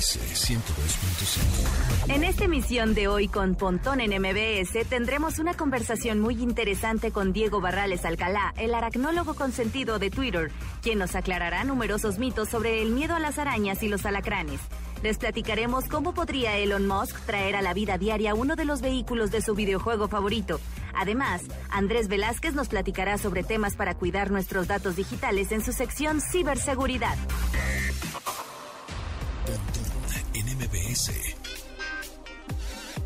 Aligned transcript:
MBS 0.00 0.48
102.5. 0.48 2.14
En 2.14 2.24
esta 2.24 2.44
emisión 2.44 2.94
de 2.94 3.06
hoy 3.06 3.28
con 3.28 3.54
Pontón 3.54 4.00
en 4.00 4.18
MBS 4.18 4.88
tendremos 4.88 5.38
una 5.38 5.52
conversación 5.52 6.20
muy 6.20 6.42
interesante 6.42 7.10
con 7.12 7.34
Diego 7.34 7.60
Barrales 7.60 8.06
Alcalá, 8.06 8.54
el 8.56 8.72
aracnólogo 8.72 9.34
consentido 9.34 9.98
de 9.98 10.10
Twitter, 10.10 10.50
quien 10.80 10.98
nos 10.98 11.14
aclarará 11.14 11.64
numerosos 11.64 12.18
mitos 12.18 12.48
sobre 12.48 12.80
el 12.80 12.92
miedo 12.92 13.14
a 13.14 13.18
las 13.18 13.38
arañas 13.38 13.82
y 13.82 13.88
los 13.88 14.06
alacranes. 14.06 14.60
Les 15.02 15.18
platicaremos 15.18 15.84
cómo 15.84 16.14
podría 16.14 16.56
Elon 16.56 16.86
Musk 16.86 17.20
traer 17.26 17.54
a 17.54 17.60
la 17.60 17.74
vida 17.74 17.98
diaria 17.98 18.34
uno 18.34 18.56
de 18.56 18.64
los 18.64 18.80
vehículos 18.80 19.30
de 19.30 19.42
su 19.42 19.54
videojuego 19.54 20.08
favorito. 20.08 20.60
Además, 20.94 21.42
Andrés 21.68 22.08
Velázquez 22.08 22.54
nos 22.54 22.68
platicará 22.68 23.18
sobre 23.18 23.42
temas 23.42 23.76
para 23.76 23.94
cuidar 23.94 24.30
nuestros 24.30 24.66
datos 24.66 24.96
digitales 24.96 25.52
en 25.52 25.62
su 25.62 25.72
sección 25.72 26.22
Ciberseguridad. 26.22 27.18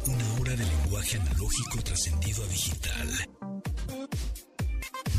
Una 0.07 0.35
hora 0.41 0.57
de 0.57 0.65
lenguaje 0.65 1.17
analógico 1.17 1.81
trascendido 1.85 2.43
a 2.43 2.49
digital. 2.49 3.09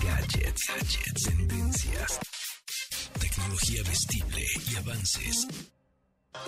Gadgets, 0.03 0.61
gadgets, 0.67 1.23
tendencias. 1.23 2.19
Tecnología 3.17 3.81
vestible 3.83 4.45
y 4.69 4.75
avances 4.75 5.47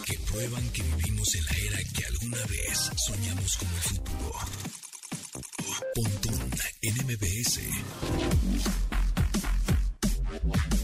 que 0.05 0.19
prueban 0.29 0.69
que 0.71 0.81
vivimos 0.81 1.33
en 1.35 1.45
la 1.45 1.51
era 1.51 1.83
que 1.95 2.05
alguna 2.05 2.45
vez 2.47 2.91
soñamos 3.05 3.57
como 3.57 3.75
el 3.77 3.83
futuro. 3.83 4.33
Pontón 5.95 6.51
en 6.81 6.95
MBS. 7.05 7.59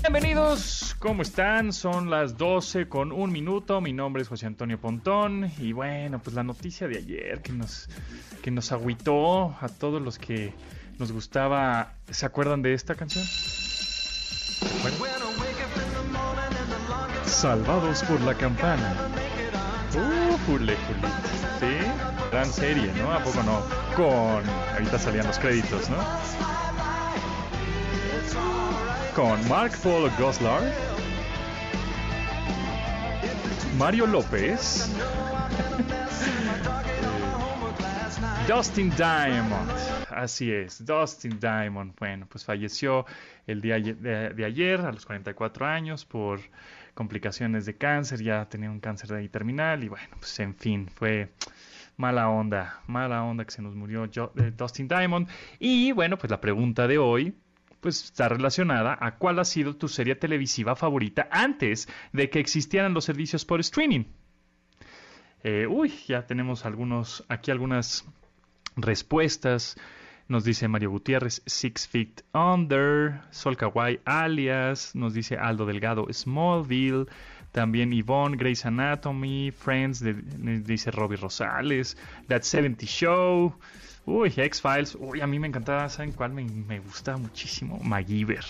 Bienvenidos, 0.02 0.95
¿cómo 0.99 1.22
están? 1.22 1.73
Son 1.73 2.09
las 2.09 2.38
12 2.38 2.88
con 2.88 3.12
un 3.12 3.31
minuto. 3.31 3.80
Mi 3.81 3.94
nombre 3.94 4.22
es 4.22 4.27
José 4.27 4.45
Antonio 4.45 4.80
Pontón. 4.80 5.52
Y 5.58 5.72
bueno, 5.72 6.20
pues 6.22 6.36
la 6.36 6.44
noticia 6.44 6.88
de 6.88 6.97
ayer 6.97 7.42
que 7.42 7.53
nos, 7.53 7.89
que 8.42 8.52
nos 8.52 8.72
agüitó 8.72 9.55
a 9.59 9.70
todos 9.70 10.02
los 10.02 10.20
que 10.20 10.53
nos 11.00 11.11
gustaba. 11.11 11.94
¿Se 12.09 12.25
acuerdan 12.25 12.61
de 12.61 12.73
esta 12.73 12.95
canción? 12.95 13.25
Salvados 17.25 18.03
por 18.03 18.22
la 18.22 18.36
campana. 18.36 18.95
Uh, 19.95 20.38
jule, 20.45 20.75
jule. 20.75 21.08
Sí, 21.59 21.88
gran 22.31 22.52
serie, 22.52 22.92
¿no? 22.94 23.11
¿A 23.11 23.23
poco 23.23 23.42
no? 23.44 23.61
Con. 23.95 24.44
Ahorita 24.73 25.00
salían 25.00 25.27
los 25.27 25.39
créditos, 25.39 25.89
¿no? 25.89 25.98
Con 29.16 29.47
Mark 29.47 29.73
Paul 29.83 30.09
Goslar, 30.17 30.64
Mario 33.78 34.08
López, 34.08 34.92
Dustin 38.47 38.89
Diamond. 38.95 39.72
Así 40.09 40.52
es, 40.52 40.83
Dustin 40.83 41.39
Diamond. 41.39 41.94
Bueno, 42.00 42.25
pues 42.28 42.44
falleció 42.44 43.05
el 43.45 43.61
día 43.61 43.80
de, 43.80 44.45
ayer 44.45 44.81
a 44.81 44.92
los 44.92 45.05
44 45.05 45.66
años 45.67 46.05
por 46.05 46.39
complicaciones 46.95 47.67
de 47.67 47.77
cáncer, 47.77 48.23
ya 48.23 48.50
tenía 48.50 48.72
un 48.72 48.80
cáncer 48.80 49.09
de 49.09 49.17
ahí 49.20 49.30
terminal 49.30 49.83
y 49.83 49.89
bueno, 49.89 50.16
pues 50.20 50.39
en 50.39 50.55
fin, 50.55 50.88
fue 50.88 51.33
mala 51.98 52.30
onda, 52.30 52.81
mala 52.88 53.23
onda 53.23 53.45
que 53.45 53.52
se 53.52 53.61
nos 53.61 53.75
murió 53.75 54.09
Dustin 54.58 54.88
Diamond. 54.88 55.27
Y 55.59 55.92
bueno, 55.92 56.17
pues 56.17 56.31
la 56.31 56.42
pregunta 56.42 56.88
de 56.88 56.98
hoy 56.98 57.36
pues 57.84 58.06
está 58.06 58.30
relacionada 58.30 58.98
a 59.00 59.17
cuál 59.17 59.38
ha 59.39 59.45
sido 59.45 59.76
tu 59.76 59.89
serie 59.89 60.16
televisiva 60.16 60.76
favorita 60.76 61.28
antes 61.30 61.89
de 62.14 62.30
que 62.30 62.39
existieran 62.39 62.94
los 62.94 63.03
servicios 63.03 63.44
por 63.45 63.59
streaming. 63.59 64.06
Eh, 65.44 65.67
uy, 65.67 65.94
ya 66.08 66.26
tenemos 66.26 66.66
algunos, 66.66 67.26
aquí 67.28 67.52
algunas 67.52 68.06
respuestas. 68.78 69.76
Nos 70.30 70.45
dice 70.45 70.70
Mario 70.70 70.89
Gutiérrez, 70.92 71.43
Six 71.45 71.88
Feet 71.89 72.22
Under, 72.33 73.20
Sol 73.30 73.58
Kawaii 73.58 73.99
Alias, 74.05 74.95
nos 74.95 75.14
dice 75.14 75.38
Aldo 75.38 75.66
Delgado, 75.66 76.08
Smallville, 76.10 77.08
también 77.52 77.92
Yvonne, 77.92 78.38
Grey's 78.38 78.66
Anatomy, 78.66 79.52
Friends, 79.52 79.99
de, 79.99 80.14
dice 80.61 80.92
Robbie 80.92 81.17
Rosales, 81.17 81.98
That 82.27 82.43
70 82.43 82.86
Show, 82.86 83.54
uy, 84.05 84.33
X-Files, 84.36 84.95
uy, 84.99 85.21
a 85.21 85.27
mí 85.27 85.39
me 85.39 85.47
encantaba, 85.47 85.89
¿saben 85.89 86.14
cuál? 86.14 86.33
Me, 86.33 86.43
me 86.45 86.80
gustaba 86.80 87.17
muchísimo, 87.17 87.80
MacGyver. 87.83 88.45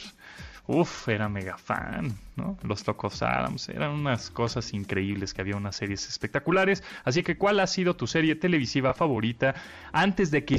Uf, 0.65 1.09
era 1.09 1.27
mega 1.27 1.57
fan, 1.57 2.15
¿no? 2.37 2.57
Los 2.63 2.87
Locos 2.87 3.21
Adams, 3.21 3.67
eran 3.67 3.91
unas 3.91 4.29
cosas 4.29 4.73
increíbles 4.73 5.33
que 5.33 5.41
había 5.41 5.57
unas 5.57 5.75
series 5.75 6.07
espectaculares. 6.07 6.85
Así 7.03 7.21
que, 7.21 7.37
¿cuál 7.37 7.59
ha 7.59 7.67
sido 7.67 7.97
tu 7.97 8.07
serie 8.07 8.35
televisiva 8.35 8.93
favorita 8.93 9.55
antes 9.91 10.31
de 10.31 10.45
que 10.45 10.55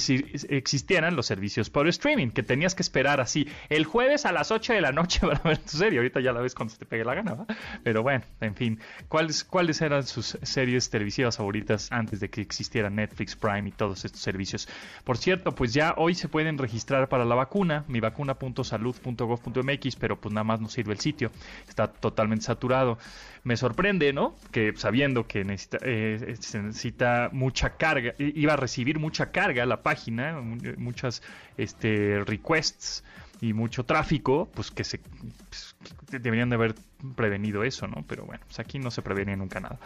existieran 0.50 1.16
los 1.16 1.24
servicios 1.24 1.70
por 1.70 1.88
streaming? 1.88 2.32
Que 2.32 2.42
tenías 2.42 2.74
que 2.74 2.82
esperar 2.82 3.22
así 3.22 3.48
el 3.70 3.86
jueves 3.86 4.26
a 4.26 4.32
las 4.32 4.50
8 4.50 4.74
de 4.74 4.82
la 4.82 4.92
noche 4.92 5.20
para 5.26 5.40
ver 5.40 5.56
tu 5.56 5.78
serie. 5.78 6.00
Ahorita 6.00 6.20
ya 6.20 6.32
la 6.32 6.42
ves 6.42 6.54
cuando 6.54 6.74
se 6.74 6.80
te 6.80 6.84
pegue 6.84 7.06
la 7.06 7.14
gana, 7.14 7.32
¿va? 7.32 7.46
Pero 7.82 8.02
bueno, 8.02 8.26
en 8.42 8.54
fin, 8.54 8.78
¿cuáles, 9.08 9.42
¿cuáles 9.42 9.80
eran 9.80 10.06
sus 10.06 10.36
series 10.42 10.90
televisivas 10.90 11.38
favoritas 11.38 11.90
antes 11.90 12.20
de 12.20 12.28
que 12.28 12.42
existiera 12.42 12.90
Netflix, 12.90 13.36
Prime 13.36 13.70
y 13.70 13.72
todos 13.72 14.04
estos 14.04 14.20
servicios? 14.20 14.68
Por 15.02 15.16
cierto, 15.16 15.54
pues 15.54 15.72
ya 15.72 15.94
hoy 15.96 16.14
se 16.14 16.28
pueden 16.28 16.58
registrar 16.58 17.08
para 17.08 17.24
la 17.24 17.34
vacuna, 17.34 17.86
mivacuna.salud.gov.mx 17.88 19.93
pero 19.96 20.20
pues 20.20 20.32
nada 20.32 20.44
más 20.44 20.60
no 20.60 20.68
sirve 20.68 20.92
el 20.92 21.00
sitio, 21.00 21.30
está 21.68 21.88
totalmente 21.88 22.44
saturado. 22.44 22.98
Me 23.42 23.56
sorprende, 23.56 24.12
¿no? 24.12 24.34
Que 24.52 24.72
sabiendo 24.76 25.26
que 25.26 25.44
necesita, 25.44 25.78
eh, 25.82 26.36
se 26.40 26.62
necesita 26.62 27.28
mucha 27.32 27.76
carga, 27.76 28.14
iba 28.18 28.54
a 28.54 28.56
recibir 28.56 28.98
mucha 28.98 29.30
carga 29.30 29.66
la 29.66 29.82
página, 29.82 30.40
muchas 30.76 31.22
este, 31.56 32.22
requests 32.24 33.04
y 33.40 33.52
mucho 33.52 33.84
tráfico, 33.84 34.50
pues 34.54 34.70
que 34.70 34.84
se 34.84 34.98
pues, 34.98 35.76
deberían 36.10 36.48
de 36.48 36.56
haber 36.56 36.74
prevenido 37.16 37.64
eso, 37.64 37.86
¿no? 37.86 38.04
Pero 38.06 38.24
bueno, 38.24 38.42
pues 38.46 38.58
aquí 38.58 38.78
no 38.78 38.90
se 38.90 39.02
prevenía 39.02 39.36
nunca 39.36 39.60
nada. 39.60 39.78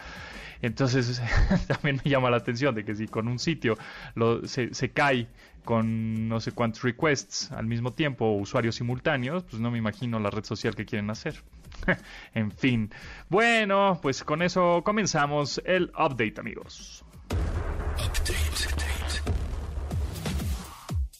Entonces 0.63 1.21
también 1.67 2.01
me 2.05 2.11
llama 2.11 2.31
la 2.31 2.39
atención 2.39 2.75
de 2.75 2.85
que 2.85 2.95
si 2.95 3.09
con 3.09 3.29
un 3.29 3.39
sitio 3.39 3.77
se, 4.45 4.75
se 4.75 4.91
cae 4.91 5.29
con 5.65 6.29
no 6.29 6.41
sé 6.41 6.53
cuántos 6.53 6.83
requests 6.83 7.53
al 7.53 7.67
mismo 7.67 7.93
tiempo 7.93 8.25
o 8.25 8.39
usuarios 8.39 8.77
simultáneos, 8.77 9.45
pues 9.45 9.61
no 9.61 9.71
me 9.71 9.79
imagino 9.79 10.19
la 10.19 10.31
red 10.31 10.45
social 10.45 10.75
que 10.75 10.87
quieren 10.87 11.11
hacer. 11.11 11.43
en 12.35 12.51
fin. 12.51 12.91
Bueno, 13.29 13.99
pues 14.01 14.25
con 14.25 14.43
eso 14.43 14.83
comenzamos 14.85 15.61
el 15.65 15.93
update, 15.95 16.35
amigos. 16.39 17.05
Update. 17.97 18.48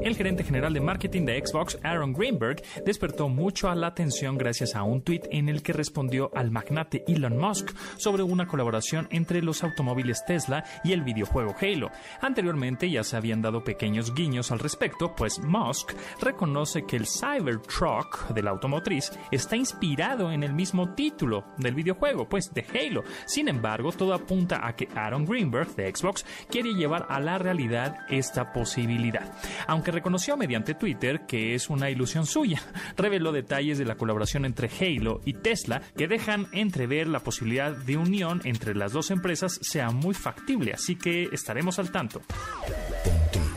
El 0.00 0.14
gerente 0.14 0.44
general 0.44 0.72
de 0.72 0.80
marketing 0.80 1.24
de 1.24 1.44
Xbox, 1.44 1.78
Aaron 1.82 2.12
Greenberg, 2.12 2.62
despertó 2.86 3.28
mucho 3.28 3.74
la 3.74 3.88
atención 3.88 4.38
gracias 4.38 4.76
a 4.76 4.84
un 4.84 5.02
tuit 5.02 5.26
en 5.30 5.48
el 5.48 5.62
que 5.62 5.72
respondió 5.72 6.30
al 6.34 6.50
magnate 6.52 7.04
Elon 7.08 7.36
Musk 7.36 7.72
sobre 7.96 8.22
una 8.22 8.46
colaboración 8.46 9.08
entre 9.10 9.42
los 9.42 9.64
automóviles 9.64 10.24
Tesla 10.24 10.64
y 10.84 10.92
el 10.92 11.02
videojuego 11.02 11.54
Halo. 11.60 11.90
Anteriormente 12.20 12.88
ya 12.88 13.02
se 13.02 13.16
habían 13.16 13.42
dado 13.42 13.64
pequeños 13.64 14.14
guiños 14.14 14.52
al 14.52 14.60
respecto, 14.60 15.14
pues 15.16 15.40
Musk 15.40 15.92
reconoce 16.22 16.86
que 16.86 16.96
el 16.96 17.06
Cybertruck 17.06 18.28
de 18.28 18.42
la 18.42 18.50
automotriz 18.50 19.12
está 19.32 19.56
inspirado 19.56 20.30
en 20.30 20.44
el 20.44 20.54
mismo 20.54 20.94
título 20.94 21.44
del 21.58 21.74
videojuego, 21.74 22.28
pues 22.28 22.54
de 22.54 22.64
Halo. 22.72 23.02
Sin 23.26 23.48
embargo, 23.48 23.92
todo 23.92 24.14
apunta 24.14 24.66
a 24.66 24.76
que 24.76 24.88
Aaron 24.94 25.26
Greenberg 25.26 25.74
de 25.74 25.94
Xbox 25.94 26.24
quiere 26.48 26.74
llevar 26.74 27.06
a 27.10 27.18
la 27.20 27.38
realidad 27.38 28.06
esta 28.08 28.52
posibilidad. 28.52 29.32
Aunque 29.66 29.87
reconoció 29.90 30.36
mediante 30.36 30.74
Twitter 30.74 31.26
que 31.26 31.54
es 31.54 31.70
una 31.70 31.90
ilusión 31.90 32.26
suya. 32.26 32.62
Reveló 32.96 33.32
detalles 33.32 33.78
de 33.78 33.84
la 33.84 33.96
colaboración 33.96 34.44
entre 34.44 34.68
Halo 34.68 35.20
y 35.24 35.34
Tesla 35.34 35.82
que 35.96 36.08
dejan 36.08 36.46
entrever 36.52 37.08
la 37.08 37.20
posibilidad 37.20 37.72
de 37.72 37.96
unión 37.96 38.40
entre 38.44 38.74
las 38.74 38.92
dos 38.92 39.10
empresas 39.10 39.58
sea 39.62 39.90
muy 39.90 40.14
factible, 40.14 40.72
así 40.72 40.96
que 40.96 41.28
estaremos 41.32 41.78
al 41.78 41.90
tanto. 41.90 42.22
Pontón 43.04 43.48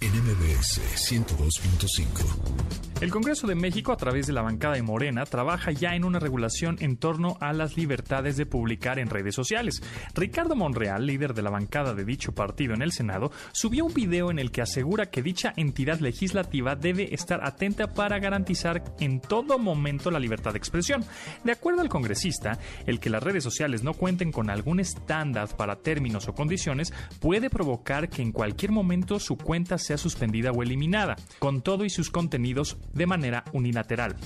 en 0.00 0.12
MBS 0.12 0.80
102.5. 1.10 2.97
El 3.00 3.12
Congreso 3.12 3.46
de 3.46 3.54
México, 3.54 3.92
a 3.92 3.96
través 3.96 4.26
de 4.26 4.32
la 4.32 4.42
bancada 4.42 4.74
de 4.74 4.82
Morena, 4.82 5.24
trabaja 5.24 5.70
ya 5.70 5.94
en 5.94 6.04
una 6.04 6.18
regulación 6.18 6.78
en 6.80 6.96
torno 6.96 7.36
a 7.40 7.52
las 7.52 7.76
libertades 7.76 8.36
de 8.36 8.44
publicar 8.44 8.98
en 8.98 9.08
redes 9.08 9.36
sociales. 9.36 9.84
Ricardo 10.16 10.56
Monreal, 10.56 11.06
líder 11.06 11.32
de 11.32 11.42
la 11.42 11.50
bancada 11.50 11.94
de 11.94 12.04
dicho 12.04 12.32
partido 12.32 12.74
en 12.74 12.82
el 12.82 12.90
Senado, 12.90 13.30
subió 13.52 13.84
un 13.84 13.94
video 13.94 14.32
en 14.32 14.40
el 14.40 14.50
que 14.50 14.62
asegura 14.62 15.10
que 15.10 15.22
dicha 15.22 15.52
entidad 15.56 16.00
legislativa 16.00 16.74
debe 16.74 17.14
estar 17.14 17.46
atenta 17.46 17.94
para 17.94 18.18
garantizar 18.18 18.82
en 18.98 19.20
todo 19.20 19.60
momento 19.60 20.10
la 20.10 20.18
libertad 20.18 20.50
de 20.50 20.58
expresión. 20.58 21.04
De 21.44 21.52
acuerdo 21.52 21.82
al 21.82 21.88
congresista, 21.88 22.58
el 22.84 22.98
que 22.98 23.10
las 23.10 23.22
redes 23.22 23.44
sociales 23.44 23.84
no 23.84 23.94
cuenten 23.94 24.32
con 24.32 24.50
algún 24.50 24.80
estándar 24.80 25.48
para 25.56 25.76
términos 25.76 26.26
o 26.26 26.34
condiciones 26.34 26.92
puede 27.20 27.48
provocar 27.48 28.08
que 28.08 28.22
en 28.22 28.32
cualquier 28.32 28.72
momento 28.72 29.20
su 29.20 29.36
cuenta 29.36 29.78
sea 29.78 29.98
suspendida 29.98 30.50
o 30.50 30.64
eliminada, 30.64 31.14
con 31.38 31.62
todo 31.62 31.84
y 31.84 31.90
sus 31.90 32.10
contenidos 32.10 32.76
de 32.92 33.06
manera 33.06 33.44
unilateral. 33.52 34.16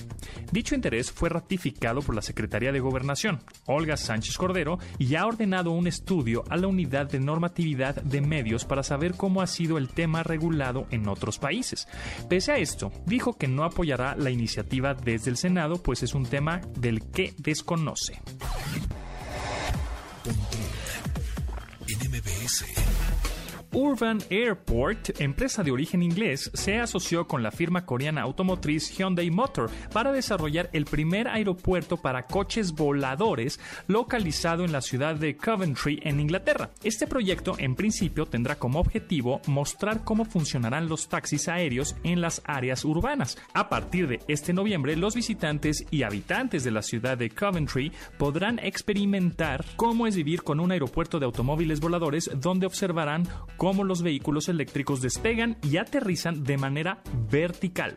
Dicho 0.51 0.75
interés 0.75 1.11
fue 1.11 1.29
ratificado 1.29 2.01
por 2.01 2.15
la 2.15 2.21
Secretaría 2.21 2.71
de 2.71 2.79
Gobernación, 2.79 3.39
Olga 3.65 3.97
Sánchez 3.97 4.37
Cordero, 4.37 4.77
y 4.97 5.15
ha 5.15 5.25
ordenado 5.25 5.71
un 5.71 5.87
estudio 5.87 6.43
a 6.49 6.57
la 6.57 6.67
Unidad 6.67 7.09
de 7.09 7.19
Normatividad 7.19 7.95
de 7.95 8.21
Medios 8.21 8.65
para 8.65 8.83
saber 8.83 9.15
cómo 9.15 9.41
ha 9.41 9.47
sido 9.47 9.77
el 9.77 9.89
tema 9.89 10.23
regulado 10.23 10.87
en 10.91 11.07
otros 11.07 11.39
países. 11.39 11.87
Pese 12.29 12.51
a 12.51 12.57
esto, 12.57 12.91
dijo 13.05 13.37
que 13.37 13.47
no 13.47 13.63
apoyará 13.63 14.15
la 14.15 14.29
iniciativa 14.29 14.93
desde 14.93 15.29
el 15.29 15.37
Senado, 15.37 15.81
pues 15.81 16.03
es 16.03 16.13
un 16.13 16.25
tema 16.25 16.61
del 16.77 17.01
que 17.11 17.33
desconoce. 17.37 18.21
Urban 23.73 24.19
Airport, 24.29 25.19
empresa 25.19 25.63
de 25.63 25.71
origen 25.71 26.03
inglés, 26.03 26.51
se 26.53 26.79
asoció 26.79 27.27
con 27.27 27.41
la 27.41 27.51
firma 27.51 27.85
coreana 27.85 28.21
automotriz 28.21 28.95
Hyundai 28.95 29.31
Motor 29.31 29.71
para 29.91 30.11
desarrollar 30.11 30.69
el 30.73 30.85
primer 30.85 31.27
aeropuerto 31.27 31.97
para 31.97 32.23
coches 32.23 32.73
voladores 32.73 33.59
localizado 33.87 34.63
en 34.63 34.71
la 34.71 34.81
ciudad 34.81 35.15
de 35.15 35.35
Coventry, 35.35 35.99
en 36.03 36.19
Inglaterra. 36.19 36.69
Este 36.83 37.07
proyecto, 37.07 37.55
en 37.57 37.75
principio, 37.75 38.27
tendrá 38.27 38.55
como 38.57 38.79
objetivo 38.79 39.41
mostrar 39.47 40.03
cómo 40.03 40.25
funcionarán 40.25 40.87
los 40.87 41.09
taxis 41.09 41.47
aéreos 41.47 41.95
en 42.03 42.21
las 42.21 42.41
áreas 42.45 42.85
urbanas. 42.85 43.39
A 43.53 43.69
partir 43.69 44.07
de 44.07 44.19
este 44.27 44.53
noviembre, 44.53 44.95
los 44.95 45.15
visitantes 45.15 45.85
y 45.89 46.03
habitantes 46.03 46.63
de 46.63 46.71
la 46.71 46.83
ciudad 46.83 47.17
de 47.17 47.31
Coventry 47.31 47.91
podrán 48.19 48.59
experimentar 48.59 49.65
cómo 49.75 50.05
es 50.05 50.15
vivir 50.15 50.43
con 50.43 50.59
un 50.59 50.71
aeropuerto 50.71 51.19
de 51.19 51.25
automóviles 51.25 51.79
voladores 51.79 52.29
donde 52.35 52.67
observarán 52.67 53.27
cómo 53.63 53.85
los 53.85 54.01
vehículos 54.01 54.49
eléctricos 54.49 54.99
despegan 54.99 55.55
y 55.61 55.77
aterrizan 55.77 56.43
de 56.43 56.57
manera 56.57 57.01
vertical. 57.31 57.95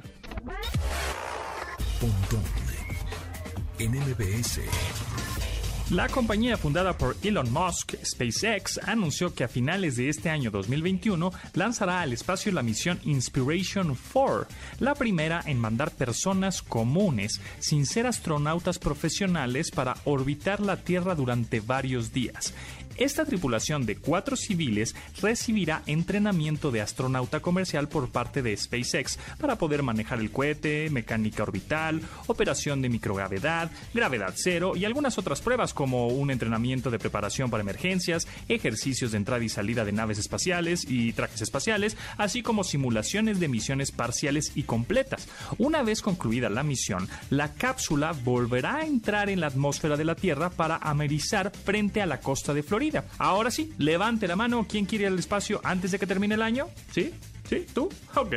La 5.90 6.08
compañía 6.08 6.56
fundada 6.56 6.96
por 6.96 7.16
Elon 7.22 7.52
Musk, 7.52 7.94
SpaceX, 8.04 8.78
anunció 8.78 9.34
que 9.34 9.42
a 9.42 9.48
finales 9.48 9.96
de 9.96 10.08
este 10.08 10.30
año 10.30 10.52
2021 10.52 11.32
lanzará 11.54 12.00
al 12.00 12.12
espacio 12.12 12.52
la 12.52 12.62
misión 12.62 13.00
Inspiration 13.02 13.96
4, 14.12 14.46
la 14.78 14.94
primera 14.94 15.42
en 15.46 15.58
mandar 15.58 15.90
personas 15.90 16.62
comunes, 16.62 17.40
sin 17.58 17.86
ser 17.86 18.06
astronautas 18.06 18.78
profesionales, 18.78 19.72
para 19.72 19.96
orbitar 20.04 20.60
la 20.60 20.76
Tierra 20.76 21.16
durante 21.16 21.58
varios 21.58 22.12
días. 22.12 22.54
Esta 22.98 23.26
tripulación 23.26 23.84
de 23.84 23.96
cuatro 23.96 24.37
civiles 24.37 24.94
recibirá 25.20 25.82
entrenamiento 25.87 26.70
de 26.70 26.81
astronauta 26.81 27.40
comercial 27.40 27.88
por 27.88 28.08
parte 28.10 28.40
de 28.40 28.56
SpaceX 28.56 29.19
para 29.38 29.56
poder 29.58 29.82
manejar 29.82 30.19
el 30.19 30.31
cohete, 30.31 30.88
mecánica 30.88 31.43
orbital, 31.43 32.00
operación 32.26 32.81
de 32.81 32.88
microgravedad, 32.88 33.70
gravedad 33.93 34.32
cero 34.34 34.72
y 34.76 34.87
algunas 34.87 35.19
otras 35.19 35.43
pruebas 35.43 35.75
como 35.75 36.08
un 36.08 36.31
entrenamiento 36.31 36.90
de 36.90 36.98
preparación 36.98 37.50
para 37.50 37.62
emergencias, 37.62 38.26
ejercicios 38.48 39.10
de 39.10 39.19
entrada 39.19 39.44
y 39.44 39.50
salida 39.50 39.84
de 39.84 39.92
naves 39.92 40.19
espaciales 40.19 40.87
y 40.88 41.12
trajes 41.12 41.42
espaciales, 41.42 41.99
así 42.16 42.42
como 42.42 42.64
simulaciones 42.64 43.40
de 43.40 43.49
misiones 43.49 43.92
parciales 43.92 44.52
y 44.54 44.62
completas. 44.62 45.28
Una 45.58 45.82
vez 45.82 46.00
concluida 46.00 46.49
la 46.49 46.62
misión, 46.62 47.08
la 47.28 47.52
cápsula 47.52 48.12
volverá 48.12 48.76
a 48.76 48.87
entrar 48.87 49.28
en 49.28 49.40
la 49.40 49.49
atmósfera 49.49 49.99
de 49.99 50.04
la 50.04 50.14
Tierra 50.14 50.49
para 50.49 50.76
amerizar 50.76 51.52
frente 51.64 52.00
a 52.00 52.06
la 52.06 52.20
costa 52.20 52.54
de 52.54 52.62
Florida 52.62 52.85
Ahora 53.18 53.50
sí, 53.50 53.72
levante 53.78 54.26
la 54.28 54.36
mano. 54.36 54.66
¿Quién 54.68 54.86
quiere 54.86 55.04
ir 55.04 55.12
al 55.12 55.18
espacio 55.18 55.60
antes 55.64 55.90
de 55.90 55.98
que 55.98 56.06
termine 56.06 56.34
el 56.34 56.42
año? 56.42 56.68
¿Sí? 56.92 57.12
¿Sí? 57.48 57.66
¿Tú? 57.72 57.88
Ok. 58.14 58.34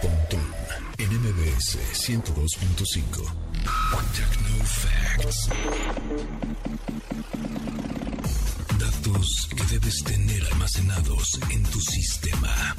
Pontón 0.00 0.40
en 0.98 1.08
MBS 1.20 1.78
102.5. 1.92 3.52
Techno 4.14 4.64
Facts. 4.64 5.48
Datos 8.78 9.48
que 9.56 9.64
debes 9.74 10.04
tener 10.04 10.44
almacenados 10.52 11.40
en 11.50 11.62
tu 11.64 11.80
sistema. 11.80 12.74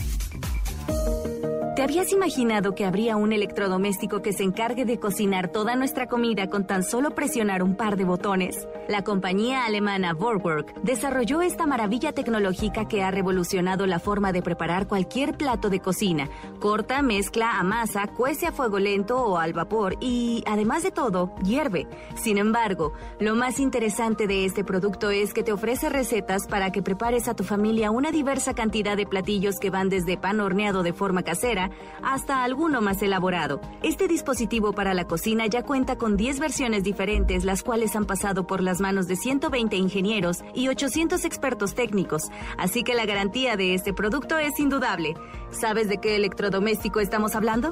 ¿Te 1.75 1.81
habías 1.81 2.12
imaginado 2.12 2.75
que 2.75 2.86
habría 2.86 3.15
un 3.18 3.33
electrodoméstico 3.33 4.21
que 4.21 4.31
se 4.31 4.44
encargue 4.44 4.86
de 4.86 5.00
cocinar 5.00 5.48
toda 5.48 5.75
nuestra 5.75 6.06
comida 6.06 6.48
con 6.48 6.68
tan 6.68 6.83
solo 6.83 7.15
presionar 7.15 7.63
un 7.63 7.75
par 7.75 7.98
de 7.98 8.04
botones? 8.04 8.68
La 8.88 9.04
compañía 9.04 9.65
alemana 9.65 10.13
Vorwerk 10.13 10.75
desarrolló 10.83 11.42
esta 11.42 11.65
maravilla 11.65 12.12
tecnológica 12.12 12.88
que 12.88 13.01
ha 13.01 13.10
revolucionado 13.10 13.88
la 13.88 13.98
forma 13.98 14.31
de 14.31 14.44
preparar 14.44 14.88
cualquier 14.88 15.36
plato 15.36 15.71
de 15.71 15.80
cocina. 15.80 16.30
Corta, 16.60 17.01
mezcla, 17.01 17.57
amasa, 17.57 18.06
cuece 18.06 18.45
a 18.45 18.51
fuego 18.51 18.77
lento 18.77 19.18
o 19.18 19.38
al 19.38 19.54
vapor 19.54 19.95
y, 20.00 20.44
además 20.45 20.83
de 20.83 20.92
todo, 20.92 21.33
hierve. 21.44 21.88
Sin 22.13 22.38
embargo, 22.38 22.94
lo 23.19 23.33
más 23.33 23.59
interesante 23.59 24.27
de 24.27 24.45
este 24.45 24.63
producto 24.63 25.09
es 25.09 25.33
que 25.33 25.42
te 25.42 25.51
ofrece 25.54 25.89
recetas 25.89 26.45
para 26.45 26.71
que 26.71 26.83
prepares 26.83 27.27
a 27.27 27.36
tu 27.36 27.44
familia 27.44 27.89
una 27.89 28.12
diversa 28.12 28.54
cantidad 28.54 28.95
de 28.95 29.07
platillos 29.07 29.56
que 29.59 29.71
van 29.71 29.89
desde 29.89 30.18
pan 30.18 30.39
horneado 30.39 30.83
de 30.83 30.94
forma 30.94 31.24
casera 31.24 31.52
hasta 32.01 32.44
alguno 32.44 32.81
más 32.81 33.01
elaborado. 33.01 33.61
Este 33.81 34.07
dispositivo 34.07 34.73
para 34.73 34.94
la 34.94 35.05
cocina 35.05 35.47
ya 35.47 35.63
cuenta 35.63 35.97
con 35.97 36.17
10 36.17 36.39
versiones 36.39 36.83
diferentes, 36.83 37.45
las 37.45 37.63
cuales 37.63 37.95
han 37.95 38.05
pasado 38.05 38.45
por 38.47 38.61
las 38.61 38.81
manos 38.81 39.07
de 39.07 39.15
120 39.15 39.75
ingenieros 39.75 40.44
y 40.53 40.67
800 40.67 41.25
expertos 41.25 41.75
técnicos, 41.75 42.23
así 42.57 42.83
que 42.83 42.94
la 42.94 43.05
garantía 43.05 43.55
de 43.55 43.73
este 43.73 43.94
producto 43.94 44.38
es 44.38 44.59
indudable. 44.59 45.15
¿Sabes 45.51 45.89
de 45.89 45.97
qué 45.97 46.15
electrodoméstico 46.15 47.00
estamos 47.00 47.35
hablando? 47.35 47.71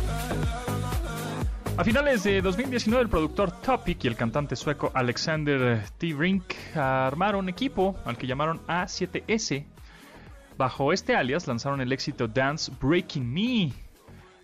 A 1.81 1.83
finales 1.83 2.21
de 2.21 2.43
2019, 2.43 3.01
el 3.01 3.09
productor 3.09 3.59
Topic 3.59 4.05
y 4.05 4.07
el 4.07 4.15
cantante 4.15 4.55
sueco 4.55 4.91
Alexander 4.93 5.81
T. 5.97 6.13
Rink 6.15 6.53
armaron 6.75 7.49
equipo 7.49 7.99
al 8.05 8.17
que 8.17 8.27
llamaron 8.27 8.59
A7S. 8.67 9.65
Bajo 10.59 10.93
este 10.93 11.15
alias 11.15 11.47
lanzaron 11.47 11.81
el 11.81 11.91
éxito 11.91 12.27
Dance 12.27 12.71
Breaking 12.79 13.33
Me, 13.33 13.73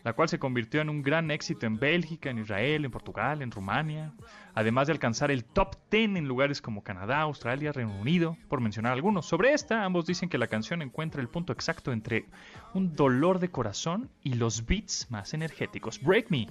la 0.03 0.13
cual 0.13 0.29
se 0.29 0.39
convirtió 0.39 0.81
en 0.81 0.89
un 0.89 1.03
gran 1.03 1.29
éxito 1.29 1.67
en 1.67 1.77
Bélgica, 1.77 2.31
en 2.31 2.39
Israel, 2.39 2.85
en 2.85 2.89
Portugal, 2.89 3.43
en 3.43 3.51
Rumania, 3.51 4.13
además 4.55 4.87
de 4.87 4.93
alcanzar 4.93 5.29
el 5.29 5.43
top 5.43 5.75
10 5.91 6.15
en 6.15 6.27
lugares 6.27 6.59
como 6.59 6.81
Canadá, 6.81 7.19
Australia, 7.19 7.71
Reino 7.71 7.93
Unido, 8.01 8.35
por 8.49 8.61
mencionar 8.61 8.93
algunos. 8.93 9.27
Sobre 9.27 9.53
esta, 9.53 9.83
ambos 9.83 10.07
dicen 10.07 10.27
que 10.27 10.39
la 10.39 10.47
canción 10.47 10.81
encuentra 10.81 11.21
el 11.21 11.29
punto 11.29 11.53
exacto 11.53 11.91
entre 11.91 12.25
un 12.73 12.95
dolor 12.95 13.37
de 13.37 13.51
corazón 13.51 14.09
y 14.23 14.33
los 14.33 14.65
beats 14.65 15.11
más 15.11 15.35
energéticos. 15.35 16.01
Break 16.01 16.31
Me 16.31 16.47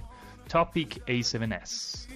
Topic 0.48 1.02
A7S. 1.06 2.06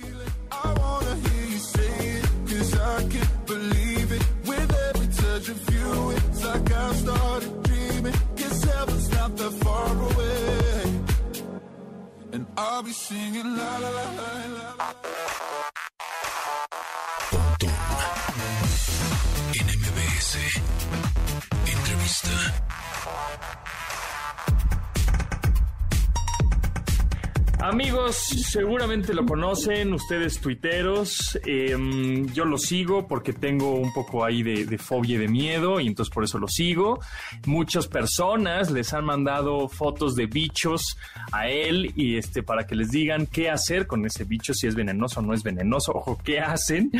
And 12.32 12.46
I'll 12.56 12.82
be 12.82 12.92
singing 12.92 13.56
la 13.56 13.78
la 13.78 13.90
la 13.90 14.04
la 14.18 14.30
la. 14.56 14.94
NMBS. 19.52 20.60
Entrevista. 21.66 22.36
Amigos, 27.62 28.16
seguramente 28.16 29.12
lo 29.12 29.26
conocen, 29.26 29.92
ustedes 29.92 30.40
tuiteros. 30.40 31.38
Em, 31.44 32.26
yo 32.32 32.46
lo 32.46 32.56
sigo 32.56 33.06
porque 33.06 33.34
tengo 33.34 33.74
un 33.74 33.92
poco 33.92 34.24
ahí 34.24 34.42
de, 34.42 34.78
fobia 34.78 35.16
y 35.16 35.18
de 35.18 35.28
miedo 35.28 35.78
y 35.78 35.86
entonces 35.86 36.12
por 36.12 36.24
eso 36.24 36.38
lo 36.38 36.48
sigo. 36.48 37.00
Muchas 37.44 37.86
personas 37.86 38.70
les 38.70 38.94
han 38.94 39.04
mandado 39.04 39.68
fotos 39.68 40.14
de 40.14 40.24
bichos 40.24 40.96
a 41.32 41.48
él 41.48 41.92
y 41.96 42.16
este 42.16 42.42
para 42.42 42.66
que 42.66 42.74
les 42.74 42.90
digan 42.92 43.26
qué 43.26 43.50
hacer 43.50 43.86
con 43.86 44.06
ese 44.06 44.24
bicho, 44.24 44.54
si 44.54 44.66
es 44.66 44.74
venenoso 44.74 45.20
o 45.20 45.22
no 45.22 45.34
es 45.34 45.42
venenoso, 45.42 45.92
o 45.92 46.16
qué 46.16 46.40
hacen, 46.40 46.90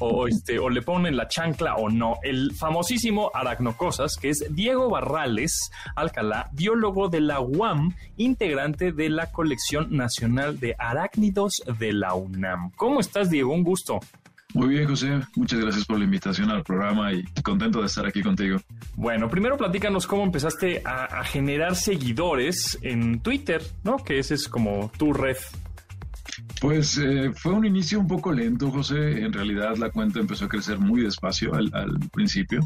o 0.00 0.26
este, 0.26 0.58
o 0.58 0.68
le 0.68 0.82
ponen 0.82 1.16
la 1.16 1.28
chancla 1.28 1.76
o 1.76 1.88
no. 1.88 2.16
El 2.24 2.54
famosísimo 2.56 3.30
Aracnocosas, 3.32 4.16
que 4.16 4.30
es 4.30 4.44
Diego 4.50 4.90
Barrales 4.90 5.70
Alcalá, 5.94 6.48
biólogo 6.52 7.08
de 7.08 7.20
la 7.20 7.38
UAM, 7.38 7.94
integrante 8.16 8.90
de 8.90 9.10
la 9.10 9.30
colección 9.30 9.96
nacional 9.96 10.07
Nacional 10.08 10.58
de 10.58 10.74
Arácnidos 10.78 11.62
de 11.78 11.92
la 11.92 12.14
UNAM. 12.14 12.70
¿Cómo 12.76 13.00
estás, 13.00 13.28
Diego? 13.28 13.52
Un 13.52 13.62
gusto. 13.62 14.00
Muy 14.54 14.68
bien, 14.68 14.88
José. 14.88 15.20
Muchas 15.36 15.60
gracias 15.60 15.84
por 15.84 15.98
la 15.98 16.04
invitación 16.06 16.50
al 16.50 16.62
programa 16.62 17.12
y 17.12 17.22
contento 17.42 17.80
de 17.80 17.86
estar 17.86 18.06
aquí 18.06 18.22
contigo. 18.22 18.58
Bueno, 18.96 19.28
primero 19.28 19.58
platícanos 19.58 20.06
cómo 20.06 20.22
empezaste 20.24 20.80
a, 20.82 21.22
generar 21.24 21.76
seguidores 21.76 22.78
en 22.80 23.20
Twitter, 23.20 23.62
¿no? 23.84 23.98
Que 23.98 24.18
ese 24.18 24.34
es 24.36 24.48
como 24.48 24.90
tu 24.96 25.12
red. 25.12 25.36
Pues 26.62 26.96
eh, 26.96 27.30
fue 27.34 27.52
un 27.52 27.66
inicio 27.66 28.00
un 28.00 28.08
poco 28.08 28.32
lento, 28.32 28.70
José. 28.70 29.22
En 29.22 29.34
realidad 29.34 29.76
la 29.76 29.90
cuenta 29.90 30.20
empezó 30.20 30.46
a 30.46 30.48
crecer 30.48 30.78
muy 30.78 31.02
despacio 31.02 31.52
al, 31.52 31.70
principio. 32.10 32.60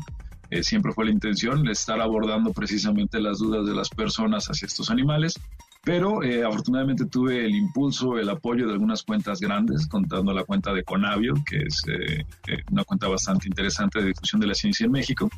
Eh, 0.52 0.62
siempre 0.62 0.92
fue 0.92 1.06
la 1.06 1.12
intención 1.12 1.66
estar 1.66 1.99
abordando 2.02 2.52
precisamente 2.52 3.18
las 3.21 3.38
dudas 3.38 3.66
de 3.66 3.75
las 3.75 3.88
personas 3.88 4.49
hacia 4.49 4.66
estos 4.66 4.90
animales. 4.90 5.40
Pero 5.85 6.23
eh, 6.23 6.44
afortunadamente 6.44 7.06
tuve 7.06 7.44
el 7.44 7.56
impulso, 7.56 8.16
el 8.16 8.28
apoyo 8.28 8.66
de 8.66 8.75
algunas 8.75 9.02
cuentas 9.02 9.40
grandes, 9.40 9.88
contando 9.88 10.32
la 10.32 10.44
cuenta 10.44 10.73
de 10.73 10.85
Conavio, 10.85 11.35
que 11.44 11.56
es 11.56 11.82
eh, 11.88 12.25
eh, 12.47 12.62
una 12.71 12.85
cuenta 12.85 13.09
bastante 13.09 13.49
interesante 13.49 14.00
de 14.00 14.09
difusión 14.09 14.40
de 14.40 14.47
la 14.47 14.54
ciencia 14.54 14.87
en 14.87 14.92
México. 14.92 15.28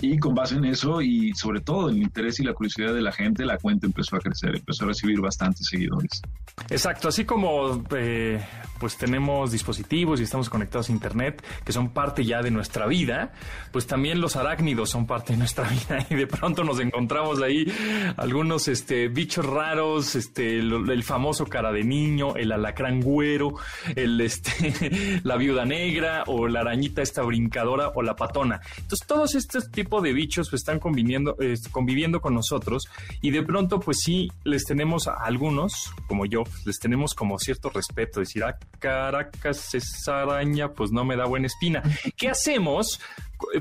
Y 0.00 0.18
con 0.18 0.34
base 0.34 0.56
en 0.56 0.64
eso 0.64 1.02
y 1.02 1.34
sobre 1.34 1.60
todo 1.60 1.90
el 1.90 1.98
interés 1.98 2.40
y 2.40 2.44
la 2.44 2.54
curiosidad 2.54 2.94
de 2.94 3.02
la 3.02 3.12
gente, 3.12 3.44
la 3.44 3.58
cuenta 3.58 3.86
empezó 3.86 4.16
a 4.16 4.20
crecer, 4.20 4.56
empezó 4.56 4.84
a 4.84 4.88
recibir 4.88 5.20
bastantes 5.20 5.66
seguidores. 5.66 6.22
Exacto, 6.68 7.08
así 7.08 7.24
como 7.24 7.84
eh, 7.96 8.40
pues 8.78 8.96
tenemos 8.96 9.52
dispositivos 9.52 10.20
y 10.20 10.24
estamos 10.24 10.48
conectados 10.48 10.88
a 10.88 10.92
internet 10.92 11.44
que 11.64 11.72
son 11.72 11.90
parte 11.90 12.24
ya 12.24 12.42
de 12.42 12.50
nuestra 12.50 12.86
vida, 12.86 13.32
pues 13.72 13.86
también 13.86 14.20
los 14.20 14.36
arácnidos 14.36 14.90
son 14.90 15.06
parte 15.06 15.32
de 15.32 15.38
nuestra 15.38 15.68
vida 15.68 16.06
y 16.08 16.14
de 16.14 16.26
pronto 16.26 16.64
nos 16.64 16.80
encontramos 16.80 17.42
ahí 17.42 17.70
algunos 18.16 18.68
este 18.68 19.08
bichos 19.08 19.44
raros, 19.44 20.14
este 20.14 20.58
el, 20.58 21.02
famoso 21.02 21.46
cara 21.46 21.72
de 21.72 21.82
niño, 21.84 22.36
el 22.36 22.52
alacrán 22.52 23.00
güero, 23.00 23.54
el 23.96 24.20
este 24.20 25.20
la 25.24 25.36
viuda 25.36 25.64
negra 25.64 26.24
o 26.26 26.48
la 26.48 26.60
arañita 26.60 27.02
esta 27.02 27.22
brincadora 27.22 27.90
o 27.94 28.02
la 28.02 28.16
patona. 28.16 28.60
Entonces 28.76 29.06
todos 29.06 29.34
estos 29.34 29.70
tipos 29.70 29.89
de 30.00 30.12
bichos 30.12 30.50
pues, 30.50 30.60
están 30.60 30.78
conviviendo, 30.78 31.36
conviviendo 31.72 32.20
con 32.20 32.34
nosotros 32.34 32.88
y 33.20 33.30
de 33.32 33.42
pronto 33.42 33.80
pues 33.80 33.98
sí 34.00 34.30
les 34.44 34.64
tenemos 34.64 35.08
a 35.08 35.14
algunos, 35.14 35.92
como 36.06 36.26
yo, 36.26 36.44
les 36.64 36.78
tenemos 36.78 37.14
como 37.14 37.38
cierto 37.38 37.70
respeto, 37.70 38.20
decir, 38.20 38.44
ah, 38.44 38.56
Caracas, 38.78 39.74
esa 39.74 40.22
araña 40.22 40.72
pues 40.72 40.92
no 40.92 41.04
me 41.04 41.16
da 41.16 41.26
buena 41.26 41.46
espina. 41.46 41.82
¿Qué 42.16 42.28
hacemos 42.28 43.00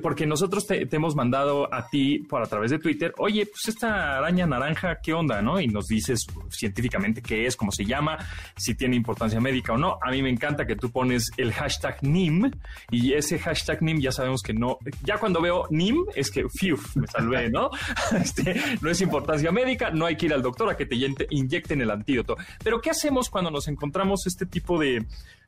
porque 0.01 0.25
nosotros 0.25 0.65
te, 0.65 0.87
hemos 0.91 1.15
mandado 1.15 1.73
a 1.73 1.87
ti 1.89 2.19
por 2.19 2.41
a 2.41 2.45
través 2.45 2.71
de 2.71 2.79
Twitter, 2.79 3.13
oye, 3.17 3.45
pues 3.45 3.67
esta 3.67 4.17
araña 4.17 4.45
naranja, 4.45 4.99
¿qué 5.01 5.13
onda? 5.13 5.41
¿No? 5.41 5.59
Y 5.59 5.67
nos 5.67 5.87
dices 5.87 6.25
científicamente 6.49 7.21
qué 7.21 7.45
es, 7.45 7.55
cómo 7.55 7.71
se 7.71 7.85
llama, 7.85 8.17
si 8.57 8.75
tiene 8.75 8.95
importancia 8.95 9.39
médica 9.39 9.73
o 9.73 9.77
no. 9.77 9.97
A 10.01 10.11
mí 10.11 10.21
me 10.21 10.29
encanta 10.29 10.65
que 10.65 10.75
tú 10.75 10.91
pones 10.91 11.29
el 11.37 11.53
hashtag 11.53 12.03
NIM 12.03 12.51
y 12.91 13.13
ese 13.13 13.39
hashtag 13.39 13.81
NIM 13.81 14.01
ya 14.01 14.11
sabemos 14.11 14.41
que 14.41 14.53
no, 14.53 14.77
ya 15.03 15.17
cuando 15.17 15.41
veo 15.41 15.67
NIM 15.69 16.05
es 16.15 16.31
que, 16.31 16.47
fiu, 16.49 16.77
me 16.95 17.07
salvé, 17.07 17.49
¿no? 17.49 17.69
Este, 18.19 18.61
no 18.81 18.89
es 18.89 19.01
importancia 19.01 19.51
médica, 19.51 19.91
no 19.91 20.05
hay 20.05 20.15
que 20.15 20.25
ir 20.25 20.33
al 20.33 20.41
doctor 20.41 20.69
a 20.69 20.75
que 20.75 20.85
te 20.85 20.95
inyecten 21.29 21.81
el 21.81 21.91
antídoto. 21.91 22.35
Pero 22.63 22.81
¿qué 22.81 22.89
hacemos 22.89 23.29
cuando 23.29 23.51
nos 23.51 23.67
encontramos 23.67 24.25
este 24.25 24.45
tipo 24.45 24.79
de, 24.79 25.05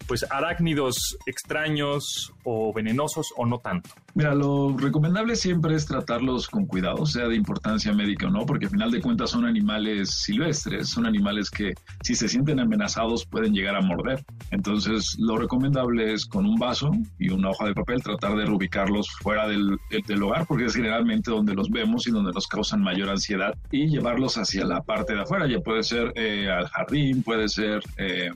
pues, 0.07 0.25
arácnidos 0.29 1.17
extraños 1.25 2.33
o 2.43 2.73
venenosos 2.73 3.27
o 3.37 3.45
no 3.45 3.59
tanto? 3.59 3.89
Mira, 4.13 4.35
lo 4.35 4.77
recomendable 4.77 5.35
siempre 5.35 5.75
es 5.75 5.85
tratarlos 5.85 6.47
con 6.47 6.65
cuidado, 6.65 7.05
sea 7.05 7.27
de 7.27 7.35
importancia 7.35 7.93
médica 7.93 8.27
o 8.27 8.29
no, 8.29 8.45
porque 8.45 8.65
al 8.65 8.71
final 8.71 8.91
de 8.91 9.01
cuentas 9.01 9.29
son 9.29 9.45
animales 9.45 10.09
silvestres, 10.09 10.89
son 10.89 11.05
animales 11.05 11.49
que 11.49 11.73
si 12.03 12.15
se 12.15 12.27
sienten 12.27 12.59
amenazados 12.59 13.25
pueden 13.25 13.53
llegar 13.53 13.75
a 13.75 13.81
morder. 13.81 14.23
Entonces, 14.51 15.15
lo 15.17 15.37
recomendable 15.37 16.13
es 16.13 16.25
con 16.25 16.45
un 16.45 16.57
vaso 16.57 16.91
y 17.19 17.29
una 17.29 17.51
hoja 17.51 17.67
de 17.67 17.73
papel 17.73 18.03
tratar 18.03 18.35
de 18.35 18.45
reubicarlos 18.45 19.09
fuera 19.21 19.47
del, 19.47 19.77
del 20.07 20.23
hogar, 20.23 20.45
porque 20.45 20.65
es 20.65 20.75
generalmente 20.75 21.31
donde 21.31 21.53
los 21.53 21.69
vemos 21.69 22.07
y 22.07 22.11
donde 22.11 22.31
nos 22.33 22.47
causan 22.47 22.81
mayor 22.81 23.09
ansiedad, 23.09 23.55
y 23.71 23.87
llevarlos 23.87 24.37
hacia 24.37 24.65
la 24.65 24.81
parte 24.81 25.13
de 25.13 25.21
afuera. 25.21 25.47
Ya 25.47 25.59
puede 25.59 25.83
ser 25.83 26.11
eh, 26.15 26.49
al 26.49 26.67
jardín, 26.67 27.23
puede 27.23 27.47
ser, 27.47 27.81
eh, 27.97 28.29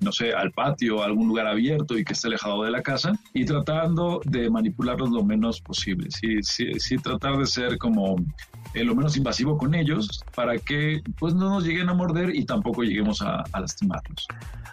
no 0.00 0.12
sé, 0.12 0.32
al 0.32 0.52
patio, 0.52 1.02
a 1.02 1.06
algún 1.12 1.28
lugar 1.28 1.46
abierto 1.46 1.96
y 1.96 2.04
que 2.04 2.12
esté 2.12 2.28
alejado 2.28 2.64
de 2.64 2.70
la 2.70 2.82
casa, 2.82 3.12
y 3.32 3.44
tratando 3.44 4.20
de 4.24 4.50
manipularlos 4.50 5.10
lo 5.10 5.22
menos 5.22 5.60
posible. 5.60 6.08
Sí, 6.10 6.42
sí, 6.42 6.66
sí 6.78 6.96
tratar 6.96 7.36
de 7.38 7.46
ser 7.46 7.78
como 7.78 8.16
eh, 8.74 8.84
lo 8.84 8.94
menos 8.94 9.16
invasivo 9.16 9.56
con 9.58 9.74
ellos 9.74 10.24
para 10.34 10.58
que 10.58 11.02
pues 11.18 11.34
no 11.34 11.50
nos 11.50 11.64
lleguen 11.64 11.88
a 11.88 11.94
morder 11.94 12.34
y 12.34 12.44
tampoco 12.44 12.82
lleguemos 12.82 13.22
a, 13.22 13.44
lastimarlos. 13.58 14.26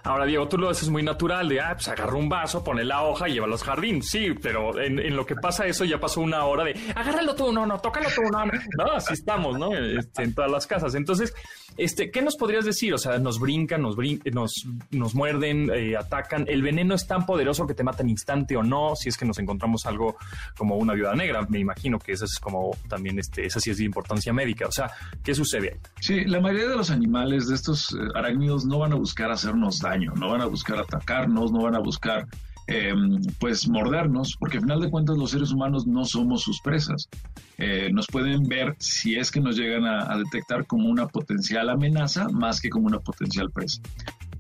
Ahora, 0.04 0.26
Diego, 0.26 0.48
tú 0.48 0.58
lo 0.58 0.70
haces 0.70 0.90
muy 0.90 1.04
natural 1.04 1.50
de, 1.50 1.60
ah, 1.60 1.74
pues 1.74 1.90
agarra 1.90 2.16
un 2.16 2.30
vaso, 2.30 2.64
pone 2.64 2.86
la 2.86 3.04
hoja 3.04 3.28
y 3.28 3.34
llévalo 3.34 3.54
al 3.54 3.60
jardín. 3.60 4.02
Sí, 4.02 4.34
pero 4.42 4.80
en, 4.82 5.16
lo 5.16 5.26
que 5.26 5.36
pasa 5.36 5.68
eso 5.68 5.84
ya 5.84 6.00
pasó 6.00 6.22
una 6.22 6.46
hora 6.46 6.64
de, 6.64 6.80
agárralo 6.96 7.36
tú, 7.36 7.52
no, 7.52 7.66
no, 7.66 7.80
tócalo 7.80 8.08
tú, 8.16 8.22
no, 8.32 8.46
no. 8.46 8.54
No, 8.78 8.92
así 8.94 9.14
estamos, 9.14 9.60
¿no? 9.60 9.76
Este, 9.76 10.24
en 10.24 10.34
todas 10.34 10.50
las 10.50 10.66
casas. 10.66 10.96
Entonces, 10.96 11.34
este, 11.80 12.12
¿qué 12.12 12.22
nos 12.22 12.36
podrías 12.36 12.66
decir? 12.66 12.94
O 12.94 12.98
sea, 12.98 13.20
nos 13.20 13.40
brincan, 13.40 13.82
nos, 13.82 13.96
nos, 14.34 14.66
nos 14.92 15.16
muerden, 15.16 15.70
eh, 15.74 15.96
atacan. 15.98 16.46
¿El 16.48 16.62
veneno 16.62 16.96
es 16.96 17.08
tan 17.08 17.26
poderoso 17.26 17.68
que 17.68 17.74
te 17.74 17.84
mata 17.84 18.04
en 18.04 18.10
instante 18.10 18.58
o 18.58 18.64
no? 18.64 18.96
Si 18.96 19.10
es 19.10 19.18
que 19.18 19.26
nos 19.26 19.40
encontramos 19.40 19.86
algo 19.86 20.18
como 20.58 20.76
una 20.76 20.94
viuda 20.94 21.16
negra, 21.16 21.46
me 21.50 21.60
imagino 21.60 22.00
que 22.00 22.14
esa 22.14 22.26
es 22.26 22.40
como 22.40 22.76
también, 22.88 23.20
este, 23.20 23.46
esa 23.46 23.60
sí 23.60 23.70
es 23.70 23.78
importancia 23.90 24.32
médica. 24.32 24.68
O 24.68 24.72
sea, 24.72 24.92
¿qué 25.24 25.36
sucede? 25.36 25.80
Sí, 26.00 26.26
la 26.26 26.40
mayoría 26.40 26.70
de 26.70 26.78
los 26.78 26.90
animales, 26.92 27.48
de 27.48 27.56
estos 27.56 27.92
eh, 27.94 27.98
arácnidos, 28.16 28.66
no 28.66 28.80
van 28.80 28.94
a 28.94 28.96
buscar 28.96 29.32
hacernos 29.32 29.80
daño, 29.80 30.14
no 30.16 30.30
van 30.30 30.42
a 30.42 30.46
buscar 30.46 30.80
atacarnos, 30.80 31.52
no 31.52 31.64
van 31.64 31.76
a 31.76 31.80
buscar 31.80 32.28
eh, 32.72 32.94
pues 33.40 33.68
mordernos, 33.68 34.36
porque 34.38 34.58
al 34.58 34.64
final 34.64 34.80
de 34.80 34.92
cuentas 34.92 35.18
los 35.18 35.32
seres 35.32 35.52
humanos 35.52 35.88
no 35.88 36.06
somos 36.06 36.44
sus 36.44 36.62
presas. 36.62 37.10
Eh, 37.58 37.90
nos 37.92 38.06
pueden 38.06 38.44
ver 38.44 38.76
si 38.78 39.16
es 39.16 39.32
que 39.32 39.40
nos 39.40 39.58
llegan 39.58 39.86
a, 39.86 40.16
detectar 40.20 40.68
como 40.68 40.88
una 40.88 41.08
potencial 41.08 41.70
amenaza 41.70 42.30
más 42.30 42.62
que 42.62 42.70
como 42.70 42.86
una 42.86 43.00
potencial 43.00 43.50
presa. 43.50 43.82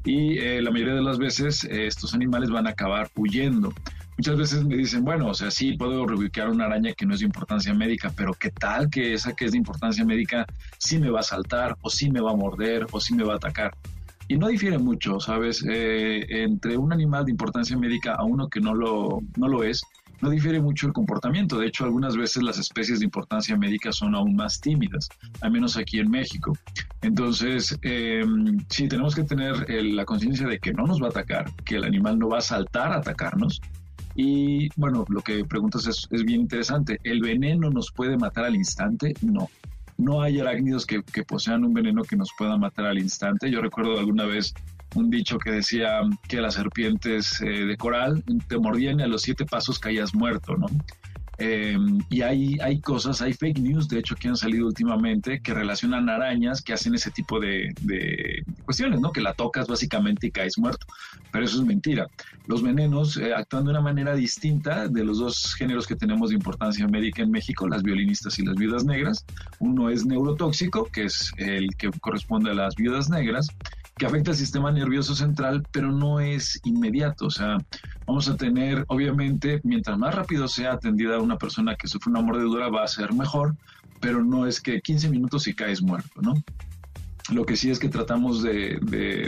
Y 0.05 0.37
eh, 0.37 0.61
la 0.61 0.69
mayoría 0.69 0.93
de 0.93 1.01
las 1.01 1.17
veces 1.17 1.63
estos 1.63 2.13
animales 2.13 2.51
van 2.51 2.67
a 2.67 2.71
acabar 2.71 3.09
huyendo. 3.15 3.73
Muchas 4.19 4.37
veces 4.37 4.65
me 4.65 4.75
dicen, 4.75 5.05
bueno, 5.05 5.27
o 5.27 5.33
sea, 5.33 5.49
sí 5.49 5.77
puedo 5.77 6.05
reubicar 6.05 6.49
una 6.49 6.65
araña 6.65 6.91
que 6.91 7.05
no 7.05 7.13
es 7.13 7.21
de 7.21 7.25
importancia 7.25 7.73
médica, 7.73 8.11
pero 8.17 8.33
¿qué 8.33 8.51
tal 8.51 8.89
que 8.89 9.13
esa 9.13 9.33
que 9.33 9.45
es 9.45 9.53
de 9.53 9.57
importancia 9.57 10.03
médica 10.03 10.45
sí 10.77 10.99
me 10.99 11.09
va 11.09 11.21
a 11.21 11.23
saltar, 11.23 11.77
o 11.83 11.89
sí 11.89 12.11
me 12.11 12.19
va 12.19 12.31
a 12.31 12.35
morder, 12.35 12.85
o 12.91 12.99
sí 12.99 13.15
me 13.15 13.23
va 13.23 13.35
a 13.35 13.37
atacar? 13.37 13.71
Y 14.27 14.35
no 14.35 14.49
difiere 14.49 14.77
mucho, 14.77 15.21
¿sabes? 15.21 15.63
Eh, 15.65 16.25
entre 16.43 16.75
un 16.75 16.91
animal 16.91 17.23
de 17.23 17.31
importancia 17.31 17.77
médica 17.77 18.15
a 18.15 18.25
uno 18.25 18.49
que 18.49 18.59
no 18.59 18.73
lo, 18.73 19.21
no 19.37 19.47
lo 19.47 19.63
es, 19.63 19.81
no 20.19 20.29
difiere 20.29 20.59
mucho 20.59 20.87
el 20.87 20.91
comportamiento. 20.91 21.57
De 21.57 21.67
hecho, 21.67 21.85
algunas 21.85 22.17
veces 22.17 22.43
las 22.43 22.59
especies 22.59 22.99
de 22.99 23.05
importancia 23.05 23.55
médica 23.55 23.93
son 23.93 24.15
aún 24.15 24.35
más 24.35 24.59
tímidas, 24.59 25.07
al 25.39 25.51
menos 25.51 25.77
aquí 25.77 25.97
en 25.97 26.11
México. 26.11 26.51
Entonces, 27.03 27.79
eh, 27.83 28.25
sí, 28.67 28.89
tenemos 28.89 29.15
que 29.15 29.23
tener 29.23 29.65
la 29.69 30.03
conciencia 30.03 30.45
de 30.45 30.59
que 30.59 30.73
no 30.73 30.85
nos 30.85 31.01
va 31.01 31.05
a 31.05 31.11
atacar, 31.11 31.49
que 31.63 31.77
el 31.77 31.85
animal 31.85 32.19
no 32.19 32.27
va 32.27 32.39
a 32.39 32.41
saltar 32.41 32.91
a 32.91 32.97
atacarnos. 32.97 33.61
Y 34.21 34.67
bueno, 34.75 35.05
lo 35.07 35.21
que 35.21 35.45
preguntas 35.45 35.87
es, 35.87 36.05
es 36.11 36.25
bien 36.25 36.41
interesante. 36.41 36.99
¿El 37.03 37.21
veneno 37.21 37.69
nos 37.69 37.89
puede 37.89 38.17
matar 38.17 38.43
al 38.43 38.55
instante? 38.55 39.13
No 39.21 39.49
no 39.99 40.21
hay 40.21 40.39
arácnidos 40.39 40.85
que, 40.85 41.03
posean 41.27 41.65
un 41.65 41.73
veneno 41.73 42.03
que 42.03 42.15
nos 42.15 42.29
pueda 42.37 42.57
matar 42.57 42.85
al 42.85 42.97
instante. 42.97 43.51
Yo 43.51 43.61
recuerdo 43.61 43.99
alguna 43.99 44.25
vez 44.25 44.53
un 44.95 45.09
dicho 45.09 45.37
que 45.37 45.51
decía 45.51 45.99
que 46.27 46.41
las 46.41 46.55
serpientes 46.55 47.41
eh, 47.41 47.65
de 47.65 47.77
coral 47.77 48.23
te 48.47 48.57
mordían 48.57 49.01
y 49.01 49.03
a 49.03 49.07
los 49.07 49.21
siete 49.21 49.45
pasos 49.45 49.77
caías 49.77 50.15
muerto, 50.15 50.55
¿no? 50.55 50.67
Em, 51.41 51.99
y 52.09 52.21
hay, 52.21 52.57
hay 52.59 52.81
cosas, 52.81 53.21
hay 53.21 53.31
fake 53.31 53.59
news, 53.59 53.87
de 53.87 53.99
hecho, 53.99 54.13
que 54.15 54.27
han 54.27 54.35
salido 54.35 54.67
últimamente 54.67 55.39
que 55.41 55.53
relacionan 55.53 56.09
arañas 56.09 56.61
que 56.61 56.73
hacen 56.73 56.93
ese 56.95 57.11
tipo 57.11 57.39
de, 57.39 57.73
cuestiones, 58.65 58.99
¿no? 58.99 59.13
Que 59.13 59.21
la 59.21 59.33
tocas 59.33 59.65
básicamente 59.67 60.27
y 60.27 60.31
caes 60.31 60.57
muerto. 60.57 60.85
Pero 61.31 61.45
eso 61.45 61.61
es 61.61 61.65
mentira. 61.65 62.07
Los 62.45 62.61
venenos 62.61 63.15
eh, 63.15 63.33
actúan 63.33 63.63
de 63.63 63.71
una 63.71 63.79
manera 63.79 64.15
distinta 64.15 64.89
de 64.89 65.05
los 65.05 65.19
dos 65.19 65.55
géneros 65.55 65.87
que 65.87 65.95
tenemos 65.95 66.29
de 66.29 66.35
importancia 66.35 66.85
médica 66.87 67.21
en 67.21 67.31
México, 67.31 67.69
las 67.69 67.83
violinistas 67.83 68.37
y 68.37 68.45
las 68.45 68.55
viudas 68.55 68.83
negras. 68.83 69.25
Uno 69.59 69.89
es 69.89 70.05
neurotóxico, 70.05 70.85
que 70.91 71.05
es 71.05 71.31
el 71.37 71.73
que 71.77 71.89
corresponde 72.01 72.51
a 72.51 72.53
las 72.53 72.75
viudas 72.75 73.09
negras, 73.09 73.47
que 73.97 74.05
afecta 74.05 74.31
al 74.31 74.37
sistema 74.37 74.71
nervioso 74.71 75.15
central, 75.15 75.65
pero 75.71 75.91
no 75.91 76.19
es 76.19 76.59
inmediato. 76.63 77.27
O 77.27 77.31
sea, 77.31 77.57
vamos 78.05 78.27
a 78.27 78.35
tener, 78.35 78.83
obviamente, 78.87 79.61
mientras 79.63 79.97
más 79.97 80.15
rápido 80.15 80.47
sea 80.47 80.73
atendida 80.73 81.19
persona 81.37 81.75
que 81.75 81.87
sufre 81.87 82.11
una 82.11 82.21
mordedura, 82.21 82.69
va 82.69 82.83
a 82.83 82.87
ser 82.87 83.13
mejor, 83.13 83.55
pero 83.99 84.23
no 84.23 84.45
es 84.45 84.61
que 84.61 84.81
15 84.81 85.09
minutos 85.09 85.47
y 85.47 85.53
caes 85.53 85.81
muerto, 85.81 86.21
¿no? 86.21 86.33
Lo 87.31 87.45
que 87.45 87.55
sí 87.55 87.69
es 87.69 87.77
que 87.77 87.89
tratamos 87.89 88.41
de, 88.41 88.79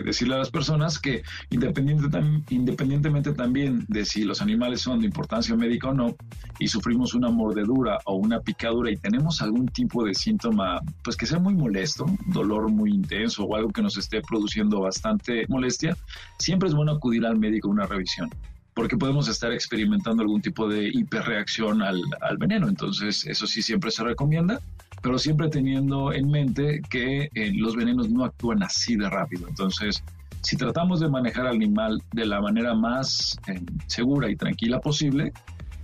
decirle 0.04 0.36
a 0.36 0.40
las 0.40 0.50
personas 0.50 0.98
que 0.98 1.22
independientemente 1.52 3.34
también 3.34 3.86
de 3.88 4.06
si 4.06 4.24
los 4.24 4.42
animales 4.42 4.82
son 4.82 5.02
de 5.02 5.06
importancia 5.06 5.56
médica 5.56 5.90
o 5.90 5.94
no, 5.94 6.16
y 6.58 6.68
sufrimos 6.68 7.14
una 7.14 7.30
mordedura 7.30 8.00
o 8.06 8.16
una 8.16 8.40
picadura 8.40 8.90
y 8.92 8.98
tenemos 8.98 9.42
algún 9.42 9.68
tipo 9.68 10.04
de 10.04 10.16
síntoma, 10.16 10.82
pues 11.04 11.16
que 11.16 11.28
sea 11.28 11.40
muy 11.40 11.54
molesto, 11.54 12.06
dolor 12.28 12.70
muy 12.72 12.92
intenso 12.92 13.44
o 13.44 13.56
algo 13.56 13.70
que 13.70 13.84
nos 13.84 13.98
esté 13.98 14.22
produciendo 14.22 14.82
bastante 14.82 15.46
molestia, 15.48 15.96
siempre 16.40 16.70
es 16.70 16.76
bueno 16.76 16.94
acudir 16.94 17.26
al 17.26 17.38
médico 17.38 17.68
a 17.68 17.72
una 17.72 17.86
revisión 17.86 18.30
porque 18.74 18.98
podemos 18.98 19.28
estar 19.28 19.52
experimentando 19.52 20.24
algún 20.24 20.42
tipo 20.42 20.68
de 20.68 20.88
hiperreacción 20.88 21.82
al, 21.82 22.02
al 22.22 22.38
veneno. 22.38 22.68
Entonces, 22.68 23.26
eso 23.26 23.46
sí 23.48 23.62
siempre 23.62 23.92
se 23.92 24.04
recomienda 24.04 24.60
pero 25.02 25.18
siempre 25.18 25.50
teniendo 25.50 26.14
en 26.14 26.30
mente 26.30 26.82
que 26.90 27.30
eh, 27.34 27.52
los 27.56 27.76
venenos 27.76 28.10
no 28.10 28.24
actúan 28.24 28.64
así 28.64 28.96
de 28.96 29.10
rápido. 29.10 29.48
Entonces, 29.48 30.04
si 30.42 30.58
tratamos 30.58 31.00
de 31.00 31.10
manejar 31.10 31.48
al 31.48 31.56
animal 31.56 32.02
de 32.14 32.26
la 32.26 32.42
manera 32.42 32.74
más 32.74 33.38
eh, 33.48 33.60
segura 33.88 34.30
y 34.30 34.36
tranquila 34.36 34.80
posible, 34.80 35.34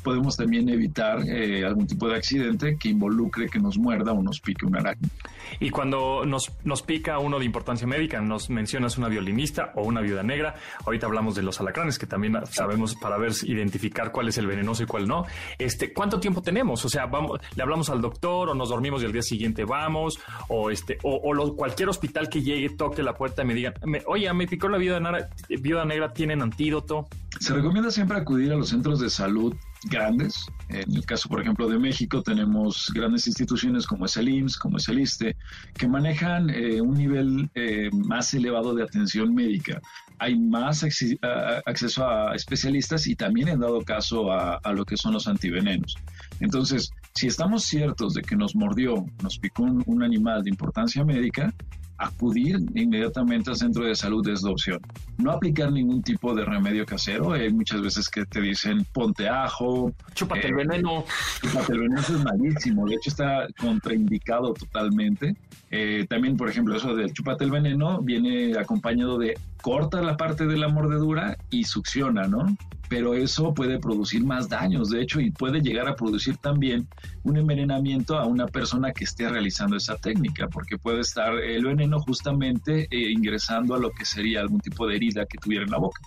podemos 0.08 0.38
también 0.38 0.70
evitar 0.70 1.20
eh, 1.28 1.66
algún 1.66 1.86
tipo 1.86 2.08
de 2.08 2.16
accidente 2.16 2.78
que 2.78 2.88
involucre 2.88 3.50
que 3.50 3.60
nos 3.60 3.78
muerda 3.78 4.14
o 4.14 4.24
nos 4.24 4.40
pique 4.40 4.66
un 4.66 4.78
arácnido. 4.78 5.12
Y 5.60 5.70
cuando 5.70 6.26
nos, 6.26 6.54
nos 6.64 6.82
pica 6.82 7.20
uno 7.20 7.40
de 7.40 7.44
importancia 7.44 7.86
médica, 7.86 8.22
nos 8.22 8.50
mencionas 8.50 8.98
una 8.98 9.10
violinista 9.10 9.74
o 9.76 9.84
una 9.84 10.00
viuda 10.00 10.24
negra. 10.24 10.56
Ahorita 10.86 11.08
hablamos 11.08 11.36
de 11.36 11.42
los 11.42 11.60
alacranes, 11.60 12.00
que 12.00 12.06
también 12.06 12.38
sabemos 12.50 12.96
para 12.96 13.18
ver, 13.18 13.34
identificar 13.44 14.14
cuál 14.14 14.30
es 14.30 14.38
el 14.38 14.48
venenoso 14.48 14.84
y 14.84 14.86
cuál 14.86 15.10
no. 15.10 15.26
Este, 15.58 15.92
¿Cuánto 15.92 16.22
tiempo 16.22 16.42
tenemos? 16.42 16.86
O 16.86 16.90
sea, 16.90 17.06
vamos, 17.08 17.42
le 17.58 17.62
hablamos 17.62 17.90
al 17.90 18.00
doctor 18.00 18.48
o 18.48 18.56
nos 18.56 18.70
dormimos 18.70 19.02
y 19.02 19.08
al 19.08 19.12
día 19.12 19.24
siguiente 19.24 19.66
vamos, 19.66 20.22
o 20.48 20.72
este, 20.72 21.00
o, 21.04 21.20
cualquier 21.54 21.90
hospital 21.90 22.30
que 22.30 22.42
llegue, 22.42 22.70
toque 22.70 23.04
la 23.04 23.14
puerta 23.14 23.42
y 23.42 23.46
me 23.46 23.56
digan, 23.56 23.74
oye, 24.06 24.32
me 24.32 24.48
picó 24.48 24.70
la 24.70 24.78
viuda 24.78 25.02
negra, 25.02 25.28
viuda 25.50 25.84
negra, 25.84 26.14
¿tienen 26.14 26.42
antídoto? 26.42 27.08
Se 27.42 27.54
recomienda 27.54 27.92
siempre 27.92 28.18
acudir 28.18 28.54
a 28.54 28.56
los 28.56 28.70
centros 28.70 29.02
de 29.02 29.10
salud 29.10 29.54
grandes. 29.86 30.46
En 30.70 30.96
el 30.96 31.06
caso, 31.06 31.30
por 31.30 31.42
ejemplo, 31.42 31.68
de 31.68 31.80
México, 31.80 32.22
tenemos 32.22 32.92
grandes 32.94 33.28
instituciones 33.28 33.86
como 33.86 34.06
es 34.06 34.18
el 34.18 34.30
IMSS, 34.30 34.58
como 34.58 34.78
es 34.78 34.88
el 34.90 35.00
ISTE, 35.00 35.36
que 35.78 35.88
manejan 35.88 36.50
eh, 36.50 36.82
un 36.82 36.96
nivel 36.96 37.50
eh, 37.56 37.90
más 37.92 38.34
elevado 38.34 38.76
de 38.76 38.84
atención 38.84 39.34
médica. 39.34 39.82
Hay 40.20 40.38
más 40.38 40.84
acceso 40.84 42.08
a 42.08 42.36
especialistas 42.36 43.06
y 43.08 43.16
también 43.16 43.50
en 43.50 43.60
dado 43.60 43.82
caso 43.84 44.32
a, 44.32 44.56
a 44.56 44.74
lo 44.74 44.84
que 44.84 44.98
son 44.98 45.14
los 45.14 45.28
antivenenos. 45.28 45.96
Entonces, 46.40 46.92
si 47.14 47.28
estamos 47.28 47.64
ciertos 47.64 48.14
de 48.14 48.24
que 48.24 48.36
nos 48.36 48.56
mordió, 48.56 49.06
nos 49.22 49.38
picó 49.38 49.64
un 49.64 50.04
animal 50.04 50.44
de 50.44 50.50
importancia 50.50 51.04
médica, 51.04 51.54
acudir 51.98 52.58
inmediatamente 52.76 53.50
al 53.50 53.56
centro 53.56 53.86
de 53.86 53.96
salud 53.96 54.28
es 54.28 54.44
la 54.44 54.52
opción. 54.52 54.80
No 55.18 55.32
aplicar 55.32 55.72
ningún 55.72 56.04
tipo 56.04 56.36
de 56.36 56.46
remedio 56.46 56.86
casero. 56.86 57.34
Hay 57.34 57.52
muchas 57.52 57.82
veces 57.82 58.10
que 58.10 58.26
te 58.26 58.42
dicen 58.42 58.86
ponte 58.94 59.28
ajo. 59.28 59.92
Chúpate 60.14 60.48
el 60.48 60.54
eh, 60.54 60.56
veneno. 60.56 61.04
Chúpate 61.42 61.74
el 61.74 61.80
veneno 61.80 62.02
es 62.02 62.12
malísimo. 62.24 62.86
De 62.86 62.96
hecho, 62.96 63.10
está 63.10 63.48
contraindicado 63.60 64.54
totalmente. 64.54 65.36
Eh, 65.72 66.06
también, 66.10 66.38
por 66.38 66.50
ejemplo, 66.50 66.76
eso 66.76 66.96
del 66.96 67.12
chúpate 67.14 67.44
el 67.44 67.52
veneno 67.52 68.00
viene 68.02 68.58
acompañado 68.58 69.18
de 69.18 69.38
corta 69.68 70.02
la 70.02 70.16
parte 70.16 70.46
de 70.48 70.56
la 70.56 70.70
mordedura 70.70 71.38
y 71.50 71.66
succiona, 71.66 72.26
¿no? 72.26 72.56
pero 72.88 73.16
eso 73.16 73.54
puede 73.54 73.80
producir 73.80 74.24
más 74.24 74.48
daños, 74.48 74.90
de 74.90 75.02
hecho, 75.02 75.20
y 75.20 75.30
puede 75.30 75.60
llegar 75.60 75.90
a 75.90 75.96
producir 75.98 76.38
también 76.38 76.88
un 77.24 77.36
envenenamiento 77.36 78.18
a 78.18 78.26
una 78.26 78.46
persona 78.46 78.94
que 78.94 79.04
esté 79.04 79.28
realizando 79.28 79.76
esa 79.76 79.98
técnica, 79.98 80.48
porque 80.48 80.78
puede 80.78 81.02
estar 81.02 81.38
el 81.38 81.66
veneno 81.66 82.00
justamente 82.00 82.88
eh, 82.90 83.12
ingresando 83.12 83.76
a 83.76 83.80
lo 83.80 83.92
que 83.92 84.06
sería 84.06 84.40
algún 84.40 84.62
tipo 84.62 84.88
de 84.88 84.96
herida 84.96 85.26
que 85.26 85.38
tuviera 85.38 85.66
en 85.66 85.72
la 85.72 85.80
boca. 85.80 86.00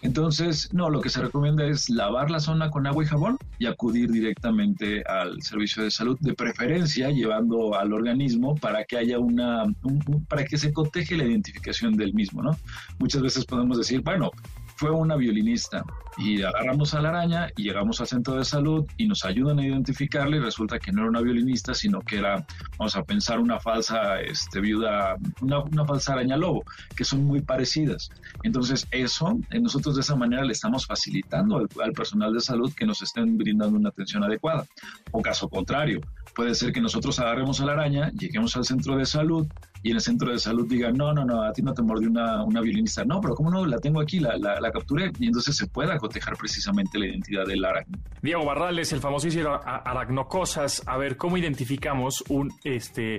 Entonces, 0.00 0.72
no, 0.72 0.90
lo 0.90 1.00
que 1.00 1.08
se 1.08 1.20
recomienda 1.20 1.64
es 1.64 1.90
lavar 1.90 2.30
la 2.30 2.38
zona 2.38 2.70
con 2.70 2.86
agua 2.86 3.02
y 3.02 3.06
jabón 3.06 3.36
y 3.58 3.66
acudir 3.66 4.10
directamente 4.10 5.02
al 5.02 5.42
servicio 5.42 5.82
de 5.82 5.90
salud, 5.90 6.16
de 6.20 6.34
preferencia 6.34 7.10
llevando 7.10 7.74
al 7.74 7.92
organismo 7.92 8.54
para 8.54 8.84
que 8.84 8.96
haya 8.96 9.18
una, 9.18 9.64
para 10.28 10.44
que 10.44 10.56
se 10.56 10.72
coteje 10.72 11.16
la 11.16 11.24
identificación 11.24 11.96
del 11.96 12.14
mismo, 12.14 12.42
¿no? 12.42 12.56
Muchas 13.00 13.22
veces 13.22 13.44
podemos 13.44 13.76
decir, 13.76 14.00
bueno, 14.02 14.30
fue 14.78 14.90
una 14.92 15.16
violinista 15.16 15.84
y 16.16 16.42
agarramos 16.42 16.94
a 16.94 17.00
la 17.00 17.08
araña 17.08 17.48
y 17.56 17.64
llegamos 17.64 18.00
al 18.00 18.06
centro 18.06 18.36
de 18.36 18.44
salud 18.44 18.86
y 18.96 19.06
nos 19.06 19.24
ayudan 19.24 19.58
a 19.58 19.66
identificarla 19.66 20.36
y 20.36 20.40
resulta 20.40 20.78
que 20.78 20.92
no 20.92 21.02
era 21.02 21.10
una 21.10 21.20
violinista, 21.20 21.74
sino 21.74 22.00
que 22.00 22.18
era, 22.18 22.46
vamos 22.78 22.94
a 22.96 23.02
pensar, 23.02 23.40
una 23.40 23.58
falsa 23.58 24.20
este, 24.20 24.60
viuda, 24.60 25.16
una, 25.40 25.84
falsa 25.84 26.12
araña 26.12 26.36
lobo, 26.36 26.64
que 26.96 27.04
son 27.04 27.24
muy 27.24 27.40
parecidas. 27.42 28.10
Entonces 28.44 28.86
eso, 28.92 29.38
eh, 29.50 29.60
nosotros 29.60 29.96
de 29.96 30.02
esa 30.02 30.14
manera 30.14 30.44
le 30.44 30.52
estamos 30.52 30.86
facilitando 30.86 31.58
al, 31.58 31.68
al 31.82 31.92
personal 31.92 32.32
de 32.32 32.40
salud 32.40 32.72
que 32.72 32.86
nos 32.86 33.02
estén 33.02 33.36
brindando 33.36 33.76
una 33.76 33.88
atención 33.88 34.22
adecuada. 34.22 34.64
O 35.10 35.22
caso 35.22 35.48
contrario, 35.48 36.00
puede 36.38 36.54
ser 36.54 36.72
que 36.72 36.80
nosotros 36.80 37.18
agarremos 37.18 37.60
a 37.60 37.64
la 37.64 37.72
araña, 37.72 38.12
lleguemos 38.12 38.56
al 38.56 38.64
centro 38.64 38.96
de 38.96 39.04
salud 39.06 39.48
y 39.82 39.90
en 39.90 39.96
el 39.96 40.00
centro 40.00 40.30
de 40.30 40.38
salud 40.38 40.68
digan, 40.68 40.96
no, 40.96 41.12
no, 41.12 41.24
no, 41.24 41.42
a 41.42 41.52
ti 41.52 41.62
no 41.62 41.74
te 41.74 41.82
mordió 41.82 42.08
una, 42.08 42.44
una 42.44 42.60
violinista. 42.60 43.04
No, 43.04 43.20
pero 43.20 43.34
¿cómo 43.34 43.50
no? 43.50 43.66
La 43.66 43.78
tengo 43.78 44.00
aquí, 44.00 44.20
la, 44.20 44.36
la, 44.36 44.70
capturé. 44.70 45.10
Y 45.18 45.26
entonces 45.26 45.56
se 45.56 45.66
puede 45.66 45.92
acotejar 45.92 46.36
precisamente 46.36 46.96
la 46.96 47.06
identidad 47.06 47.44
del 47.44 47.64
arácnido. 47.64 48.00
Diego 48.22 48.44
Barrales, 48.44 48.92
el 48.92 49.00
famosísimo 49.00 49.58
aracnocosas. 49.64 50.84
A 50.86 50.96
ver, 50.96 51.16
¿cómo 51.16 51.36
identificamos 51.38 52.22
un, 52.28 52.52
este, 52.62 53.18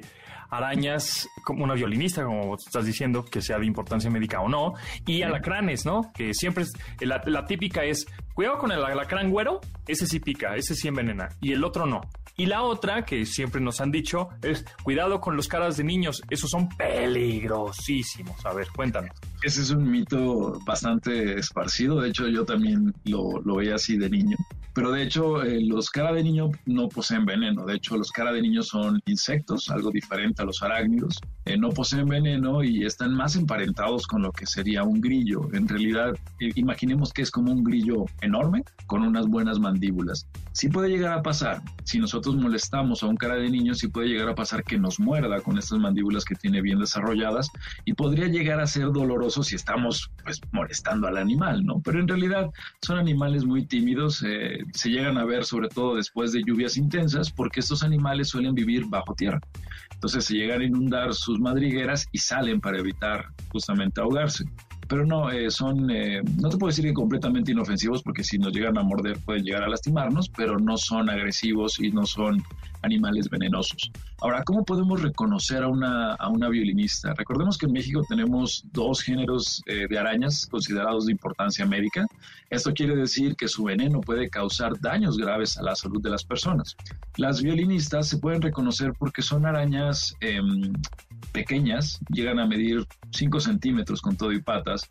arañas 0.50 1.28
como 1.44 1.64
una 1.64 1.74
violinista, 1.74 2.24
como 2.24 2.56
estás 2.56 2.86
diciendo, 2.86 3.26
que 3.26 3.42
sea 3.42 3.60
de 3.60 3.66
importancia 3.66 4.10
médica 4.10 4.40
o 4.40 4.50
no, 4.50 4.74
y 5.06 5.22
alacranes, 5.24 5.86
¿no? 5.86 6.12
Que 6.14 6.34
siempre 6.34 6.64
es, 6.64 6.72
la, 7.02 7.22
la 7.26 7.46
típica 7.46 7.84
es, 7.84 8.08
cuidado 8.40 8.58
con 8.58 8.72
el 8.72 8.82
alacrán 8.82 9.32
güero, 9.32 9.60
ese 9.86 10.08
sí 10.08 10.22
pica, 10.22 10.56
ese 10.56 10.74
sí 10.74 10.88
envenena, 10.88 11.28
y 11.42 11.52
el 11.52 11.62
otro 11.62 11.86
no. 11.86 12.00
Y 12.38 12.46
la 12.46 12.62
otra, 12.62 13.04
que 13.04 13.26
siempre 13.26 13.60
nos 13.60 13.82
han 13.82 13.92
dicho, 13.92 14.30
es 14.42 14.64
cuidado 14.82 15.20
con 15.20 15.36
los 15.36 15.50
caras 15.50 15.76
de 15.76 15.84
niños, 15.84 16.22
esos 16.30 16.50
son 16.50 16.70
peligrosísimos. 16.70 18.46
A 18.46 18.54
ver, 18.54 18.70
cuéntanos. 18.74 19.12
Ese 19.44 19.62
es 19.62 19.72
un 19.72 19.92
mito 19.92 20.58
bastante 20.66 21.38
esparcido, 21.38 22.00
de 22.00 22.12
hecho 22.12 22.30
yo 22.30 22.46
también 22.46 22.94
lo, 23.04 23.42
lo 23.44 23.56
veía 23.58 23.76
así 23.76 23.98
de 23.98 24.10
niño. 24.10 24.38
Pero 24.74 24.92
de 24.92 25.04
hecho, 25.04 25.44
eh, 25.44 25.60
los 25.62 25.90
cara 25.90 26.14
de 26.14 26.24
niño 26.24 26.52
no 26.66 26.88
poseen 26.88 27.26
veneno. 27.26 27.66
De 27.66 27.76
hecho, 27.76 27.98
los 27.98 28.12
cara 28.12 28.32
de 28.32 28.42
niño 28.42 28.62
son 28.64 29.02
insectos, 29.08 29.70
algo 29.70 29.92
diferente 29.92 30.42
a 30.42 30.46
los 30.46 30.62
arácnidos. 30.62 31.20
Eh, 31.44 31.58
no 31.58 31.70
poseen 31.70 32.08
veneno 32.08 32.64
y 32.64 32.86
están 32.86 33.14
más 33.14 33.36
emparentados 33.36 34.08
con 34.08 34.22
lo 34.22 34.32
que 34.32 34.46
sería 34.46 34.84
un 34.84 35.02
grillo. 35.02 35.50
En 35.54 35.68
realidad, 35.68 36.14
eh, 36.40 36.52
imaginemos 36.56 37.12
que 37.12 37.24
es 37.24 37.32
como 37.32 37.52
un 37.52 37.64
grillo 37.64 38.06
enorme 38.30 38.64
con 38.88 39.04
unas 39.04 39.28
buenas 39.28 39.60
mandíbulas. 39.60 40.28
Sí 40.54 40.70
puede 40.70 40.90
llegar 40.90 41.14
a 41.14 41.22
pasar, 41.22 41.62
si 41.84 42.00
nosotros 42.00 42.36
molestamos 42.36 43.04
a 43.04 43.08
un 43.08 43.18
cara 43.18 43.36
de 43.36 43.50
niño, 43.50 43.74
sí 43.74 43.88
puede 43.88 44.08
llegar 44.08 44.30
a 44.30 44.36
pasar 44.36 44.64
que 44.64 44.78
nos 44.78 45.00
muerda 45.00 45.42
con 45.42 45.58
estas 45.58 45.80
mandíbulas 45.80 46.26
que 46.26 46.36
tiene 46.36 46.62
bien 46.62 46.80
desarrolladas 46.80 47.50
y 47.86 47.94
podría 47.94 48.28
llegar 48.28 48.60
a 48.60 48.68
ser 48.68 48.92
doloroso 48.92 49.44
si 49.44 49.56
estamos 49.56 50.12
pues 50.24 50.40
molestando 50.52 51.08
al 51.08 51.18
animal, 51.18 51.66
¿no? 51.66 51.82
Pero 51.82 52.00
en 52.00 52.08
realidad 52.08 52.50
son 52.82 52.98
animales 52.98 53.46
muy 53.46 53.66
tímidos 53.66 54.24
se 54.74 54.90
llegan 54.90 55.18
a 55.18 55.26
ver 55.26 55.46
sobre 55.46 55.70
todo 55.70 55.96
después 55.96 56.32
de 56.32 56.44
lluvias 56.44 56.78
intensas 56.78 57.32
porque 57.32 57.60
estos 57.60 57.84
animales 57.84 58.30
suelen 58.30 58.54
vivir 58.54 58.86
bajo 58.88 59.14
tierra. 59.16 59.40
Entonces 59.94 60.26
se 60.26 60.36
llegan 60.36 60.62
a 60.62 60.66
inundar 60.66 61.14
sus 61.14 61.40
madrigueras 61.40 62.08
y 62.12 62.20
salen 62.20 62.62
para 62.62 62.80
evitar 62.80 63.26
justamente 63.52 64.00
ahogarse. 64.02 64.46
Pero 64.90 65.06
no, 65.06 65.30
eh, 65.30 65.52
son, 65.52 65.90
eh, 65.92 66.22
no 66.42 66.50
te 66.50 66.58
puedo 66.58 66.70
decir 66.70 66.84
que 66.84 66.94
completamente 66.94 67.52
inofensivos, 67.52 68.02
porque 68.02 68.24
si 68.24 68.40
nos 68.40 68.52
llegan 68.52 68.78
a 68.78 68.84
morder 68.84 69.20
pueden 69.20 69.44
llegar 69.44 69.64
a 69.64 69.70
lastimarnos, 69.70 70.30
pero 70.30 70.58
no 70.58 70.78
son 70.78 71.10
agresivos 71.10 71.80
y 71.80 71.92
no 71.92 72.06
son 72.08 72.44
animales 72.82 73.30
venenosos. 73.30 73.92
Ahora, 74.22 74.44
¿cómo 74.44 74.66
podemos 74.66 75.02
reconocer 75.02 75.64
a 75.64 75.68
una, 75.68 76.14
a 76.16 76.30
una 76.30 76.50
violinista? 76.50 77.14
Recordemos 77.14 77.58
que 77.58 77.68
en 77.68 77.74
México 77.74 78.02
tenemos 78.08 78.64
dos 78.72 79.02
géneros 79.02 79.62
eh, 79.68 79.86
de 79.88 79.98
arañas 80.00 80.48
considerados 80.50 81.06
de 81.06 81.12
importancia 81.12 81.66
médica. 81.66 82.08
Esto 82.50 82.74
quiere 82.74 82.96
decir 82.96 83.36
que 83.36 83.48
su 83.48 83.66
veneno 83.66 84.02
puede 84.02 84.30
causar 84.30 84.80
daños 84.80 85.18
graves 85.18 85.58
a 85.58 85.64
la 85.64 85.76
salud 85.76 86.02
de 86.02 86.10
las 86.10 86.24
personas. 86.24 86.76
Las 87.18 87.44
violinistas 87.44 88.08
se 88.08 88.18
pueden 88.18 88.42
reconocer 88.42 88.94
porque 88.98 89.22
son 89.22 89.46
arañas 89.46 90.16
em, 90.22 90.74
pequeñas, 91.32 92.00
llegan 92.10 92.40
a 92.40 92.48
medir 92.48 92.86
5 93.12 93.40
centímetros 93.40 94.02
con 94.02 94.18
todo 94.18 94.32
y 94.32 94.42
patas, 94.42 94.90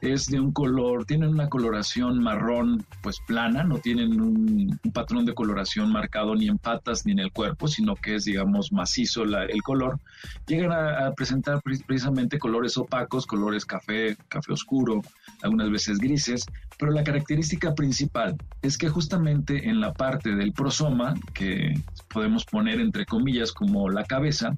es 0.00 0.26
de 0.26 0.40
un 0.40 0.52
color, 0.52 1.04
tienen 1.04 1.30
una 1.30 1.48
coloración 1.48 2.22
marrón 2.22 2.84
pues 3.02 3.18
plana, 3.26 3.64
no 3.64 3.78
tienen 3.78 4.20
un, 4.20 4.80
patrón 4.92 5.24
de 5.24 5.34
coloración 5.34 5.92
marcado 5.92 6.34
ni 6.34 6.48
en 6.48 6.58
patas 6.58 7.04
ni 7.06 7.12
en 7.12 7.20
el 7.20 7.32
cuerpo, 7.32 7.68
sino 7.68 7.94
que 7.94 8.16
es 8.16 8.24
digamos 8.24 8.72
macizo 8.72 9.24
el 9.24 9.62
color. 9.62 9.98
Llegan 10.46 10.72
a, 10.72 11.12
presentar 11.12 11.60
precisamente 11.62 12.38
colores 12.38 12.76
opacos, 12.78 13.26
colores 13.26 13.64
café, 13.64 14.16
café 14.28 14.52
oscuro, 14.52 15.02
algunas 15.42 15.70
veces 15.70 15.98
grises, 15.98 16.46
pero 16.78 16.92
la 16.92 17.04
característica 17.04 17.74
principal 17.74 18.36
es 18.62 18.78
que 18.78 18.88
justamente 18.88 19.68
en 19.68 19.80
la 19.80 19.92
parte 19.92 20.34
del 20.34 20.52
prosoma, 20.52 21.14
que 21.34 21.74
podemos 22.08 22.44
poner 22.44 22.80
entre 22.80 23.04
comillas 23.04 23.52
como 23.52 23.90
la 23.90 24.04
cabeza, 24.04 24.56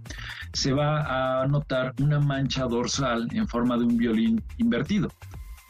se 0.53 0.73
va 0.73 1.43
a 1.43 1.47
notar 1.47 1.95
una 2.01 2.21
mancha 2.21 2.65
dorsal 2.67 3.29
en 3.33 3.49
forma 3.49 3.77
de 3.77 3.85
un 3.85 3.97
violín 3.97 4.43
invertido. 4.59 5.09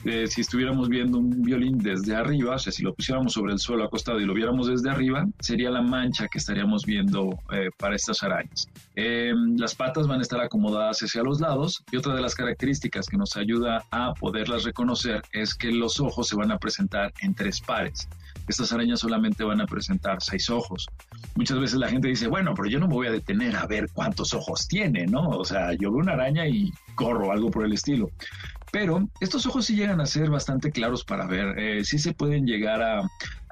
Eh, 0.05 0.27
si 0.27 0.41
estuviéramos 0.41 0.89
viendo 0.89 1.19
un 1.19 1.43
violín 1.43 1.79
desde 1.79 2.15
arriba, 2.17 2.57
o 2.57 2.59
sea, 2.59 2.73
si 2.73 2.83
lo 2.83 2.93
pusiéramos 2.93 3.33
sobre 3.33 3.53
el 3.53 3.59
suelo 3.59 3.85
acostado 3.85 4.21
y 4.21 4.25
lo 4.25 4.35
viéramos 4.35 4.67
desde 4.67 4.91
arriba, 4.91 5.25
sería 5.41 5.71
la 5.71 5.81
mancha 5.81 6.27
que 6.29 6.39
estaríamos 6.39 6.85
viendo 6.85 7.31
eh, 7.53 7.71
para 7.79 7.95
estas 7.95 8.23
arañas. 8.23 8.67
Em, 8.97 9.57
las 9.57 9.75
patas 9.75 10.09
van 10.09 10.19
a 10.19 10.23
estar 10.23 10.41
acomodadas 10.41 11.01
hacia 11.03 11.23
los 11.23 11.41
lados 11.41 11.85
y 11.93 11.97
otra 11.97 12.15
de 12.15 12.21
las 12.21 12.35
características 12.35 13.07
que 13.07 13.17
nos 13.17 13.37
ayuda 13.37 13.85
a 13.91 14.13
poderlas 14.15 14.65
reconocer 14.65 15.23
es 15.33 15.55
que 15.55 15.71
los 15.71 16.01
ojos 16.01 16.29
se 16.29 16.37
van 16.37 16.51
a 16.51 16.59
presentar 16.59 17.13
en 17.21 17.35
tres 17.35 17.61
pares. 17.61 18.09
Estas 18.49 18.73
arañas 18.73 19.01
solamente 19.01 19.45
van 19.45 19.61
a 19.61 19.67
presentar 19.67 20.23
seis 20.23 20.51
ojos. 20.51 20.87
Muchas 21.35 21.59
veces 21.59 21.79
la 21.79 21.89
gente 21.89 22.09
dice, 22.09 22.29
bueno, 22.29 22.55
pero 22.55 22.69
yo 22.69 22.79
no 22.79 22.89
me 22.89 22.95
voy 22.95 23.07
a 23.07 23.13
detener 23.13 23.57
a 23.57 23.67
ver 23.67 23.89
cuántos 23.93 24.35
ojos 24.35 24.67
tiene, 24.69 25.07
¿no? 25.07 25.29
O 25.29 25.45
sea, 25.45 25.73
yo 25.73 25.91
veo 25.91 26.01
una 26.01 26.13
araña 26.13 26.47
y 26.47 26.73
corro, 26.95 27.33
algo 27.33 27.51
por 27.51 27.65
el 27.65 27.73
estilo. 27.73 28.11
Pero 28.73 29.07
estos 29.21 29.45
ojos 29.45 29.67
sí 29.67 29.77
llegan 29.77 30.01
a 30.01 30.07
ser 30.07 30.31
bastante 30.31 30.73
claros 30.73 31.05
para 31.05 31.27
ver, 31.27 31.59
eh, 31.59 31.85
sí 31.85 31.99
se 31.99 32.15
pueden 32.15 32.47
llegar 32.47 32.83
a, 32.83 33.03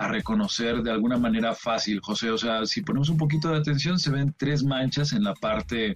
reconocer 0.09 0.83
de 0.83 0.91
alguna 0.91 1.19
manera 1.19 1.55
fácil, 1.55 2.01
José. 2.01 2.31
O 2.31 2.39
sea, 2.39 2.65
si 2.65 2.81
ponemos 2.81 3.11
un 3.11 3.19
poquito 3.19 3.51
de 3.51 3.59
atención, 3.59 3.99
se 3.99 4.11
ven 4.11 4.35
tres 4.39 4.65
manchas 4.65 5.13
en 5.13 5.23
la 5.23 5.35
parte 5.35 5.93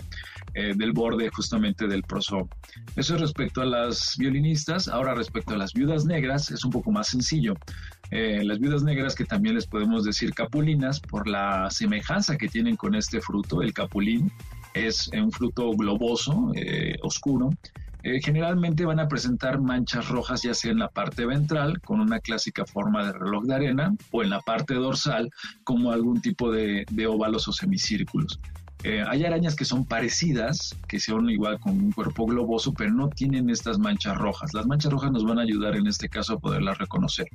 eh, 0.53 0.75
del 0.77 0.93
borde 0.93 1.31
justamente 1.31 1.87
del 1.87 2.03
prosoma. 2.03 2.51
Eso 2.97 3.15
es 3.15 3.23
respecto 3.23 3.63
a 3.63 3.65
las 3.65 4.17
violinistas. 4.19 4.89
Ahora, 4.89 5.15
respecto 5.15 5.55
a 5.55 5.57
las 5.57 5.73
viudas 5.73 6.05
negras, 6.05 6.51
es 6.51 6.67
un 6.67 6.71
poco 6.71 6.93
más 6.93 7.09
sencillo. 7.09 7.55
Eh, 8.15 8.43
las 8.45 8.59
viudas 8.59 8.83
negras, 8.83 9.15
que 9.15 9.25
también 9.25 9.57
les 9.57 9.67
podemos 9.67 10.05
decir 10.05 10.33
capulinas, 10.33 11.01
por 11.01 11.29
la 11.29 11.69
semejanza 11.71 12.39
que 12.39 12.49
tienen 12.49 12.77
con 12.77 12.95
este 12.95 13.21
fruto, 13.21 13.61
el 13.61 13.75
capulín, 13.75 14.33
es 14.73 15.09
un 15.09 15.31
fruto 15.31 15.71
globoso, 15.73 16.53
oscuro, 17.03 17.51
eh, 18.07 18.21
generalmente 18.23 18.85
van 18.85 19.01
a 19.01 19.09
presentar 19.09 19.63
manchas 19.63 20.11
rojas 20.11 20.43
ya 20.43 20.53
sea 20.53 20.71
en 20.73 20.79
la 20.79 20.89
parte 20.89 21.25
ventral 21.25 21.81
con 21.81 22.01
una 22.01 22.21
clásica 22.21 22.67
forma 22.67 23.03
de 23.07 23.15
reloj 23.15 23.45
de 23.45 23.55
arena 23.55 23.95
o 24.11 24.23
en 24.23 24.29
la 24.29 24.41
parte 24.43 24.75
dorsal 24.75 25.31
como 25.65 25.91
algún 25.91 26.21
tipo 26.21 26.53
de, 26.53 26.85
óvalos 27.09 27.49
o 27.49 27.53
semicírculos. 27.53 28.39
Hay 28.85 29.25
arañas 29.25 29.57
que 29.57 29.65
son 29.65 29.87
parecidas, 29.87 30.77
que 30.87 31.01
son 31.01 31.31
igual 31.31 31.59
con 31.59 31.73
un 31.73 31.93
cuerpo 31.93 32.27
globoso, 32.27 32.75
pero 32.75 32.91
no 32.93 33.09
tienen 33.09 33.49
estas 33.49 33.79
manchas 33.79 34.19
rojas. 34.19 34.53
Las 34.53 34.67
manchas 34.67 34.93
rojas 34.93 35.11
nos 35.11 35.25
van 35.25 35.39
a 35.39 35.43
ayudar 35.43 35.75
en 35.75 35.87
este 35.87 36.09
caso 36.11 36.35
a 36.35 36.39
poderlas 36.39 36.77
reconocer. 36.77 37.27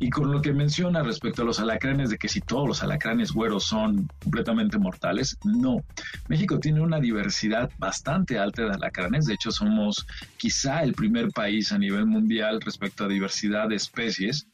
Y 0.00 0.10
con 0.10 0.32
lo 0.32 0.42
que 0.42 0.52
menciona 0.52 1.04
respecto 1.04 1.42
a 1.42 1.44
los 1.44 1.60
alacranes, 1.60 2.10
de 2.10 2.18
que 2.18 2.26
si 2.26 2.40
todos 2.40 2.66
los 2.66 2.82
alacranes 2.82 3.30
güeros 3.30 3.62
son 3.62 4.10
completamente 4.20 4.76
mortales, 4.76 5.38
no. 5.44 5.84
México 6.28 6.58
tiene 6.58 6.80
una 6.80 6.98
diversidad 6.98 7.70
bastante 7.78 8.36
alta 8.40 8.62
de 8.62 8.72
alacranes, 8.72 9.26
de 9.26 9.34
hecho 9.34 9.52
somos 9.52 10.04
quizá 10.36 10.82
el 10.82 10.94
primer 10.94 11.30
país 11.30 11.70
a 11.70 11.78
nivel 11.78 12.06
mundial 12.06 12.60
respecto 12.60 13.04
a 13.04 13.08
diversidad 13.08 13.68
de 13.68 13.76
especies. 13.76 14.48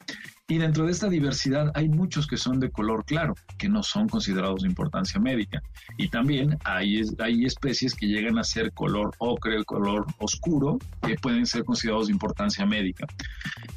Y 0.49 0.57
dentro 0.57 0.87
de 0.87 0.91
esta 0.91 1.07
diversidad 1.07 1.71
hay 1.75 1.89
muchos 1.89 2.25
que 2.25 2.35
son 2.35 2.59
de 2.59 2.71
color 2.71 3.05
claro, 3.05 3.35
que 3.59 3.69
no 3.69 3.83
son 3.83 4.09
considerados 4.09 4.63
de 4.63 4.67
importancia 4.67 5.19
médica. 5.19 5.61
Y 5.95 6.09
también 6.09 6.57
hay, 6.63 7.03
hay 7.19 7.45
especies 7.45 7.93
que 7.93 8.07
llegan 8.07 8.39
a 8.39 8.43
ser 8.43 8.71
color 8.73 9.13
ocre, 9.19 9.63
color 9.63 10.07
oscuro, 10.17 10.79
que 11.05 11.15
pueden 11.17 11.45
ser 11.45 11.63
considerados 11.63 12.07
de 12.07 12.13
importancia 12.13 12.65
médica. 12.65 13.05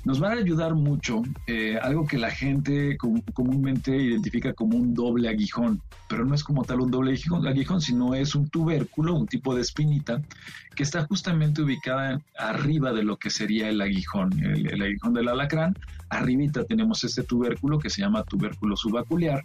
Nos 0.04 0.22
va 0.22 0.30
a 0.30 0.32
ayudar 0.32 0.74
mucho 0.74 1.20
eh, 1.46 1.78
algo 1.82 2.06
que 2.06 2.16
la 2.16 2.30
gente 2.30 2.96
comúnmente 3.34 3.94
identifica 3.94 4.54
como 4.54 4.78
un 4.78 4.94
doble 4.94 5.28
aguijón, 5.28 5.82
pero 6.08 6.24
no 6.24 6.34
es 6.34 6.42
como 6.42 6.64
tal 6.64 6.80
un 6.80 6.90
doble 6.90 7.18
aguijón, 7.50 7.82
sino 7.82 8.14
es 8.14 8.34
un 8.34 8.48
tubérculo, 8.48 9.14
un 9.14 9.26
tipo 9.26 9.54
de 9.54 9.60
espinita, 9.60 10.22
que 10.74 10.84
está 10.84 11.04
justamente 11.04 11.60
ubicada 11.60 12.22
arriba 12.38 12.94
de 12.94 13.02
lo 13.02 13.18
que 13.18 13.28
sería 13.28 13.68
el 13.68 13.82
aguijón, 13.82 14.32
el, 14.42 14.70
el 14.70 14.80
aguijón 14.80 15.12
del 15.12 15.28
alacrán. 15.28 15.76
Arribita 16.08 16.61
tenemos 16.64 17.04
este 17.04 17.22
tubérculo 17.22 17.78
que 17.78 17.90
se 17.90 18.02
llama 18.02 18.24
tubérculo 18.24 18.76
subacular, 18.76 19.44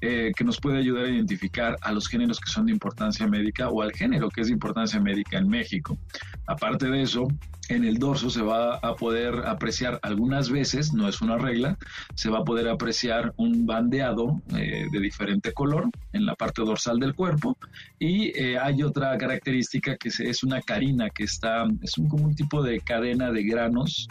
eh, 0.00 0.32
que 0.36 0.44
nos 0.44 0.60
puede 0.60 0.78
ayudar 0.78 1.04
a 1.04 1.08
identificar 1.08 1.76
a 1.80 1.92
los 1.92 2.08
géneros 2.08 2.40
que 2.40 2.50
son 2.50 2.66
de 2.66 2.72
importancia 2.72 3.26
médica 3.26 3.68
o 3.68 3.82
al 3.82 3.92
género 3.92 4.28
que 4.28 4.42
es 4.42 4.48
de 4.48 4.52
importancia 4.52 5.00
médica 5.00 5.38
en 5.38 5.48
México. 5.48 5.98
Aparte 6.46 6.88
de 6.88 7.02
eso, 7.02 7.28
en 7.68 7.84
el 7.84 7.98
dorso 7.98 8.30
se 8.30 8.42
va 8.42 8.76
a 8.76 8.94
poder 8.96 9.46
apreciar 9.46 9.98
algunas 10.02 10.50
veces, 10.50 10.92
no 10.92 11.08
es 11.08 11.20
una 11.20 11.38
regla, 11.38 11.76
se 12.14 12.30
va 12.30 12.38
a 12.38 12.44
poder 12.44 12.68
apreciar 12.68 13.32
un 13.36 13.66
bandeado 13.66 14.42
eh, 14.56 14.86
de 14.90 15.00
diferente 15.00 15.52
color 15.52 15.88
en 16.12 16.26
la 16.26 16.34
parte 16.34 16.62
dorsal 16.62 16.98
del 16.98 17.14
cuerpo 17.14 17.56
y 17.98 18.36
eh, 18.38 18.58
hay 18.58 18.82
otra 18.82 19.16
característica 19.18 19.96
que 19.96 20.08
es 20.08 20.42
una 20.42 20.60
carina 20.60 21.10
que 21.10 21.24
está, 21.24 21.64
es 21.82 21.98
un, 21.98 22.08
como 22.08 22.24
un 22.24 22.34
tipo 22.34 22.62
de 22.62 22.80
cadena 22.80 23.30
de 23.30 23.42
granos, 23.44 24.08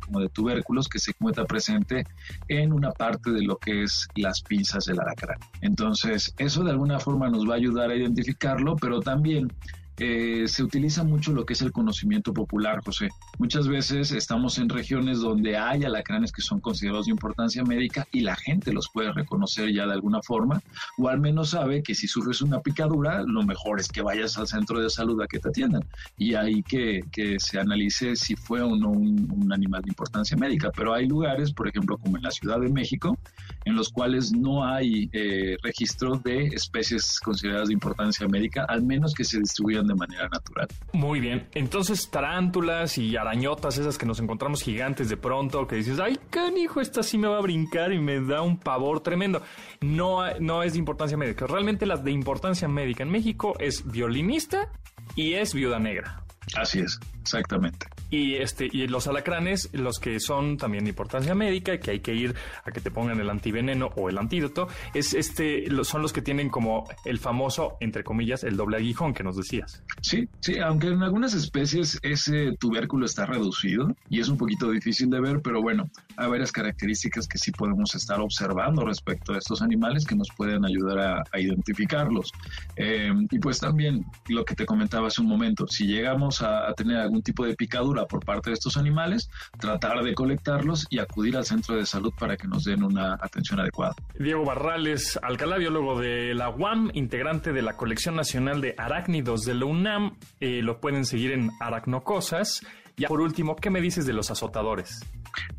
como 0.00 0.20
de 0.20 0.28
tubérculos 0.28 0.88
que 0.88 0.98
se 0.98 1.12
encuentra 1.12 1.44
presente 1.44 2.04
en 2.48 2.72
una 2.72 2.90
parte 2.90 3.30
de 3.30 3.42
lo 3.42 3.56
que 3.56 3.82
es 3.82 4.08
las 4.14 4.42
pinzas 4.42 4.84
del 4.84 5.00
alacrán. 5.00 5.38
Entonces, 5.60 6.34
eso 6.38 6.64
de 6.64 6.70
alguna 6.70 7.00
forma 7.00 7.28
nos 7.28 7.48
va 7.48 7.54
a 7.54 7.56
ayudar 7.56 7.90
a 7.90 7.96
identificarlo, 7.96 8.76
pero 8.76 9.00
también 9.00 9.52
eh, 9.98 10.44
se 10.46 10.62
utiliza 10.62 11.04
mucho 11.04 11.32
lo 11.32 11.46
que 11.46 11.54
es 11.54 11.62
el 11.62 11.72
conocimiento 11.72 12.34
popular, 12.34 12.82
José. 12.84 13.08
Muchas 13.38 13.66
veces 13.66 14.12
estamos 14.12 14.58
en 14.58 14.68
regiones 14.68 15.20
donde 15.20 15.56
hay 15.56 15.84
alacranes 15.84 16.32
que 16.32 16.42
son 16.42 16.60
considerados 16.60 17.06
de 17.06 17.12
importancia 17.12 17.64
médica 17.64 18.06
y 18.12 18.20
la 18.20 18.36
gente 18.36 18.72
los 18.72 18.88
puede 18.92 19.12
reconocer 19.12 19.72
ya 19.72 19.86
de 19.86 19.94
alguna 19.94 20.20
forma, 20.22 20.60
o 20.98 21.08
al 21.08 21.20
menos 21.20 21.50
sabe 21.50 21.82
que 21.82 21.94
si 21.94 22.06
sufres 22.06 22.42
una 22.42 22.60
picadura, 22.60 23.22
lo 23.22 23.42
mejor 23.42 23.80
es 23.80 23.88
que 23.88 24.02
vayas 24.02 24.36
al 24.36 24.46
centro 24.46 24.80
de 24.80 24.90
salud 24.90 25.20
a 25.22 25.26
que 25.26 25.38
te 25.38 25.48
atiendan 25.48 25.82
y 26.18 26.34
ahí 26.34 26.62
que, 26.62 27.04
se 27.38 27.58
analice 27.58 28.16
si 28.16 28.36
fue 28.36 28.60
o 28.62 28.76
no 28.76 28.90
un, 28.90 29.52
animal 29.52 29.82
de 29.82 29.90
importancia 29.90 30.36
médica. 30.36 30.70
Pero 30.74 30.92
hay 30.92 31.06
lugares, 31.06 31.52
por 31.52 31.68
ejemplo, 31.68 31.96
como 31.96 32.16
en 32.16 32.22
la 32.22 32.30
Ciudad 32.30 32.60
de 32.60 32.68
México, 32.68 33.16
en 33.64 33.74
los 33.74 33.90
cuales 33.90 34.32
no 34.32 34.64
hay 34.64 35.08
eh, 35.12 35.56
registro 35.62 36.20
de 36.24 36.46
especies 36.48 37.20
consideradas 37.20 37.68
de 37.68 37.74
importancia 37.74 38.26
médica, 38.28 38.64
al 38.68 38.82
menos 38.82 39.14
que 39.14 39.24
se 39.24 39.38
distribuyan 39.38 39.85
de 39.86 39.94
manera 39.94 40.28
natural. 40.28 40.68
Muy 40.92 41.20
bien, 41.20 41.48
entonces 41.54 42.10
tarántulas 42.10 42.98
y 42.98 43.16
arañotas, 43.16 43.78
esas 43.78 43.98
que 43.98 44.06
nos 44.06 44.20
encontramos 44.20 44.62
gigantes 44.62 45.08
de 45.08 45.16
pronto, 45.16 45.66
que 45.66 45.76
dices, 45.76 45.98
ay, 46.00 46.18
canijo, 46.30 46.80
esta 46.80 47.02
sí 47.02 47.18
me 47.18 47.28
va 47.28 47.38
a 47.38 47.42
brincar 47.42 47.92
y 47.92 47.98
me 47.98 48.20
da 48.20 48.42
un 48.42 48.58
pavor 48.58 49.00
tremendo. 49.00 49.42
No, 49.80 50.22
no 50.40 50.62
es 50.62 50.72
de 50.74 50.78
importancia 50.78 51.16
médica. 51.16 51.46
Realmente 51.46 51.86
las 51.86 52.04
de 52.04 52.10
importancia 52.10 52.68
médica 52.68 53.02
en 53.02 53.10
México 53.10 53.54
es 53.58 53.90
violinista 53.90 54.70
y 55.14 55.34
es 55.34 55.54
viuda 55.54 55.78
negra. 55.78 56.22
Así 56.54 56.80
es, 56.80 56.98
exactamente. 57.20 57.86
Y 58.10 58.34
este 58.36 58.68
y 58.70 58.86
los 58.86 59.06
alacranes, 59.06 59.68
los 59.72 59.98
que 59.98 60.20
son 60.20 60.56
también 60.56 60.84
de 60.84 60.90
importancia 60.90 61.34
médica, 61.34 61.78
que 61.78 61.90
hay 61.90 62.00
que 62.00 62.14
ir 62.14 62.34
a 62.64 62.70
que 62.70 62.80
te 62.80 62.90
pongan 62.90 63.20
el 63.20 63.30
antiveneno 63.30 63.90
o 63.96 64.08
el 64.08 64.18
antídoto, 64.18 64.68
es 64.94 65.14
este 65.14 65.66
son 65.84 66.02
los 66.02 66.12
que 66.12 66.22
tienen 66.22 66.48
como 66.48 66.88
el 67.04 67.18
famoso 67.18 67.76
entre 67.80 68.04
comillas 68.04 68.44
el 68.44 68.56
doble 68.56 68.76
aguijón 68.76 69.12
que 69.12 69.22
nos 69.22 69.36
decías. 69.36 69.82
Sí, 70.00 70.28
sí, 70.40 70.58
aunque 70.58 70.88
en 70.88 71.02
algunas 71.02 71.34
especies 71.34 71.98
ese 72.02 72.52
tubérculo 72.58 73.06
está 73.06 73.26
reducido 73.26 73.94
y 74.08 74.20
es 74.20 74.28
un 74.28 74.36
poquito 74.36 74.70
difícil 74.70 75.10
de 75.10 75.20
ver, 75.20 75.40
pero 75.42 75.60
bueno, 75.60 75.90
hay 76.16 76.28
varias 76.28 76.52
características 76.52 77.26
que 77.26 77.38
sí 77.38 77.50
podemos 77.50 77.94
estar 77.94 78.20
observando 78.20 78.84
respecto 78.84 79.34
a 79.34 79.38
estos 79.38 79.62
animales 79.62 80.04
que 80.04 80.14
nos 80.14 80.28
pueden 80.36 80.64
ayudar 80.64 80.98
a, 81.32 81.40
identificarlos. 81.40 82.32
Eh, 82.76 83.12
y 83.30 83.38
pues 83.38 83.60
también 83.60 84.04
lo 84.28 84.44
que 84.44 84.54
te 84.54 84.64
comentaba 84.64 85.08
hace 85.08 85.20
un 85.20 85.28
momento, 85.28 85.66
si 85.66 85.86
llegamos 85.86 86.40
a 86.40 86.72
tener 86.74 86.96
algún 86.96 87.22
tipo 87.22 87.44
de 87.44 87.54
picadura 87.54 87.95
por 88.04 88.24
parte 88.24 88.50
de 88.50 88.54
estos 88.54 88.76
animales, 88.76 89.30
tratar 89.58 90.02
de 90.02 90.14
colectarlos 90.14 90.86
y 90.90 90.98
acudir 90.98 91.36
al 91.36 91.46
centro 91.46 91.76
de 91.76 91.86
salud 91.86 92.12
para 92.18 92.36
que 92.36 92.46
nos 92.46 92.64
den 92.64 92.82
una 92.82 93.14
atención 93.14 93.60
adecuada. 93.60 93.94
Diego 94.18 94.44
Barrales, 94.44 95.18
Alcalá, 95.22 95.56
biólogo 95.56 95.98
de 95.98 96.34
la 96.34 96.50
UAM, 96.50 96.90
integrante 96.92 97.52
de 97.52 97.62
la 97.62 97.76
Colección 97.76 98.16
Nacional 98.16 98.60
de 98.60 98.74
Arácnidos 98.76 99.42
de 99.42 99.54
la 99.54 99.64
UNAM, 99.64 100.18
eh, 100.40 100.60
lo 100.62 100.80
pueden 100.80 101.04
seguir 101.04 101.32
en 101.32 101.50
Aracnocosas. 101.60 102.60
Y 102.98 103.04
por 103.06 103.20
último, 103.20 103.56
¿qué 103.56 103.68
me 103.70 103.80
dices 103.80 104.06
de 104.06 104.14
los 104.14 104.30
azotadores? 104.30 105.00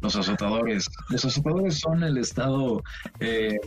Los 0.02 0.16
azotadores. 0.16 0.90
Los 1.10 1.24
azotadores 1.24 1.80
son 1.80 2.04
el 2.04 2.18
estado 2.18 2.82
eh, 3.20 3.58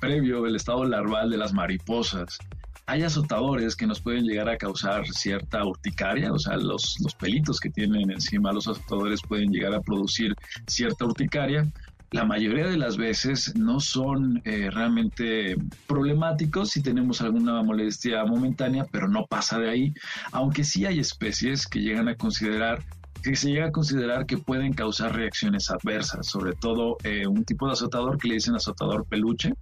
previo, 0.00 0.46
el 0.46 0.54
estado 0.54 0.84
larval 0.84 1.30
de 1.30 1.36
las 1.36 1.52
mariposas 1.52 2.38
hay 2.86 3.02
azotadores 3.02 3.74
que 3.74 3.86
nos 3.86 4.00
pueden 4.00 4.24
llegar 4.24 4.48
a 4.48 4.56
causar 4.56 5.06
cierta 5.08 5.64
urticaria, 5.64 6.32
o 6.32 6.38
sea, 6.38 6.56
los, 6.56 6.96
los 7.02 7.14
pelitos 7.16 7.58
que 7.58 7.70
tienen 7.70 8.12
encima 8.12 8.52
los 8.52 8.68
azotadores 8.68 9.20
pueden 9.22 9.50
llegar 9.50 9.74
a 9.74 9.80
producir 9.80 10.34
cierta 10.68 11.04
urticaria. 11.04 11.66
La 12.12 12.24
mayoría 12.24 12.68
de 12.68 12.76
las 12.76 12.96
veces 12.96 13.56
no 13.56 13.80
son 13.80 14.40
eh, 14.44 14.70
realmente 14.70 15.56
problemáticos 15.88 16.70
si 16.70 16.80
tenemos 16.80 17.20
alguna 17.20 17.60
molestia 17.64 18.24
momentánea, 18.24 18.86
pero 18.92 19.08
no 19.08 19.26
pasa 19.26 19.58
de 19.58 19.68
ahí, 19.68 19.94
aunque 20.30 20.62
sí 20.62 20.86
hay 20.86 21.00
especies 21.00 21.66
que 21.66 21.80
llegan 21.80 22.08
a 22.08 22.14
considerar 22.14 22.84
que 23.24 23.34
se 23.34 23.50
llega 23.50 23.66
a 23.66 23.72
considerar 23.72 24.24
que 24.24 24.38
pueden 24.38 24.72
causar 24.72 25.16
reacciones 25.16 25.68
adversas, 25.68 26.28
sobre 26.28 26.52
todo 26.52 26.96
eh, 27.02 27.26
un 27.26 27.44
tipo 27.44 27.66
de 27.66 27.72
azotador 27.72 28.18
que 28.18 28.28
le 28.28 28.34
dicen 28.34 28.54
azotador 28.54 29.04
peluche, 29.04 29.52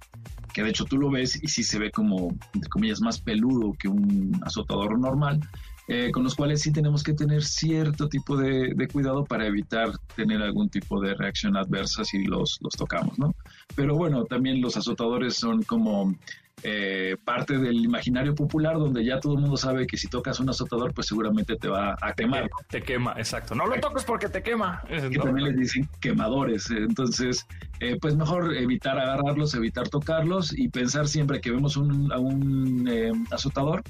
que 0.54 0.62
de 0.62 0.70
hecho 0.70 0.84
tú 0.84 0.96
lo 0.96 1.10
ves 1.10 1.38
y 1.42 1.48
sí 1.48 1.62
se 1.62 1.78
ve 1.78 1.90
como, 1.90 2.30
entre 2.54 2.70
comillas, 2.70 3.00
más 3.00 3.20
peludo 3.20 3.74
que 3.78 3.88
un 3.88 4.40
azotador 4.42 4.98
normal, 4.98 5.40
eh, 5.88 6.10
con 6.12 6.22
los 6.22 6.34
cuales 6.34 6.62
sí 6.62 6.72
tenemos 6.72 7.02
que 7.02 7.12
tener 7.12 7.44
cierto 7.44 8.08
tipo 8.08 8.38
de, 8.38 8.74
cuidado 8.90 9.24
para 9.24 9.46
evitar 9.46 9.90
tener 10.16 10.40
algún 10.40 10.70
tipo 10.70 11.00
de 11.00 11.14
reacción 11.14 11.56
adversa 11.56 12.04
si 12.04 12.24
los, 12.24 12.58
los 12.62 12.72
tocamos, 12.74 13.18
¿no? 13.18 13.34
Pero 13.74 13.96
bueno, 13.96 14.24
también 14.24 14.62
los 14.62 14.78
azotadores 14.78 15.34
son 15.34 15.62
como 15.64 16.14
eh, 16.62 17.16
parte 17.24 17.58
del 17.58 17.76
imaginario 17.84 18.34
popular 18.34 18.78
donde 18.78 19.04
ya 19.04 19.20
todo 19.20 19.34
el 19.34 19.40
mundo 19.40 19.56
sabe 19.56 19.86
que 19.86 19.96
si 19.96 20.08
tocas 20.08 20.40
un 20.40 20.48
azotador 20.48 20.94
pues 20.94 21.08
seguramente 21.08 21.56
te 21.56 21.68
va 21.68 21.96
a 22.00 22.12
quemar. 22.14 22.48
Te, 22.68 22.82
quema, 22.82 23.14
exacto. 23.18 23.54
No 23.54 23.66
lo 23.66 23.78
toques 23.80 24.04
porque 24.04 24.28
te 24.28 24.42
quema. 24.42 24.82
Que 24.88 25.18
también 25.18 25.48
les 25.48 25.56
dicen 25.56 25.88
quemadores. 26.00 26.70
Entonces, 26.70 27.46
eh, 27.80 27.98
pues 28.00 28.16
mejor 28.16 28.56
evitar 28.56 28.98
agarrarlos, 28.98 29.54
evitar 29.54 29.88
tocarlos 29.88 30.56
y 30.56 30.68
pensar 30.68 31.08
siempre 31.08 31.40
que 31.40 31.50
vemos 31.50 31.76
un, 31.76 32.12
a 32.12 32.18
un 32.18 32.88
eh, 32.90 33.12
azotador 33.30 33.82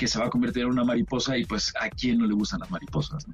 que 0.00 0.08
se 0.08 0.18
va 0.18 0.28
a 0.28 0.30
convertir 0.30 0.62
en 0.62 0.70
una 0.70 0.82
mariposa 0.82 1.36
y 1.36 1.44
pues 1.44 1.74
a 1.78 1.90
quién 1.90 2.16
no 2.20 2.26
le 2.26 2.32
gustan 2.32 2.60
las 2.60 2.70
mariposas. 2.70 3.26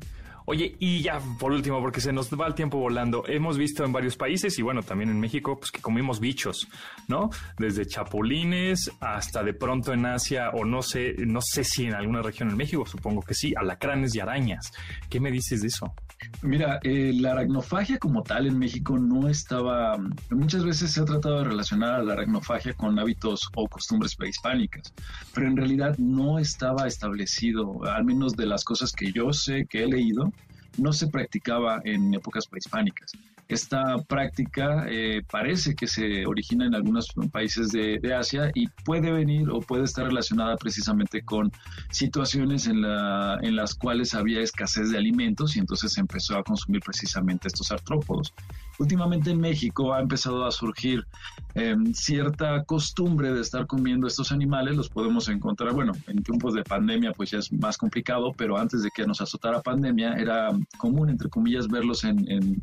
Oye, 0.47 0.75
y 0.81 1.01
ya 1.01 1.21
por 1.39 1.53
último, 1.53 1.81
porque 1.81 2.01
se 2.01 2.13
nos 2.13 2.29
va 2.31 2.49
el 2.49 2.55
tiempo 2.55 2.79
volando, 2.79 3.25
hemos 3.29 3.57
visto 3.57 3.85
en 3.85 3.93
varios 3.93 4.17
países 4.17 4.59
y 4.59 4.63
bueno, 4.63 4.83
también 4.83 5.11
en 5.11 5.21
México, 5.21 5.57
pues 5.59 5.71
que 5.71 5.81
comimos 5.81 6.19
bichos, 6.19 6.67
¿no? 7.07 7.31
Desde 7.57 7.87
chapulines 7.87 8.91
hasta 8.99 9.45
de 9.45 9.55
pronto 9.55 9.93
en 9.93 10.07
Asia 10.07 10.51
o 10.51 10.65
no 10.65 10.83
sé, 10.83 11.15
no 11.19 11.41
sé 11.41 11.63
si 11.63 11.85
en 11.87 11.95
alguna 11.95 12.21
región 12.21 12.51
en 12.51 12.57
México, 12.57 12.85
supongo 12.85 13.23
que 13.23 13.35
sí, 13.35 13.55
alacranes 13.57 14.15
y 14.17 14.21
arañas. 14.21 14.73
¿Qué 15.09 15.21
me 15.21 15.31
dices 15.31 15.63
de 15.63 15.69
eso? 15.69 15.95
Mira, 16.43 16.81
eh, 16.83 17.13
la 17.15 17.33
aracnofagia 17.33 17.99
como 17.99 18.23
tal 18.23 18.47
en 18.47 18.59
México 18.59 18.99
no 18.99 19.29
estaba, 19.29 19.99
muchas 20.31 20.65
veces 20.65 20.93
se 20.93 21.01
ha 21.01 21.05
tratado 21.05 21.39
de 21.39 21.45
relacionar 21.45 21.95
a 21.95 22.03
la 22.03 22.15
aracnofagia 22.15 22.73
con 22.75 22.99
hábitos 22.99 23.49
o 23.55 23.69
costumbres 23.69 24.15
prehispánicas, 24.15 24.95
pero 25.35 25.47
en 25.49 25.57
realidad 25.57 25.97
no 25.99 26.39
estaba 26.57 26.87
establecido, 26.87 27.85
al 27.85 28.07
menos 28.07 28.35
de 28.35 28.47
las 28.47 28.65
cosas 28.65 28.91
que 28.93 29.13
yo 29.13 29.31
sé 29.31 29.67
que 29.69 29.83
he 29.83 29.87
leído, 29.87 30.33
no 30.79 30.91
se 30.91 31.09
practicaba 31.09 31.83
en 31.85 32.15
épocas 32.15 32.47
prehispánicas. 32.47 33.13
Esta 33.49 33.99
práctica 34.09 34.87
eh, 34.89 35.23
parece 35.31 35.77
que 35.77 35.87
se 35.87 36.27
origina 36.27 36.67
en 36.67 36.75
algunos 36.75 37.07
países 37.31 37.71
de, 37.71 38.01
Asia 38.17 38.51
y 38.55 38.69
puede 38.85 39.13
venir 39.13 39.51
o 39.51 39.61
puede 39.61 39.85
estar 39.85 40.07
relacionada 40.07 40.57
precisamente 40.57 41.23
con 41.23 41.53
situaciones 41.91 42.67
en, 42.67 42.81
la, 42.83 43.39
en 43.43 43.57
las 43.57 43.75
cuales 43.75 44.15
había 44.15 44.41
escasez 44.41 44.91
de 44.91 44.99
alimentos 44.99 45.57
y 45.57 45.59
entonces 45.59 45.93
se 45.93 46.01
empezó 46.01 46.37
a 46.39 46.43
consumir 46.43 46.81
precisamente 46.85 47.49
estos 47.49 47.71
artrópodos. 47.71 48.33
Últimamente 48.79 49.31
en 49.31 49.41
México 49.41 49.93
ha 49.93 50.01
empezado 50.01 50.45
a 50.45 50.51
surgir 50.51 51.07
em, 51.55 51.93
cierta 51.95 52.65
costumbre 52.65 53.33
de 53.33 53.41
estar 53.41 53.67
comiendo 53.67 54.07
estos 54.07 54.33
animales, 54.33 54.77
los 54.77 54.89
podemos 54.89 55.29
encontrar, 55.29 55.73
bueno, 55.73 55.93
en 56.09 56.23
tiempos 56.23 56.55
de 56.55 56.63
pandemia 56.63 57.13
pues 57.13 57.31
ya 57.31 57.39
es 57.39 57.53
más 57.53 57.79
complicado, 57.79 58.33
pero 58.37 58.57
antes 58.59 58.83
de 58.83 58.91
que 58.91 59.07
nos 59.07 59.21
azotara 59.21 59.63
pandemia 59.63 60.15
era 60.15 60.51
común, 60.79 61.11
entre 61.11 61.29
comillas, 61.29 61.69
verlos 61.69 62.05
en, 62.05 62.63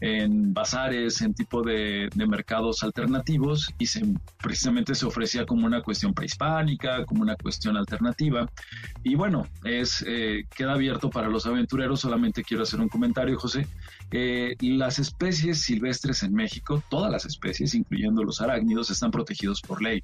en 0.00 0.54
bazares, 0.54 1.20
en 1.22 1.34
tipo 1.34 1.62
de, 1.62 2.08
mercados 2.28 2.82
alternativos 2.82 3.72
y 3.78 3.86
precisamente 4.42 4.94
se 4.94 5.06
ofrecía 5.06 5.46
como 5.46 5.66
una 5.66 5.82
cuestión 5.82 6.12
prehispánica, 6.12 7.04
como 7.06 7.22
una 7.22 7.36
cuestión 7.36 7.76
alternativa. 7.76 8.48
Y 9.02 9.14
bueno, 9.14 9.46
es, 9.64 10.04
eh, 10.06 10.44
queda 10.54 10.74
abierto 10.74 11.10
para 11.10 11.28
los 11.28 11.46
aventureros, 11.46 12.00
solamente 12.00 12.42
quiero 12.42 12.64
hacer 12.64 12.80
un 12.80 12.88
comentario, 12.88 13.38
José. 13.38 13.66
Eh, 14.10 14.56
las 14.60 14.98
especies 14.98 15.62
silvestres 15.62 16.22
en 16.22 16.34
México, 16.34 16.82
todas 16.90 17.10
las 17.10 17.24
especies, 17.24 17.74
incluyendo 17.74 18.22
los 18.22 18.40
arácnidos, 18.40 18.90
están 18.90 19.10
protegidos 19.10 19.60
por 19.62 19.82
ley 19.82 20.02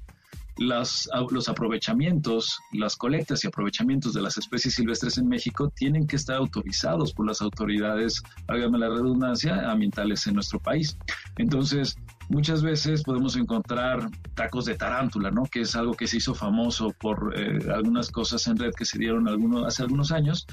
los 0.57 1.49
aprovechamientos, 1.49 2.59
las 2.71 2.95
colectas 2.95 3.43
y 3.43 3.47
aprovechamientos 3.47 4.13
de 4.13 4.21
las 4.21 4.37
especies 4.37 4.75
silvestres 4.75 5.17
en 5.17 5.27
México 5.27 5.69
tienen 5.75 6.07
que 6.07 6.15
estar 6.15 6.37
autorizados 6.37 7.13
por 7.13 7.27
las 7.27 7.41
autoridades, 7.41 8.23
hágame 8.47 8.79
la 8.79 8.89
redundancia, 8.89 9.69
ambientales 9.69 10.25
en 10.27 10.35
nuestro 10.35 10.59
país. 10.59 10.97
Entonces, 11.37 11.97
muchas 12.29 12.61
veces 12.61 13.03
podemos 13.03 13.35
encontrar 13.35 14.09
tacos 14.33 14.65
de 14.65 14.75
tarántula, 14.75 15.31
¿no? 15.31 15.43
Que 15.43 15.61
es 15.61 15.75
algo 15.75 15.93
que 15.93 16.07
se 16.07 16.17
hizo 16.17 16.33
famoso 16.33 16.93
por 16.99 17.33
eh, 17.35 17.59
algunas 17.73 18.11
cosas 18.11 18.45
en 18.47 18.57
red 18.57 18.71
que 18.73 18.85
se 18.85 18.97
dieron 18.97 19.27
hace 19.65 19.83
algunos 19.83 20.11
años. 20.11 20.47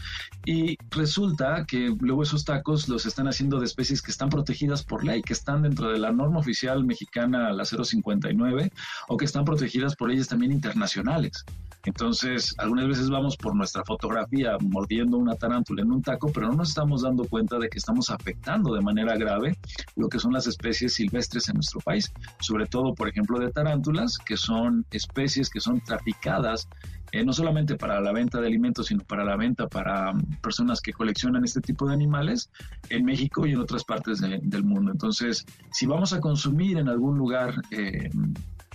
Y 0.45 0.77
resulta 0.91 1.65
que 1.67 1.95
luego 2.01 2.23
esos 2.23 2.45
tacos 2.45 2.89
los 2.89 3.07
están 3.07 3.29
haciendo 3.29 3.59
de 3.59 3.67
especies 3.67 4.03
que 4.03 4.11
están 4.11 4.29
protegidas 4.29 4.83
por 4.83 5.05
ley, 5.05 5.23
que 5.23 5.33
están 5.33 5.63
dentro 5.63 5.91
de 5.91 5.99
la 5.99 6.13
norma 6.13 6.39
oficial 6.41 6.85
mexicana, 6.85 7.53
la 7.53 7.65
059, 7.65 8.73
o 9.09 9.17
que 9.17 9.25
están 9.25 9.45
protegidas 9.45 9.97
por 9.97 10.11
leyes 10.11 10.29
también 10.29 10.53
internacionales. 10.53 11.45
Entonces, 11.85 12.55
algunas 12.59 12.87
veces 12.87 13.11
vamos 13.11 13.37
por 13.37 13.57
nuestra 13.57 13.85
fotografía 13.85 14.57
mordiendo 14.61 15.17
una 15.17 15.35
tarántula 15.35 15.83
en 15.83 15.91
un 15.91 16.01
taco, 16.01 16.31
pero 16.33 16.49
no 16.49 16.55
nos 16.55 16.69
estamos 16.69 17.03
dando 17.03 17.25
cuenta 17.25 17.59
de 17.59 17.69
que 17.69 17.79
estamos 17.79 18.09
afectando 18.11 18.73
de 18.73 18.81
manera 18.81 19.17
grave 19.17 19.59
lo 19.97 20.09
que 20.09 20.21
son 20.21 20.33
las 20.33 20.47
especies 20.47 20.95
silvestres 20.95 21.49
en 21.49 21.59
nuestro 21.63 21.81
país, 21.81 22.13
sobre 22.41 22.67
todo, 22.67 22.95
por 22.95 23.09
ejemplo, 23.09 23.39
de 23.39 23.51
tarántulas, 23.51 24.19
que 24.19 24.37
son 24.37 24.85
especies 24.91 25.49
que 25.49 25.61
son 25.61 25.81
traficadas 25.81 26.69
eh, 27.13 27.25
no 27.25 27.33
solamente 27.33 27.77
para 27.77 28.01
la 28.01 28.11
venta 28.13 28.41
de 28.41 28.47
alimentos, 28.47 28.87
sino 28.87 29.05
para 29.05 29.23
la 29.23 29.37
venta 29.37 29.69
para 29.69 30.13
um, 30.13 30.21
personas 30.43 30.81
que 30.81 30.93
coleccionan 30.93 31.45
este 31.45 31.61
tipo 31.61 31.87
de 31.87 31.93
animales 31.93 32.51
en 32.89 33.05
México 33.05 33.47
y 33.47 33.53
en 33.53 33.59
otras 33.59 33.85
partes 33.85 34.21
del 34.21 34.65
mundo. 34.65 34.91
Entonces, 34.91 35.45
si 35.73 35.85
vamos 35.87 36.15
a 36.15 36.21
consumir 36.21 36.79
en 36.79 36.89
algún 36.89 37.19
lugar 37.19 37.55
eh, 37.71 38.09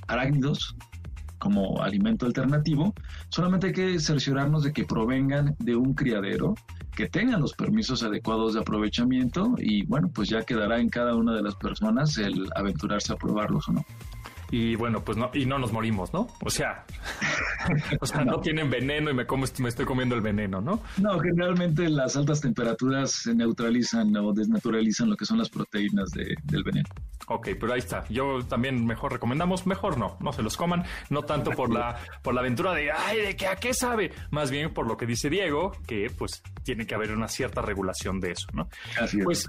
arácnidos, 0.08 0.76
como 1.39 1.82
alimento 1.82 2.26
alternativo, 2.26 2.93
solamente 3.30 3.67
hay 3.67 3.73
que 3.73 4.00
cerciorarnos 4.00 4.63
de 4.63 4.73
que 4.73 4.86
provengan 4.86 5.56
de 5.60 5.76
un 5.76 5.93
criadero, 5.93 6.56
que 6.97 7.07
tengan 7.07 7.41
los 7.41 7.53
permisos 7.53 8.01
adecuados 8.01 8.55
de 8.55 8.62
aprovechamiento 8.62 9.53
y 9.60 9.86
bueno, 9.86 10.10
pues 10.12 10.29
ya 10.29 10.41
quedará 10.41 10.79
en 10.79 10.89
cada 10.89 11.13
una 11.13 11.36
de 11.36 11.43
las 11.43 11.53
personas 11.53 12.17
el 12.17 12.49
aventurarse 12.55 13.13
a 13.13 13.17
probarlos 13.17 13.69
o 13.69 13.73
no 13.73 13.86
y 14.49 14.75
bueno, 14.75 15.03
pues 15.03 15.17
no, 15.17 15.29
y 15.33 15.45
no 15.45 15.60
nos 15.60 15.71
morimos, 15.73 16.13
¿no? 16.13 16.27
O 16.43 16.49
sea, 16.49 16.86
o 17.99 18.06
sea, 18.06 18.23
no. 18.23 18.39
tienen 18.39 18.69
veneno 18.69 19.10
y 19.10 19.13
me, 19.13 19.25
como, 19.25 19.45
me 19.60 19.69
estoy 19.69 19.86
comiendo 19.86 20.15
el 20.15 20.21
veneno, 20.21 20.62
¿no? 20.62 20.82
No, 20.97 21.19
generalmente 21.19 21.89
las 21.89 22.15
altas 22.15 22.41
temperaturas 22.41 23.12
se 23.12 23.34
neutralizan 23.34 24.15
o 24.17 24.34
desnaturalizan 24.34 25.10
lo 25.10 25.15
que 25.15 25.25
son 25.25 25.38
las 25.38 25.49
proteínas 25.49 26.10
del 26.12 26.63
veneno. 26.63 26.89
Ok, 27.27 27.49
pero 27.60 27.73
ahí 27.73 27.80
está. 27.80 28.06
Yo 28.10 28.45
también 28.45 28.86
mejor 28.86 29.12
recomendamos, 29.12 29.67
mejor 29.67 29.97
no, 29.97 30.17
no 30.21 30.32
se 30.32 30.41
los 30.41 30.56
coman, 30.56 30.84
no 31.10 31.23
tanto 31.23 31.51
por 31.51 31.73
la, 31.73 31.97
por 32.21 32.34
la 32.34 32.39
aventura 32.39 32.73
de, 32.73 32.91
ay, 32.91 33.17
de 33.17 33.36
que 33.36 33.47
a 33.47 33.58
qué 33.58 33.73
sabe, 33.73 34.12
más 34.32 34.49
bien 34.49 34.73
por 34.73 34.88
lo 34.88 34.95
que 34.95 35.06
dice 35.06 35.30
Diego, 35.30 35.73
que 35.86 36.10
pues 36.17 36.41
tiene 36.63 36.88
que 36.88 36.95
haber 36.95 37.12
una 37.12 37.27
cierta 37.27 37.62
regulación 37.62 38.21
de 38.21 38.32
eso, 38.32 38.47
¿no? 38.53 38.69
Así 38.99 39.19
es. 39.19 39.23
Pues, 39.25 39.47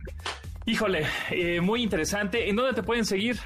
híjole, 0.67 1.07
eh, 1.31 1.61
muy 1.61 1.83
interesante. 1.83 2.49
¿En 2.49 2.57
dónde 2.57 2.75
te 2.75 2.83
pueden 2.83 3.05
seguir? 3.05 3.39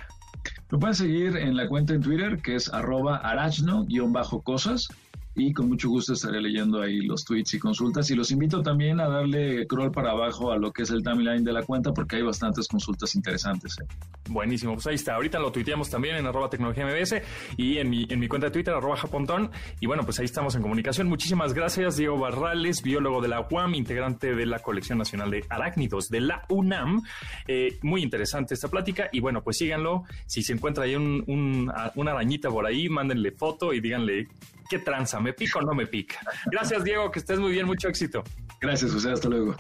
Lo 0.73 0.79
pueden 0.79 0.95
seguir 0.95 1.37
en 1.37 1.55
la 1.55 1.69
cuenta 1.69 1.93
en 1.93 2.01
Twitter 2.01 2.41
que 2.41 2.55
es 2.55 2.73
arroba 2.73 3.19
arachno-cosas 3.19 4.89
y 5.35 5.53
con 5.53 5.69
mucho 5.69 5.89
gusto 5.89 6.13
estaré 6.13 6.41
leyendo 6.41 6.83
ahí 6.83 7.01
los 7.01 7.25
tweets 7.25 7.55
y 7.55 7.59
consultas 7.59 8.11
y 8.11 8.15
los 8.15 8.31
invito 8.31 8.63
también 8.63 9.01
a 9.01 9.09
darle 9.09 9.65
scroll 9.65 9.91
para 9.91 10.11
abajo 10.11 10.53
a 10.53 10.59
lo 10.59 10.73
que 10.73 10.83
es 10.83 10.91
el 10.91 11.03
timeline 11.03 11.43
de 11.43 11.53
la 11.53 11.63
cuenta 11.63 11.93
porque 11.93 12.17
hay 12.17 12.23
bastantes 12.23 12.69
consultas 12.69 13.15
interesantes. 13.15 13.79
¿eh? 13.81 13.87
Buenísimo, 14.29 14.75
pues 14.75 14.87
ahí 14.87 14.95
está. 14.95 15.15
Ahorita 15.15 15.39
lo 15.39 15.51
tuiteamos 15.51 15.89
también 15.89 16.17
en 16.17 16.27
arroba 16.27 16.51
tecnología 16.51 16.87
MBS 16.87 17.23
y 17.57 17.79
en 17.79 17.89
mi, 17.89 18.07
en 18.09 18.21
mi 18.21 18.29
cuenta 18.29 18.49
de 18.49 18.51
Twitter, 18.51 18.75
arroba 18.75 18.97
japontón. 18.97 19.51
Y 19.81 19.87
bueno, 19.87 20.05
pues 20.05 20.19
ahí 20.19 20.27
estamos 20.27 20.55
en 20.55 20.63
comunicación. 20.63 21.09
Muchísimas 21.09 21.55
gracias, 21.55 21.97
Diego 21.97 22.19
Barrales, 22.19 22.83
biólogo 22.83 23.23
de 23.23 23.29
la 23.29 23.47
UAM, 23.51 23.75
integrante 23.75 24.35
de 24.35 24.45
la 24.45 24.59
Colección 24.59 24.99
Nacional 24.99 25.31
de 25.31 25.45
Arácnidos 25.49 26.11
de 26.11 26.21
la 26.21 26.45
UNAM. 26.51 27.03
Eh, 27.49 27.79
muy 27.83 28.03
interesante 28.03 28.53
esta 28.55 28.69
plática 28.69 29.09
y 29.13 29.21
bueno, 29.21 29.43
pues 29.43 29.57
síganlo. 29.57 30.05
Si 30.27 30.43
se 30.43 30.53
encuentra 30.53 30.85
ahí 30.85 30.95
un, 30.95 31.25
un, 31.27 31.73
una 31.95 32.11
arañita 32.11 32.51
por 32.51 32.67
ahí, 32.67 32.89
mándenle 32.91 33.33
foto 33.33 33.73
y 33.73 33.81
díganle 33.81 34.29
qué 34.73 34.79
tranza, 34.79 35.21
me 35.21 35.35
pica 35.35 35.59
o 35.59 35.63
no 35.63 35.75
me 35.75 35.87
pica. 35.87 36.19
Gracias, 36.51 36.83
Diego, 36.83 37.11
que 37.11 37.19
estés 37.19 37.39
muy 37.39 37.53
bien, 37.53 37.67
mucho 37.67 37.89
éxito. 37.89 38.25
Gracias, 38.59 38.91
José, 38.91 39.13
hasta 39.13 39.29
luego. 39.29 39.55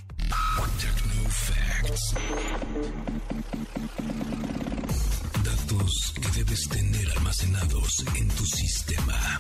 Datos 5.44 6.14
que 6.14 6.38
debes 6.38 6.66
tener 6.66 7.11
almacenados 7.18 8.07
en 8.16 8.29
tu 8.29 8.46
sistema. 8.46 9.38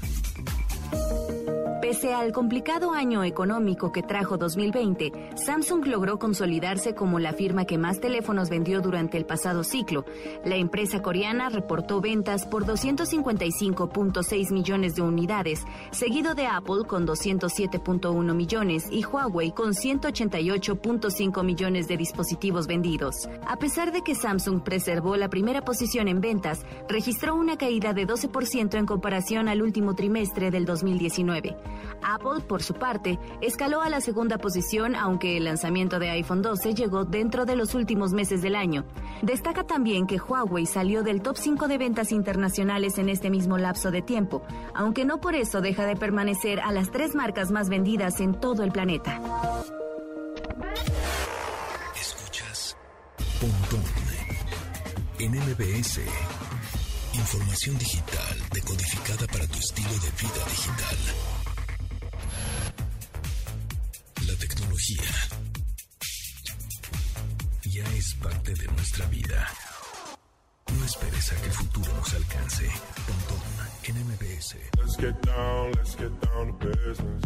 Pese 1.92 2.14
al 2.14 2.32
complicado 2.32 2.92
año 2.92 3.22
económico 3.22 3.92
que 3.92 4.02
trajo 4.02 4.38
2020, 4.38 5.12
Samsung 5.34 5.84
logró 5.88 6.18
consolidarse 6.18 6.94
como 6.94 7.18
la 7.18 7.34
firma 7.34 7.66
que 7.66 7.76
más 7.76 8.00
teléfonos 8.00 8.48
vendió 8.48 8.80
durante 8.80 9.18
el 9.18 9.26
pasado 9.26 9.62
ciclo. 9.62 10.06
La 10.42 10.56
empresa 10.56 11.02
coreana 11.02 11.50
reportó 11.50 12.00
ventas 12.00 12.46
por 12.46 12.64
255.6 12.64 14.52
millones 14.52 14.94
de 14.94 15.02
unidades, 15.02 15.64
seguido 15.90 16.34
de 16.34 16.46
Apple 16.46 16.84
con 16.86 17.06
207.1 17.06 18.34
millones 18.34 18.86
y 18.90 19.04
Huawei 19.04 19.52
con 19.52 19.72
188.5 19.72 21.44
millones 21.44 21.88
de 21.88 21.96
dispositivos 21.98 22.68
vendidos. 22.68 23.28
A 23.46 23.58
pesar 23.58 23.92
de 23.92 24.00
que 24.00 24.14
Samsung 24.14 24.62
preservó 24.62 25.16
la 25.16 25.28
primera 25.28 25.60
posición 25.60 26.08
en 26.08 26.22
ventas, 26.22 26.64
registró 26.88 27.34
una 27.34 27.58
caída 27.58 27.92
de 27.92 28.06
12% 28.06 28.78
en 28.78 28.86
comparación 28.86 29.48
al 29.48 29.60
último 29.60 29.94
trimestre 29.94 30.50
del 30.50 30.64
2019. 30.82 31.56
Apple, 32.02 32.40
por 32.46 32.62
su 32.62 32.74
parte, 32.74 33.18
escaló 33.40 33.80
a 33.80 33.88
la 33.88 34.00
segunda 34.00 34.38
posición 34.38 34.96
aunque 34.96 35.36
el 35.36 35.44
lanzamiento 35.44 35.98
de 35.98 36.10
iPhone 36.10 36.42
12 36.42 36.74
llegó 36.74 37.04
dentro 37.04 37.44
de 37.44 37.56
los 37.56 37.74
últimos 37.74 38.12
meses 38.12 38.42
del 38.42 38.56
año. 38.56 38.84
Destaca 39.22 39.64
también 39.64 40.06
que 40.06 40.18
Huawei 40.18 40.66
salió 40.66 41.02
del 41.02 41.22
top 41.22 41.36
5 41.36 41.68
de 41.68 41.78
ventas 41.78 42.12
internacionales 42.12 42.98
en 42.98 43.08
este 43.08 43.30
mismo 43.30 43.56
lapso 43.56 43.90
de 43.90 44.02
tiempo, 44.02 44.42
aunque 44.74 45.04
no 45.04 45.20
por 45.20 45.34
eso 45.34 45.60
deja 45.60 45.86
de 45.86 45.96
permanecer 45.96 46.60
a 46.60 46.72
las 46.72 46.90
tres 46.90 47.14
marcas 47.14 47.50
más 47.50 47.68
vendidas 47.68 48.20
en 48.20 48.34
todo 48.34 48.64
el 48.64 48.72
planeta. 48.72 49.20
Escuchas 51.94 52.76
Pontón 53.40 53.82
en 55.18 55.30
MBS. 55.30 56.00
Información 57.22 57.78
digital 57.78 58.36
decodificada 58.52 59.26
para 59.28 59.46
tu 59.46 59.58
estilo 59.60 59.90
de 59.90 60.10
vida 60.10 60.44
digital. 60.50 60.98
La 64.26 64.34
tecnología 64.34 65.10
ya 67.66 67.84
es 67.94 68.14
parte 68.14 68.54
de 68.54 68.66
nuestra 68.72 69.06
vida. 69.06 69.48
No 70.76 70.84
esperes 70.84 71.32
a 71.32 71.36
que 71.36 71.46
el 71.46 71.52
futuro 71.52 71.92
nos 71.94 72.12
alcance. 72.12 72.68
Pontón 73.06 73.40
en 73.84 73.96
MBS. 74.08 74.56
Let's 74.78 74.96
get 74.96 75.14
down, 75.24 75.72
let's 75.76 75.94
get 75.96 76.10
down 76.26 76.58
to 76.58 76.66
business. 76.66 77.22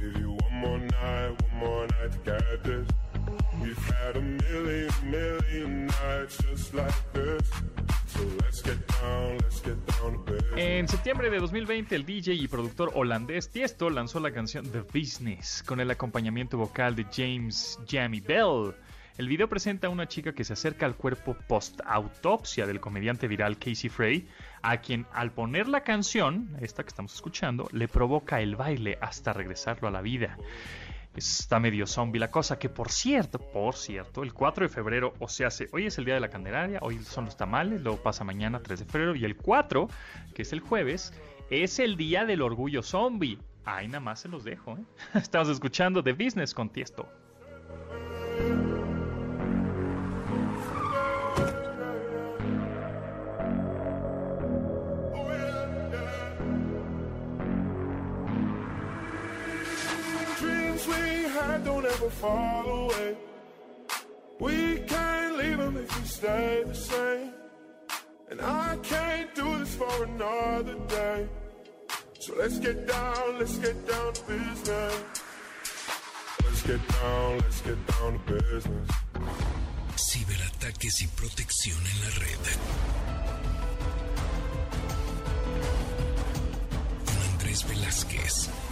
Give 0.00 0.18
you 0.18 0.30
one 0.30 0.54
more 0.62 0.78
night, 0.78 1.42
one 1.42 1.56
more 1.60 1.86
night 1.88 2.12
to 2.12 2.18
get 2.24 2.64
this. 2.64 2.88
We've 3.60 3.76
had 3.92 4.16
a 4.16 4.20
million, 4.20 4.90
million 5.10 5.86
nights 5.86 6.38
just 6.38 6.74
like 6.74 6.94
this. 7.12 7.50
En 10.56 10.88
septiembre 10.88 11.30
de 11.30 11.38
2020, 11.38 11.94
el 11.94 12.04
DJ 12.04 12.34
y 12.34 12.48
productor 12.48 12.90
holandés 12.94 13.50
Tiesto 13.50 13.90
lanzó 13.90 14.18
la 14.18 14.32
canción 14.32 14.70
The 14.70 14.80
Business 14.80 15.62
con 15.64 15.80
el 15.80 15.90
acompañamiento 15.90 16.58
vocal 16.58 16.96
de 16.96 17.06
James 17.12 17.78
Jamie 17.88 18.20
Bell. 18.20 18.74
El 19.18 19.28
video 19.28 19.48
presenta 19.48 19.88
a 19.88 19.90
una 19.90 20.06
chica 20.08 20.32
que 20.32 20.44
se 20.44 20.52
acerca 20.52 20.86
al 20.86 20.96
cuerpo 20.96 21.36
post-autopsia 21.48 22.66
del 22.66 22.80
comediante 22.80 23.28
viral 23.28 23.58
Casey 23.58 23.90
Frey, 23.90 24.28
a 24.62 24.80
quien 24.80 25.06
al 25.12 25.32
poner 25.32 25.68
la 25.68 25.82
canción, 25.82 26.56
esta 26.60 26.82
que 26.82 26.88
estamos 26.88 27.14
escuchando, 27.14 27.68
le 27.72 27.88
provoca 27.88 28.40
el 28.40 28.56
baile 28.56 28.98
hasta 29.00 29.32
regresarlo 29.32 29.88
a 29.88 29.90
la 29.90 30.02
vida. 30.02 30.38
Está 31.18 31.58
medio 31.60 31.86
zombie 31.86 32.18
la 32.20 32.30
cosa, 32.30 32.58
que 32.58 32.68
por 32.68 32.90
cierto, 32.90 33.38
por 33.38 33.74
cierto, 33.74 34.22
el 34.22 34.32
4 34.32 34.66
de 34.66 34.68
febrero, 34.72 35.14
o 35.18 35.28
sea, 35.28 35.50
se- 35.50 35.68
hoy 35.72 35.86
es 35.86 35.98
el 35.98 36.04
día 36.04 36.14
de 36.14 36.20
la 36.20 36.30
Candelaria, 36.30 36.78
hoy 36.82 36.98
son 37.00 37.24
los 37.26 37.36
tamales, 37.36 37.80
luego 37.82 37.98
pasa 38.02 38.24
mañana 38.24 38.60
3 38.62 38.78
de 38.80 38.84
febrero, 38.86 39.14
y 39.16 39.24
el 39.24 39.36
4, 39.36 39.88
que 40.34 40.42
es 40.42 40.52
el 40.52 40.60
jueves, 40.60 41.12
es 41.50 41.78
el 41.78 41.96
día 41.96 42.24
del 42.24 42.42
orgullo 42.42 42.82
zombie. 42.82 43.38
Ahí 43.64 43.86
nada 43.88 44.00
más 44.00 44.20
se 44.20 44.28
los 44.28 44.44
dejo, 44.44 44.76
¿eh? 44.78 44.84
Estamos 45.14 45.48
escuchando 45.48 46.02
The 46.02 46.12
Business 46.12 46.54
con 46.54 46.70
Tiesto. 46.70 47.08
Don't 61.80 61.92
ever 61.92 62.10
fall 62.10 62.66
away. 62.66 63.16
We 64.40 64.78
can't 64.80 65.36
leave 65.36 65.58
them 65.58 65.76
if 65.76 66.00
we 66.00 66.06
stay 66.06 66.64
the 66.66 66.74
same. 66.74 67.32
And 68.30 68.40
I 68.40 68.76
can't 68.82 69.32
do 69.34 69.58
this 69.58 69.74
for 69.76 70.04
another 70.04 70.74
day. 70.88 71.28
So 72.18 72.34
let's 72.36 72.58
get 72.58 72.86
down, 72.86 73.38
let's 73.38 73.58
get 73.58 73.76
down 73.86 74.12
to 74.12 74.22
business. 74.24 74.94
Let's 76.44 76.62
get 76.62 76.82
down, 77.00 77.38
let's 77.38 77.60
get 77.60 77.86
down 77.86 78.12
to 78.12 78.32
business. 78.32 78.88
Ciberataques 79.96 81.02
y 81.02 81.06
protección 81.08 81.78
en 81.92 81.98
la 82.04 82.10
red. 82.24 82.44
Con 87.06 87.18
Andrés 87.32 87.64
Velázquez. 87.68 88.67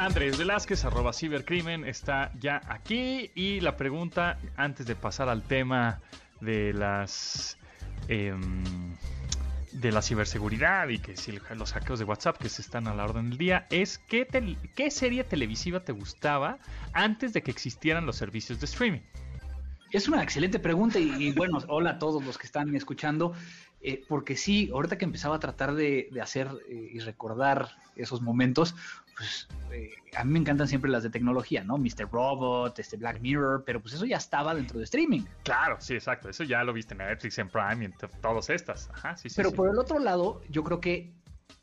Andrés 0.00 0.38
Velázquez, 0.38 0.86
arroba 0.86 1.12
cibercrimen, 1.12 1.84
está 1.84 2.32
ya 2.40 2.62
aquí. 2.68 3.30
Y 3.34 3.60
la 3.60 3.76
pregunta, 3.76 4.38
antes 4.56 4.86
de 4.86 4.94
pasar 4.94 5.28
al 5.28 5.42
tema 5.42 6.00
de 6.40 6.72
las 6.72 7.58
em, 8.08 8.64
de 9.72 9.92
la 9.92 10.00
ciberseguridad 10.00 10.88
y 10.88 11.00
que 11.00 11.14
los 11.54 11.74
hackeos 11.74 11.98
de 11.98 12.06
WhatsApp 12.06 12.38
que 12.38 12.48
se 12.48 12.62
están 12.62 12.88
a 12.88 12.94
la 12.94 13.04
orden 13.04 13.28
del 13.28 13.36
día, 13.36 13.66
es 13.70 13.98
¿qué, 13.98 14.26
qué 14.74 14.90
serie 14.90 15.22
televisiva 15.22 15.80
te 15.80 15.92
gustaba 15.92 16.58
antes 16.94 17.34
de 17.34 17.42
que 17.42 17.50
existieran 17.50 18.06
los 18.06 18.16
servicios 18.16 18.58
de 18.58 18.64
streaming? 18.64 19.00
Es 19.92 20.08
una 20.08 20.22
excelente 20.22 20.58
pregunta 20.58 20.98
y, 20.98 21.32
bueno, 21.32 21.58
hola 21.68 21.90
a 21.90 21.98
todos 21.98 22.24
los 22.24 22.38
que 22.38 22.46
están 22.46 22.74
escuchando, 22.74 23.34
eh, 23.82 24.02
porque 24.08 24.36
sí, 24.36 24.70
ahorita 24.72 24.96
que 24.96 25.04
empezaba 25.04 25.36
a 25.36 25.40
tratar 25.40 25.74
de, 25.74 26.08
de 26.10 26.20
hacer 26.22 26.48
eh, 26.70 26.90
y 26.94 27.00
recordar 27.00 27.70
esos 27.96 28.22
momentos, 28.22 28.74
pues 29.20 29.46
eh, 29.70 29.90
a 30.16 30.24
mí 30.24 30.32
me 30.32 30.38
encantan 30.38 30.66
siempre 30.66 30.90
las 30.90 31.02
de 31.02 31.10
tecnología, 31.10 31.62
¿no? 31.62 31.76
Mr. 31.76 32.08
Robot, 32.10 32.78
este 32.78 32.96
Black 32.96 33.20
Mirror, 33.20 33.64
pero 33.66 33.80
pues 33.82 33.92
eso 33.94 34.06
ya 34.06 34.16
estaba 34.16 34.54
dentro 34.54 34.78
de 34.78 34.84
streaming. 34.84 35.20
Claro, 35.44 35.76
sí, 35.78 35.92
exacto. 35.94 36.30
Eso 36.30 36.42
ya 36.44 36.64
lo 36.64 36.72
viste 36.72 36.94
en 36.94 36.98
Netflix, 36.98 37.38
en 37.38 37.48
Prime 37.50 37.82
y 37.82 37.84
en 37.84 37.94
todas 38.22 38.48
estas. 38.48 38.88
Ajá, 38.94 39.14
sí, 39.16 39.28
sí. 39.28 39.34
Pero 39.36 39.50
sí. 39.50 39.56
por 39.56 39.68
el 39.68 39.78
otro 39.78 39.98
lado, 39.98 40.40
yo 40.48 40.64
creo 40.64 40.80
que 40.80 41.12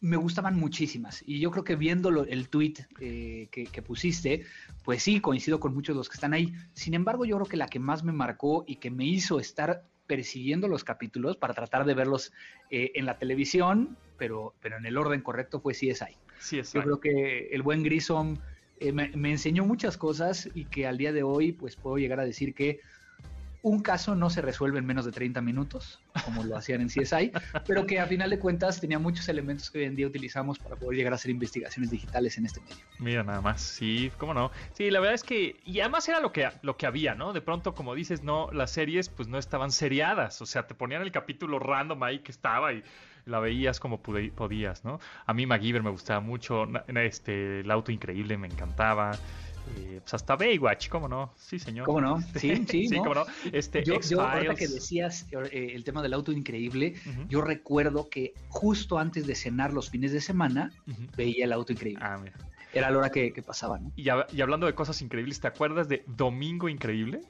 me 0.02 0.18
gustaban 0.18 0.56
muchísimas. 0.56 1.24
Y 1.26 1.40
yo 1.40 1.50
creo 1.50 1.64
que 1.64 1.76
viendo 1.76 2.12
lo- 2.12 2.26
el 2.26 2.50
tweet 2.50 2.76
eh, 3.00 3.48
que, 3.52 3.64
que 3.66 3.82
pusiste, 3.82 4.46
pues 4.84 5.02
sí, 5.02 5.20
coincido 5.20 5.60
con 5.60 5.74
muchos 5.74 5.96
de 5.96 5.98
los 5.98 6.08
que 6.10 6.14
están 6.14 6.34
ahí. 6.34 6.54
Sin 6.74 6.94
embargo, 6.94 7.26
yo 7.26 7.38
creo 7.38 7.48
que 7.48 7.58
la 7.58 7.68
que 7.68 7.80
más 7.80 8.04
me 8.04 8.12
marcó 8.14 8.64
y 8.68 8.76
que 8.76 8.92
me 8.92 9.06
hizo 9.06 9.40
estar 9.40 9.84
persiguiendo 10.06 10.68
los 10.68 10.84
capítulos 10.84 11.36
para 11.36 11.54
tratar 11.54 11.84
de 11.86 11.94
verlos 11.96 12.32
eh, 12.70 12.92
en 12.96 13.06
la 13.06 13.18
televisión, 13.18 13.98
pero, 14.18 14.54
pero 14.62 14.78
en 14.78 14.86
el 14.86 14.98
orden 14.98 15.22
correcto 15.22 15.60
fue 15.60 15.74
CSI. 15.74 16.16
Sí, 16.40 16.62
Yo 16.62 16.82
creo 16.84 17.00
que 17.00 17.48
el 17.52 17.62
buen 17.62 17.84
Grissom 17.84 18.38
eh, 18.80 18.92
me, 18.92 19.10
me 19.10 19.32
enseñó 19.32 19.66
muchas 19.66 19.98
cosas 19.98 20.50
y 20.54 20.66
que 20.66 20.88
al 20.88 20.98
día 20.98 21.12
de 21.12 21.24
hoy 21.24 21.52
pues 21.52 21.76
puedo 21.76 21.98
llegar 21.98 22.20
a 22.20 22.26
decir 22.26 22.54
que 22.54 22.80
un 23.62 23.82
caso 23.82 24.16
no 24.16 24.30
se 24.30 24.42
resuelve 24.42 24.80
en 24.80 24.86
menos 24.86 25.06
de 25.06 25.12
30 25.12 25.42
minutos, 25.42 26.00
como 26.24 26.44
lo 26.44 26.56
hacían 26.56 26.82
en 26.82 26.88
CSI, 26.88 27.32
pero 27.68 27.86
que 27.86 28.00
a 28.00 28.06
final 28.06 28.30
de 28.30 28.40
cuentas 28.40 28.80
tenía 28.80 29.00
muchos 29.00 29.28
elementos 29.30 29.70
que 29.70 29.80
hoy 29.80 29.86
en 29.86 29.96
día 29.96 30.08
utilizamos 30.08 30.60
para 30.60 30.76
poder 30.76 30.98
llegar 30.98 31.14
a 31.14 31.16
hacer 31.16 31.32
investigaciones 31.32 31.90
digitales 31.90 32.38
en 32.38 32.46
este 32.46 32.62
medio. 32.62 32.86
Mira 33.00 33.24
nada 33.24 33.42
más, 33.42 33.62
sí, 33.62 34.12
cómo 34.18 34.34
no. 34.34 34.52
Sí, 34.74 34.90
la 34.92 35.00
verdad 35.00 35.16
es 35.16 35.24
que, 35.24 35.60
y 35.66 35.80
además 35.80 36.08
era 36.08 36.20
lo 36.20 36.32
que, 36.32 36.50
lo 36.62 36.78
que 36.78 36.86
había, 36.86 37.16
¿no? 37.16 37.34
De 37.34 37.42
pronto, 37.42 37.76
como 37.76 37.96
dices, 37.96 38.24
no, 38.24 38.50
las 38.52 38.72
series 38.72 39.10
pues 39.10 39.28
no 39.28 39.38
estaban 39.38 39.72
seriadas, 39.72 40.42
o 40.42 40.46
sea, 40.46 40.68
te 40.68 40.76
ponían 40.76 41.02
el 41.02 41.12
capítulo 41.12 41.60
random 41.60 42.02
ahí 42.04 42.20
que 42.20 42.32
estaba 42.32 42.74
y 42.74 42.84
la 43.28 43.40
veías 43.40 43.80
como 43.80 44.02
podías, 44.02 44.84
¿no? 44.84 45.00
A 45.26 45.34
mí 45.34 45.46
MacGyver 45.46 45.84
me 45.84 45.90
gustaba 45.90 46.20
mucho, 46.20 46.66
este, 46.88 47.62
el 47.62 47.72
auto 47.72 47.92
increíble 47.92 48.38
me 48.38 48.48
encantaba. 48.48 49.18
Eh, 49.76 50.00
pues 50.02 50.14
hasta 50.14 50.38
Baywatch, 50.38 50.88
¿cómo 50.88 51.10
no? 51.10 51.34
Sí, 51.36 51.60
señor. 51.60 51.86
¿Cómo 51.86 52.00
no? 52.00 52.22
Sí, 52.36 52.66
sí, 52.68 52.90
¿cómo 52.98 53.16
no? 53.16 53.26
Este, 53.52 53.84
yo, 53.84 54.00
yo 54.00 54.22
ahorita 54.22 54.56
que 54.56 54.68
decías 54.68 55.28
eh, 55.32 55.72
el 55.76 55.84
tema 55.84 56.02
del 56.02 56.14
auto 56.14 56.32
increíble, 56.32 56.96
yo 57.28 57.42
recuerdo 57.42 58.10
que 58.10 58.34
justo 58.48 58.98
antes 58.98 59.28
de 59.28 59.36
cenar 59.36 59.74
los 59.74 59.90
fines 59.90 60.12
de 60.14 60.22
semana, 60.22 60.72
veía 61.18 61.46
el 61.46 61.54
auto 61.54 61.74
increíble. 61.74 62.04
Ah, 62.04 62.18
mira. 62.18 62.38
Era 62.74 62.92
la 62.92 62.98
hora 62.98 63.10
que, 63.10 63.32
pasaba, 63.46 63.80
¿no? 63.80 63.92
Y, 63.96 64.04
y, 64.04 64.42
hablando 64.42 64.68
de 64.68 64.76
cosas 64.76 65.02
increíbles, 65.02 65.40
¿te 65.40 65.48
acuerdas 65.48 65.88
de 65.88 66.04
Domingo 66.06 66.70
Increíble? 66.70 67.22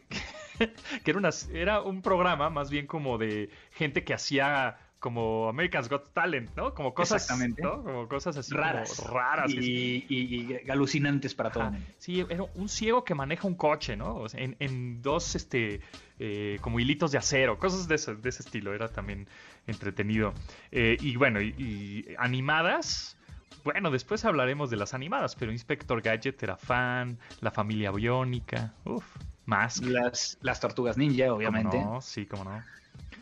que 1.03 1.11
era, 1.11 1.19
una, 1.19 1.29
era 1.53 1.81
un 1.81 2.01
programa 2.01 2.49
más 2.49 2.69
bien 2.69 2.87
como 2.87 3.17
de 3.17 3.49
gente 3.71 4.03
que 4.03 4.13
hacía 4.13 4.77
como 4.99 5.47
America's 5.47 5.89
Got 5.89 6.13
Talent, 6.13 6.55
¿no? 6.55 6.73
Como 6.73 6.93
cosas, 6.93 7.21
Exactamente. 7.23 7.61
¿no? 7.61 7.83
Como 7.83 8.07
cosas 8.07 8.37
así 8.37 8.53
raras, 8.53 8.97
raras 9.03 9.51
y, 9.51 10.57
alucinantes 10.69 11.35
para 11.35 11.51
todo. 11.51 11.71
sí, 11.97 12.25
era 12.27 12.43
un 12.55 12.69
ciego 12.69 13.03
que 13.03 13.13
maneja 13.13 13.47
un 13.47 13.55
coche, 13.55 13.95
¿no? 13.95 14.25
en, 14.33 15.01
dos, 15.01 15.35
este, 15.35 15.81
eh, 16.19 16.57
como 16.61 16.79
hilitos 16.79 17.11
de 17.11 17.19
acero, 17.19 17.59
cosas 17.59 17.87
de 17.87 17.95
ese, 17.95 18.15
de 18.15 18.29
ese 18.29 18.43
estilo. 18.43 18.73
Era 18.73 18.87
también 18.89 19.27
entretenido. 19.67 20.33
Eh, 20.71 20.97
y 20.99 21.15
bueno, 21.15 21.41
y, 21.41 22.15
animadas. 22.17 23.17
Bueno, 23.63 23.91
después 23.91 24.23
hablaremos 24.23 24.69
de 24.69 24.77
las 24.77 24.93
animadas, 24.93 25.35
pero 25.35 25.51
Inspector 25.51 26.01
Gadget 26.01 26.41
era 26.41 26.55
fan, 26.55 27.19
la 27.41 27.51
familia 27.51 27.91
biónica, 27.91 28.73
uff, 28.85 29.05
más. 29.47 29.81
Las, 29.81 30.37
las 30.41 30.59
tortugas 30.59 30.97
ninja, 30.97 31.33
obviamente. 31.33 31.77
no? 31.77 32.01
Sí, 32.01 32.25
cómo 32.25 32.43
no. 32.43 32.63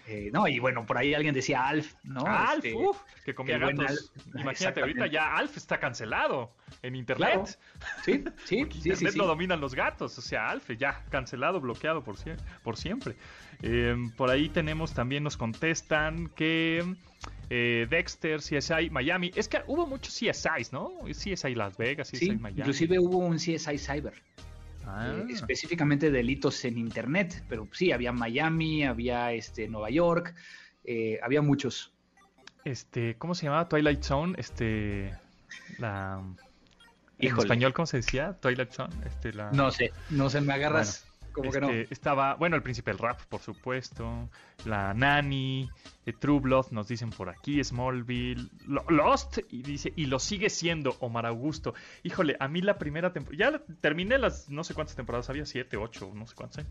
Eh, 0.08 0.30
no, 0.32 0.48
y 0.48 0.60
bueno, 0.60 0.86
por 0.86 0.98
ahí 0.98 1.16
alguien 1.16 1.34
decía 1.34 1.68
Alf, 1.68 1.96
¿no? 2.04 2.26
Alf, 2.28 2.64
este, 2.64 2.78
que 3.26 3.34
comía 3.34 3.58
gatos. 3.58 4.12
Imagínate, 4.36 4.82
ahorita 4.82 5.08
ya 5.08 5.36
Alf 5.36 5.58
está 5.58 5.80
cancelado 5.80 6.52
en 6.84 6.96
internet. 6.96 7.58
Sí, 8.04 8.24
sí, 8.46 8.58
internet 8.58 9.16
lo 9.16 9.26
dominan 9.26 9.60
los 9.60 9.74
gatos, 9.74 10.16
o 10.20 10.22
sea, 10.22 10.50
Alf 10.50 10.70
ya 10.78 11.04
cancelado, 11.10 11.60
bloqueado 11.60 12.04
por, 12.04 12.18
por 12.64 12.78
siempre. 12.78 13.16
Em, 13.64 14.12
por 14.12 14.30
ahí 14.30 14.50
tenemos 14.50 14.94
también, 14.94 15.24
nos 15.24 15.38
contestan 15.38 16.30
que 16.30 16.84
eh, 17.50 17.88
Dexter, 17.90 18.42
CSI, 18.42 18.92
Miami. 18.92 19.32
Es 19.36 19.48
que 19.48 19.64
hubo 19.66 19.88
muchos 19.88 20.14
CSIs, 20.14 20.72
¿no? 20.72 20.92
CSI 21.10 21.56
Las 21.56 21.78
Vegas, 21.78 22.12
CSI 22.12 22.38
Miami. 22.38 22.60
Inclusive 22.60 23.00
hubo 23.00 23.18
un 23.18 23.38
CSI 23.38 23.80
Cyber. 23.80 24.14
Ah. 24.88 25.14
Eh, 25.16 25.26
específicamente 25.30 26.12
delitos 26.12 26.64
en 26.66 26.78
internet, 26.78 27.44
pero 27.50 27.68
sí, 27.72 27.92
había 27.92 28.12
Miami, 28.12 28.84
había 28.84 29.32
este 29.34 29.68
Nueva 29.68 29.90
York, 29.90 30.36
eh, 30.84 31.20
había 31.24 31.42
muchos. 31.42 31.94
Este, 32.64 33.16
¿cómo 33.18 33.36
se 33.36 33.46
llamaba? 33.46 33.68
Twilight 33.68 34.04
Zone, 34.04 34.36
este, 34.38 35.14
la... 35.78 36.24
En 37.18 37.38
español, 37.38 37.74
¿cómo 37.74 37.86
se 37.86 37.98
decía? 37.98 38.38
Twilight 38.42 38.72
Zone, 38.72 38.94
este, 39.06 39.34
la... 39.34 39.52
No 39.52 39.72
sé, 39.72 39.92
no 40.10 40.30
sé, 40.30 40.42
me 40.42 40.54
agarras... 40.54 41.06
Este, 41.44 41.88
estaba, 41.92 42.36
bueno, 42.36 42.56
el 42.56 42.64
príncipe 42.64 42.92
del 42.92 43.00
rap, 43.00 43.22
por 43.24 43.42
supuesto, 43.42 44.30
la 44.66 44.94
Nani, 44.94 45.70
True 46.20 46.40
Blood 46.40 46.68
nos 46.72 46.88
dicen 46.88 47.10
por 47.10 47.30
aquí, 47.30 47.64
Smallville, 47.64 48.50
Lost, 48.90 49.40
y 49.50 49.62
dice, 49.62 49.92
y 49.96 50.06
lo 50.06 50.20
sigue 50.20 50.50
siendo 50.50 50.96
Omar 51.00 51.26
Augusto. 51.26 51.74
Híjole, 52.04 52.38
a 52.40 52.48
mí 52.48 52.62
la 52.62 52.78
primera 52.78 53.12
temporada, 53.12 53.52
ya 53.52 53.76
terminé 53.82 54.18
las, 54.18 54.50
no 54.50 54.64
sé 54.64 54.74
cuántas 54.74 54.96
temporadas 54.96 55.30
había, 55.30 55.46
siete, 55.46 55.78
ocho, 55.78 56.12
no 56.14 56.28
sé 56.28 56.36
cuántas. 56.36 56.66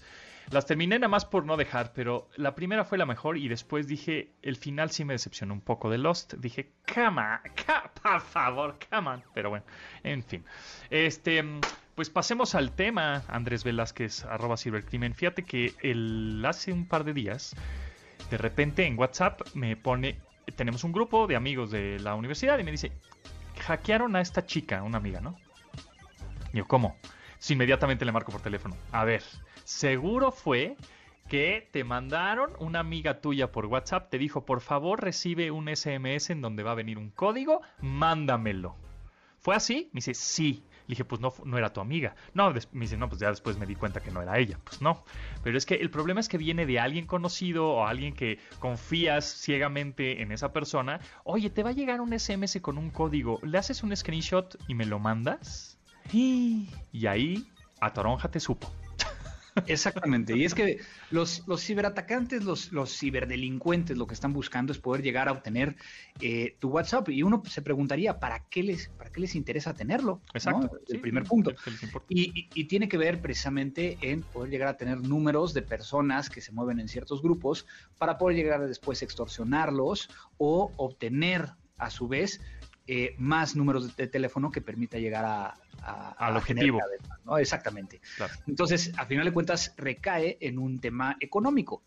Las 0.51 0.67
terminé 0.67 0.99
nada 0.99 1.09
más 1.09 1.25
por 1.25 1.45
no 1.45 1.57
dejar, 1.57 1.93
pero 1.95 2.29
la 2.37 2.55
primera 2.55 2.85
fue 2.85 2.99
la 2.99 3.07
mejor 3.07 3.39
y 3.39 3.49
después 3.49 3.87
dije, 3.87 4.33
el 4.43 4.57
final 4.57 4.91
sí 4.91 5.05
me 5.05 5.15
decepcionó 5.15 5.55
un 5.55 5.61
poco 5.61 5.91
de 5.91 5.99
Lost. 5.99 6.35
Dije, 6.35 6.73
on, 6.97 7.19
por 8.03 8.21
favor, 8.21 8.77
on. 8.93 9.25
Pero 9.35 9.51
bueno, 9.51 9.65
en 10.03 10.23
fin. 10.23 10.45
Este, 10.91 11.43
pues 11.95 12.11
pasemos 12.11 12.55
al 12.55 12.73
tema, 12.73 13.23
Andrés 13.29 13.65
Velázquez, 13.65 14.25
arroba 14.25 14.57
Crimen. 14.87 15.15
Fíjate 15.15 15.45
que 15.45 15.75
hace 16.45 16.73
un 16.73 16.87
par 16.87 17.05
de 17.05 17.13
días 17.13 17.55
de 18.31 18.39
repente 18.39 18.87
en 18.87 18.99
WhatsApp 18.99 19.41
me 19.55 19.77
pone, 19.77 20.21
tenemos 20.57 20.85
un 20.85 20.93
grupo 20.93 21.27
de 21.27 21.37
amigos 21.37 21.71
de 21.71 21.99
la 22.01 22.15
universidad 22.15 22.59
y 22.59 22.65
me 22.65 22.71
dice, 22.71 22.93
hackearon 23.61 24.17
a 24.17 24.21
esta 24.21 24.47
chica, 24.47 24.83
una 24.83 24.99
amiga, 24.99 25.21
¿no? 25.21 25.37
Y 26.53 26.59
yo, 26.59 26.67
¿cómo? 26.67 26.97
Si 27.39 27.53
inmediatamente 27.53 28.05
le 28.05 28.13
marco 28.13 28.33
por 28.33 28.41
teléfono. 28.41 28.77
A 28.91 29.05
ver, 29.05 29.23
seguro 29.65 30.31
fue 30.31 30.77
que 31.29 31.69
te 31.73 31.85
mandaron 31.85 32.53
una 32.59 32.81
amiga 32.81 33.21
tuya 33.21 33.53
por 33.53 33.67
WhatsApp, 33.67 34.11
te 34.11 34.19
dijo, 34.19 34.45
por 34.45 34.61
favor 34.61 35.03
recibe 35.03 35.51
un 35.51 35.69
SMS 35.75 36.31
en 36.31 36.41
donde 36.41 36.63
va 36.63 36.73
a 36.73 36.77
venir 36.77 36.99
un 36.99 37.11
código, 37.11 37.61
mándamelo. 37.81 38.77
¿Fue 39.39 39.55
así? 39.55 39.91
Me 39.93 39.99
dice, 39.99 40.15
sí. 40.15 40.65
Le 40.87 40.93
dije, 40.93 41.05
pues 41.05 41.21
no, 41.21 41.33
no 41.45 41.59
era 41.59 41.73
tu 41.73 41.81
amiga. 41.81 42.15
No, 42.35 42.53
me 42.73 42.85
dice, 42.85 42.97
no, 42.97 43.09
pues 43.09 43.21
ya 43.21 43.31
después 43.31 43.59
me 43.59 43.67
di 43.67 43.75
cuenta 43.75 44.01
que 44.01 44.11
no 44.11 44.21
era 44.21 44.39
ella. 44.39 44.59
Pues 44.65 44.83
no. 44.83 45.05
Pero 45.43 45.57
es 45.57 45.67
que 45.67 45.77
el 45.77 45.91
problema 45.91 46.21
es 46.21 46.29
que 46.29 46.39
viene 46.39 46.67
de 46.67 46.79
alguien 46.79 47.07
conocido 47.07 47.69
o 47.69 47.87
alguien 47.87 48.15
que 48.15 48.39
confías 48.59 49.25
ciegamente 49.25 50.23
en 50.23 50.33
esa 50.33 50.53
persona. 50.53 51.01
Oye, 51.25 51.51
te 51.51 51.63
va 51.63 51.71
a 51.71 51.73
llegar 51.73 52.01
un 52.01 52.19
SMS 52.19 52.61
con 52.61 52.79
un 52.79 52.91
código. 52.91 53.41
¿Le 53.43 53.59
haces 53.59 53.83
un 53.83 53.97
screenshot 53.97 54.57
y 54.69 54.75
me 54.75 54.87
lo 54.87 54.99
mandas? 54.99 55.79
Y 56.13 57.07
ahí 57.07 57.47
a 57.81 57.93
Toronja 57.93 58.31
te 58.31 58.41
supo. 58.41 58.71
Exactamente. 59.67 60.37
Y 60.37 60.45
es 60.45 60.55
que 60.55 60.81
los, 61.11 61.47
los 61.47 61.63
ciberatacantes, 61.63 62.45
los, 62.45 62.73
los 62.73 62.97
ciberdelincuentes, 62.97 63.97
lo 63.97 64.07
que 64.07 64.15
están 64.15 64.33
buscando 64.33 64.73
es 64.73 64.79
poder 64.79 65.03
llegar 65.03 65.29
a 65.29 65.33
obtener 65.33 65.77
eh, 66.21 66.57
tu 66.59 66.71
WhatsApp. 66.71 67.09
Y 67.11 67.23
uno 67.23 67.43
se 67.49 67.63
preguntaría, 67.63 68.19
¿para 68.19 68.41
qué 68.49 68.63
les, 68.63 68.89
para 68.89 69.11
qué 69.11 69.21
les 69.21 69.35
interesa 69.35 69.75
tenerlo? 69.75 70.21
Exacto. 70.35 70.79
El 70.89 71.01
primer 71.01 71.25
punto. 71.25 71.53
Y, 72.09 72.49
y, 72.55 72.65
tiene 72.65 72.89
que 72.89 72.99
ver 72.99 73.21
precisamente 73.21 73.99
en 74.01 74.23
poder 74.23 74.51
llegar 74.51 74.69
a 74.69 74.77
tener 74.77 75.01
números 75.01 75.55
de 75.55 75.63
personas 75.63 76.31
que 76.31 76.41
se 76.41 76.53
mueven 76.53 76.81
en 76.81 76.89
ciertos 76.89 77.23
grupos 77.23 77.67
para 77.99 78.19
poder 78.19 78.37
llegar 78.37 78.61
a 78.61 78.67
después 78.67 79.03
extorsionarlos 79.03 80.09
o 80.39 80.73
obtener 80.77 81.53
a 81.79 81.91
su 81.91 82.09
vez 82.09 82.41
eh, 82.87 83.15
más 83.19 83.57
números 83.57 83.97
de, 83.97 84.07
teléfono 84.07 84.51
que 84.51 84.61
permita 84.61 84.99
llegar 84.99 85.25
a, 85.25 85.55
al 86.19 86.37
objetivo. 86.37 86.81
¿no? 87.25 87.39
Exactamente. 87.39 88.01
Entonces, 88.47 88.93
a 88.97 89.07
final 89.07 89.25
de 89.25 89.33
cuentas, 89.33 89.75
recae 89.77 90.39
en 90.41 90.59
un 90.59 90.79
tema 90.81 91.17
económico. 91.21 91.83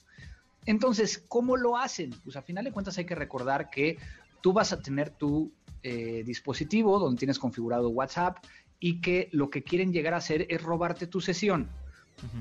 Entonces, 0.66 1.24
¿cómo 1.28 1.56
lo 1.56 1.78
hacen? 1.78 2.14
Pues 2.24 2.36
a 2.36 2.42
final 2.42 2.66
de 2.66 2.72
cuentas 2.72 2.98
hay 2.98 3.06
que 3.06 3.16
recordar 3.16 3.70
que 3.70 3.98
tú 4.42 4.54
vas 4.54 4.74
a 4.74 4.82
tener 4.82 5.12
tu 5.12 5.52
eh, 5.84 6.24
dispositivo 6.26 7.00
donde 7.00 7.20
tienes 7.20 7.40
configurado 7.40 7.90
WhatsApp 7.90 8.38
y 8.80 9.00
que 9.00 9.30
lo 9.32 9.50
que 9.50 9.64
quieren 9.64 9.94
llegar 9.94 10.14
a 10.14 10.18
hacer 10.18 10.46
es 10.50 10.62
robarte 10.62 11.08
tu 11.08 11.22
sesión. 11.22 11.70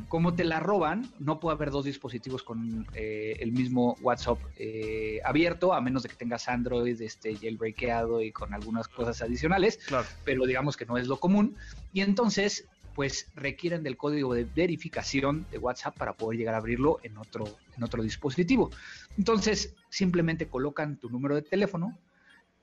Como 0.09 0.35
te 0.35 0.45
la 0.45 0.61
roban, 0.61 1.11
no 1.19 1.39
puede 1.39 1.57
haber 1.57 1.71
dos 1.71 1.85
dispositivos 1.85 2.43
con 2.43 2.87
eh, 2.95 3.37
el 3.41 3.53
mismo 3.53 3.97
WhatsApp 4.01 4.39
eh, 4.57 5.21
abierto, 5.25 5.75
a 5.75 5.81
menos 5.81 6.03
de 6.03 6.09
que 6.09 6.17
tengas 6.17 6.49
Android 6.49 7.01
este, 7.03 7.37
jailbreakado 7.37 8.23
y 8.23 8.33
con 8.33 8.55
algunas 8.55 8.89
cosas 8.89 9.21
adicionales, 9.21 9.79
pero 10.25 10.47
digamos 10.47 10.77
que 10.77 10.87
no 10.87 10.97
es 10.97 11.09
lo 11.09 11.19
común. 11.19 11.57
Y 11.93 12.01
entonces, 12.01 12.67
pues 12.95 13.31
requieren 13.35 13.83
del 13.83 13.99
código 13.99 14.33
de 14.33 14.45
verificación 14.45 15.47
de 15.51 15.59
WhatsApp 15.59 15.97
para 15.99 16.15
poder 16.15 16.39
llegar 16.39 16.55
a 16.55 16.59
abrirlo 16.59 16.99
en 17.03 17.19
otro, 17.19 17.45
en 17.77 17.85
otro 17.85 18.03
dispositivo. 18.03 18.71
Entonces, 19.19 19.75
simplemente 19.91 20.49
colocan 20.49 20.97
tu 20.97 21.11
número 21.11 21.35
de 21.35 21.43
teléfono, 21.43 21.99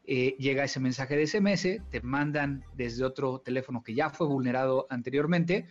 eh, 0.06 0.36
llega 0.38 0.66
ese 0.66 0.82
mensaje 0.82 1.16
de 1.16 1.28
SMS, 1.28 1.80
te 1.90 2.02
mandan 2.02 2.66
desde 2.76 3.06
otro 3.06 3.40
teléfono 3.40 3.82
que 3.84 3.94
ya 3.94 4.10
fue 4.10 4.28
vulnerado 4.28 4.86
anteriormente, 4.90 5.68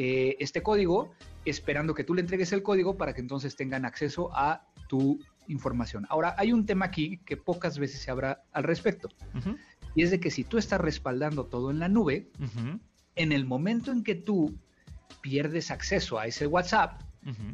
eh, 0.00 0.36
este 0.38 0.62
código, 0.62 1.10
esperando 1.44 1.92
que 1.92 2.04
tú 2.04 2.14
le 2.14 2.20
entregues 2.20 2.52
el 2.52 2.62
código 2.62 2.96
para 2.96 3.14
que 3.14 3.20
entonces 3.20 3.56
tengan 3.56 3.84
acceso 3.84 4.30
a 4.32 4.64
tu 4.86 5.18
información. 5.48 6.06
Ahora, 6.08 6.36
hay 6.38 6.52
un 6.52 6.66
tema 6.66 6.84
aquí 6.84 7.18
que 7.26 7.36
pocas 7.36 7.80
veces 7.80 8.00
se 8.00 8.12
habla 8.12 8.44
al 8.52 8.62
respecto, 8.62 9.08
y 9.96 10.04
es 10.04 10.12
de 10.12 10.20
que 10.20 10.30
si 10.30 10.44
tú 10.44 10.56
estás 10.56 10.80
respaldando 10.80 11.46
todo 11.46 11.72
en 11.72 11.80
la 11.80 11.88
nube, 11.88 12.30
en 13.16 13.32
el 13.32 13.44
momento 13.44 13.90
en 13.90 14.04
que 14.04 14.14
tú 14.14 14.56
pierdes 15.20 15.72
acceso 15.72 16.20
a 16.20 16.28
ese 16.28 16.46
WhatsApp, 16.46 17.02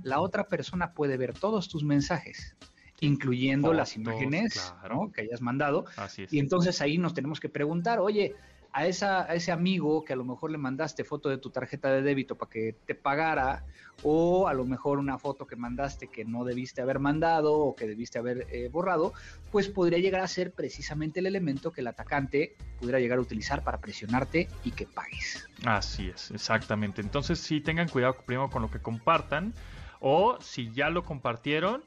la 0.03 0.21
otra 0.21 0.47
persona 0.47 0.93
puede 0.93 1.17
ver 1.17 1.33
todos 1.33 1.71
tus 1.71 1.83
mensajes 1.83 2.57
incluyendo 3.01 3.73
las 3.73 3.97
imágenes 3.97 4.75
que 5.15 5.23
hayas 5.23 5.41
mandado. 5.41 5.85
Y 6.31 6.39
entonces 6.39 6.81
ahí 6.81 6.99
nos 6.99 7.15
tenemos 7.15 7.41
que 7.41 7.49
preguntar, 7.49 8.01
oye, 8.01 8.35
a, 8.75 8.87
esa, 8.87 9.23
a 9.23 9.35
ese 9.37 9.53
amigo 9.53 10.05
que 10.05 10.13
a 10.13 10.17
lo 10.17 10.25
mejor 10.25 10.51
le 10.51 10.59
mandaste 10.59 11.05
foto 11.05 11.29
de 11.29 11.39
tu 11.39 11.51
tarjeta 11.51 11.93
de 11.93 12.03
débito 12.03 12.35
para 12.35 12.51
que 12.51 12.75
te 12.85 12.97
pagara, 12.97 13.65
o 14.03 14.49
a 14.49 14.53
lo 14.53 14.65
mejor 14.65 14.99
una 14.99 15.17
foto 15.17 15.47
que 15.47 15.55
mandaste 15.55 16.09
que 16.09 16.25
no 16.25 16.45
debiste 16.45 16.83
haber 16.83 16.99
mandado 16.99 17.55
o 17.55 17.77
que 17.77 17.87
debiste 17.87 18.19
haber 18.19 18.49
eh, 18.51 18.69
borrado, 18.69 19.15
pues 19.53 19.69
podría 19.69 20.01
llegar 20.01 20.23
a 20.23 20.27
ser 20.27 20.51
precisamente 20.51 21.21
el 21.21 21.27
elemento 21.27 21.71
que 21.71 21.83
el 21.83 21.87
atacante 21.87 22.57
pudiera 22.81 22.99
llegar 22.99 23.19
a 23.19 23.21
utilizar 23.21 23.63
para 23.63 23.79
presionarte 23.79 24.49
y 24.65 24.73
que 24.73 24.87
pagues. 24.87 25.49
Así 25.65 26.09
es, 26.09 26.33
exactamente. 26.33 27.01
Entonces 27.01 27.39
sí 27.39 27.61
tengan 27.61 27.89
cuidado 27.89 28.17
primero 28.27 28.51
con 28.51 28.61
lo 28.61 28.73
que 28.73 28.81
compartan, 28.81 29.55
o 30.01 30.37
si 30.41 30.73
ya 30.73 30.91
lo 30.91 31.05
compartieron, 31.05 31.85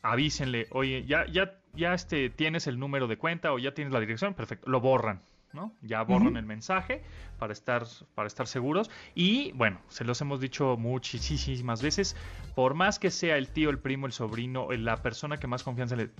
avísenle, 0.00 0.68
oye, 0.70 1.04
ya, 1.04 1.26
ya, 1.30 1.60
ya 1.74 1.92
este, 1.92 2.30
tienes 2.30 2.66
el 2.66 2.78
número 2.78 3.08
de 3.08 3.18
cuenta 3.18 3.52
o 3.52 3.58
ya 3.58 3.74
tienes 3.74 3.92
la 3.92 4.00
dirección, 4.00 4.32
perfecto, 4.32 4.70
lo 4.70 4.80
borran. 4.80 5.20
¿No? 5.54 5.72
Ya 5.82 6.02
borran 6.02 6.36
el 6.36 6.44
mensaje 6.44 7.02
para 7.38 7.52
estar, 7.52 7.84
para 8.14 8.26
estar 8.26 8.46
seguros. 8.46 8.90
Y 9.14 9.52
bueno, 9.52 9.80
se 9.88 10.04
los 10.04 10.20
hemos 10.20 10.40
dicho 10.40 10.76
muchísimas 10.76 11.82
veces, 11.82 12.16
por 12.54 12.74
más 12.74 12.98
que 12.98 13.10
sea 13.10 13.36
el 13.36 13.48
tío, 13.48 13.70
el 13.70 13.78
primo, 13.78 14.06
el 14.06 14.12
sobrino, 14.12 14.70
la 14.72 14.96
persona 14.96 15.38
que 15.38 15.46
más 15.46 15.62
confianza 15.62 15.96
le, 15.96 16.10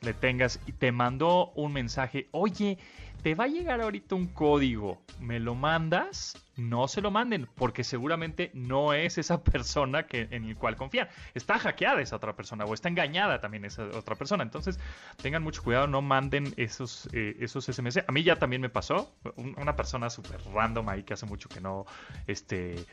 le 0.00 0.14
tengas 0.14 0.60
y 0.66 0.72
te 0.72 0.92
mandó 0.92 1.52
un 1.54 1.72
mensaje, 1.72 2.28
oye, 2.32 2.78
te 3.22 3.36
va 3.36 3.44
a 3.44 3.48
llegar 3.48 3.80
ahorita 3.80 4.16
un 4.16 4.26
código, 4.26 5.00
¿me 5.20 5.38
lo 5.38 5.54
mandas? 5.54 6.36
No 6.56 6.88
se 6.88 7.00
lo 7.00 7.10
manden, 7.10 7.48
porque 7.54 7.84
seguramente 7.84 8.50
no 8.52 8.92
es 8.92 9.16
esa 9.16 9.42
persona 9.44 10.06
que, 10.06 10.28
en 10.30 10.44
el 10.44 10.56
cual 10.56 10.76
confían. 10.76 11.08
Está 11.34 11.58
hackeada 11.58 12.00
esa 12.00 12.16
otra 12.16 12.34
persona 12.34 12.64
o 12.64 12.74
está 12.74 12.88
engañada 12.88 13.40
también 13.40 13.64
esa 13.64 13.84
otra 13.84 14.16
persona. 14.16 14.42
Entonces, 14.42 14.78
tengan 15.22 15.42
mucho 15.42 15.62
cuidado, 15.62 15.86
no 15.86 16.02
manden 16.02 16.52
esos, 16.56 17.08
eh, 17.12 17.36
esos 17.38 17.66
SMS. 17.66 17.98
A 18.06 18.12
mí 18.12 18.24
ya 18.24 18.36
también 18.36 18.60
me 18.60 18.68
pasó, 18.68 19.14
una 19.36 19.76
persona 19.76 20.10
súper 20.10 20.40
random 20.52 20.88
ahí 20.88 21.04
que 21.04 21.14
hace 21.14 21.26
mucho 21.26 21.48
que 21.48 21.60
no 21.60 21.86
este, 22.26 22.84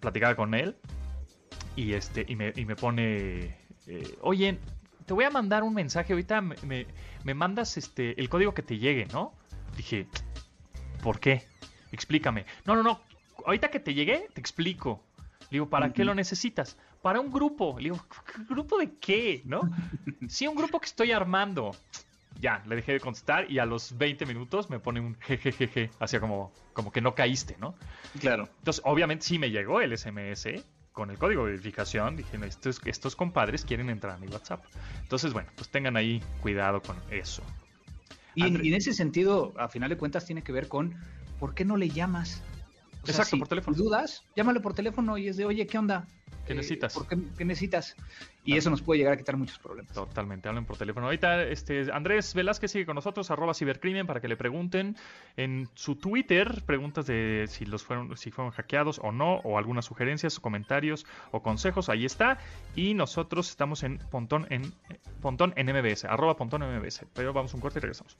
platicaba 0.00 0.34
con 0.34 0.54
él 0.54 0.74
y, 1.76 1.92
este, 1.92 2.24
y, 2.26 2.34
me, 2.34 2.52
y 2.56 2.64
me 2.64 2.76
pone, 2.76 3.56
eh, 3.86 4.18
oye, 4.22 4.58
te 5.06 5.12
voy 5.12 5.24
a 5.24 5.30
mandar 5.30 5.62
un 5.62 5.74
mensaje, 5.74 6.12
ahorita 6.12 6.40
me, 6.40 6.86
me, 7.24 7.34
mandas 7.34 7.76
este, 7.76 8.18
el 8.20 8.28
código 8.28 8.54
que 8.54 8.62
te 8.62 8.78
llegue, 8.78 9.06
¿no? 9.12 9.32
Dije, 9.76 10.06
¿por 11.02 11.20
qué? 11.20 11.42
Explícame. 11.92 12.46
No, 12.64 12.74
no, 12.74 12.82
no, 12.82 13.00
ahorita 13.44 13.70
que 13.70 13.80
te 13.80 13.94
llegue, 13.94 14.28
te 14.32 14.40
explico. 14.40 15.02
Le 15.42 15.56
digo, 15.56 15.68
¿para 15.68 15.92
qué 15.92 16.04
lo 16.04 16.14
necesitas? 16.14 16.76
Para 17.02 17.20
un 17.20 17.30
grupo. 17.30 17.76
Le 17.76 17.84
digo, 17.84 18.04
¿grupo 18.48 18.78
de 18.78 18.92
qué? 18.98 19.42
¿No? 19.44 19.62
sí, 20.28 20.46
un 20.46 20.56
grupo 20.56 20.80
que 20.80 20.86
estoy 20.86 21.12
armando. 21.12 21.76
Ya, 22.40 22.62
le 22.66 22.76
dejé 22.76 22.92
de 22.92 23.00
contestar 23.00 23.50
y 23.50 23.58
a 23.58 23.66
los 23.66 23.96
20 23.96 24.26
minutos 24.26 24.68
me 24.68 24.80
pone 24.80 25.00
un 25.00 25.14
jejejeje, 25.20 25.90
hacia 26.00 26.18
como, 26.18 26.52
como 26.72 26.90
que 26.90 27.00
no 27.00 27.14
caíste, 27.14 27.56
¿no? 27.60 27.74
Claro. 28.18 28.48
Entonces, 28.58 28.82
obviamente 28.84 29.24
sí 29.24 29.38
me 29.38 29.50
llegó 29.50 29.80
el 29.80 29.96
SMS, 29.96 30.48
con 30.94 31.10
el 31.10 31.18
código 31.18 31.44
de 31.44 31.50
verificación, 31.50 32.16
dije, 32.16 32.38
estos, 32.46 32.80
estos 32.86 33.16
compadres 33.16 33.64
quieren 33.64 33.90
entrar 33.90 34.14
a 34.14 34.18
mi 34.18 34.28
WhatsApp. 34.28 34.64
Entonces, 35.02 35.32
bueno, 35.32 35.50
pues 35.56 35.68
tengan 35.68 35.96
ahí 35.96 36.22
cuidado 36.40 36.80
con 36.80 36.96
eso. 37.10 37.42
Y 38.36 38.46
en, 38.46 38.74
ese 38.74 38.94
sentido, 38.94 39.52
a 39.58 39.68
final 39.68 39.90
de 39.90 39.96
cuentas, 39.96 40.24
tiene 40.24 40.42
que 40.42 40.52
ver 40.52 40.68
con 40.68 40.94
por 41.38 41.54
qué 41.54 41.64
no 41.64 41.76
le 41.76 41.88
llamas. 41.88 42.42
Exacto, 43.06 43.36
por 43.38 43.48
teléfono. 43.48 43.76
dudas, 43.76 44.24
llámalo 44.34 44.62
por 44.62 44.72
teléfono 44.72 45.18
y 45.18 45.28
es 45.28 45.36
de, 45.36 45.44
oye, 45.44 45.66
¿qué 45.66 45.76
onda? 45.78 46.06
¿Qué 46.46 46.52
eh, 46.52 46.56
necesitas? 46.56 46.98
qué, 47.08 47.44
necesitas? 47.44 47.96
Y 48.44 48.56
eso 48.56 48.70
nos 48.70 48.82
puede 48.82 48.98
llegar 48.98 49.14
a 49.14 49.16
quitar 49.16 49.36
muchos 49.36 49.58
problemas. 49.58 49.92
Totalmente, 49.92 50.48
hablen 50.48 50.66
por 50.66 50.76
teléfono. 50.76 51.06
Ahorita 51.06 51.42
este, 51.44 51.90
Andrés 51.92 52.34
Velázquez 52.34 52.70
sigue 52.70 52.86
con 52.86 52.94
nosotros, 52.94 53.30
arroba 53.30 53.54
cibercrimen, 53.54 54.06
para 54.06 54.20
que 54.20 54.28
le 54.28 54.36
pregunten 54.36 54.96
en 55.36 55.68
su 55.74 55.96
Twitter 55.96 56.62
preguntas 56.66 57.06
de 57.06 57.46
si 57.48 57.64
los 57.64 57.84
fueron, 57.84 58.16
si 58.16 58.30
fueron 58.30 58.52
hackeados 58.52 59.00
o 59.02 59.12
no, 59.12 59.36
o 59.36 59.58
algunas 59.58 59.86
sugerencias, 59.86 60.38
comentarios 60.38 61.06
o 61.30 61.42
consejos. 61.42 61.88
Ahí 61.88 62.04
está. 62.04 62.38
Y 62.76 62.94
nosotros 62.94 63.48
estamos 63.48 63.82
en 63.82 63.98
Pontón 64.10 64.46
en 64.50 64.74
Pontón 65.22 65.54
en 65.56 65.66
MBS, 65.66 66.04
arroba 66.04 66.36
Pontón 66.36 66.62
en 66.62 66.78
MBS. 66.78 67.06
Pero 67.14 67.32
vamos 67.32 67.54
un 67.54 67.60
corte 67.60 67.78
y 67.78 67.82
regresamos. 67.82 68.16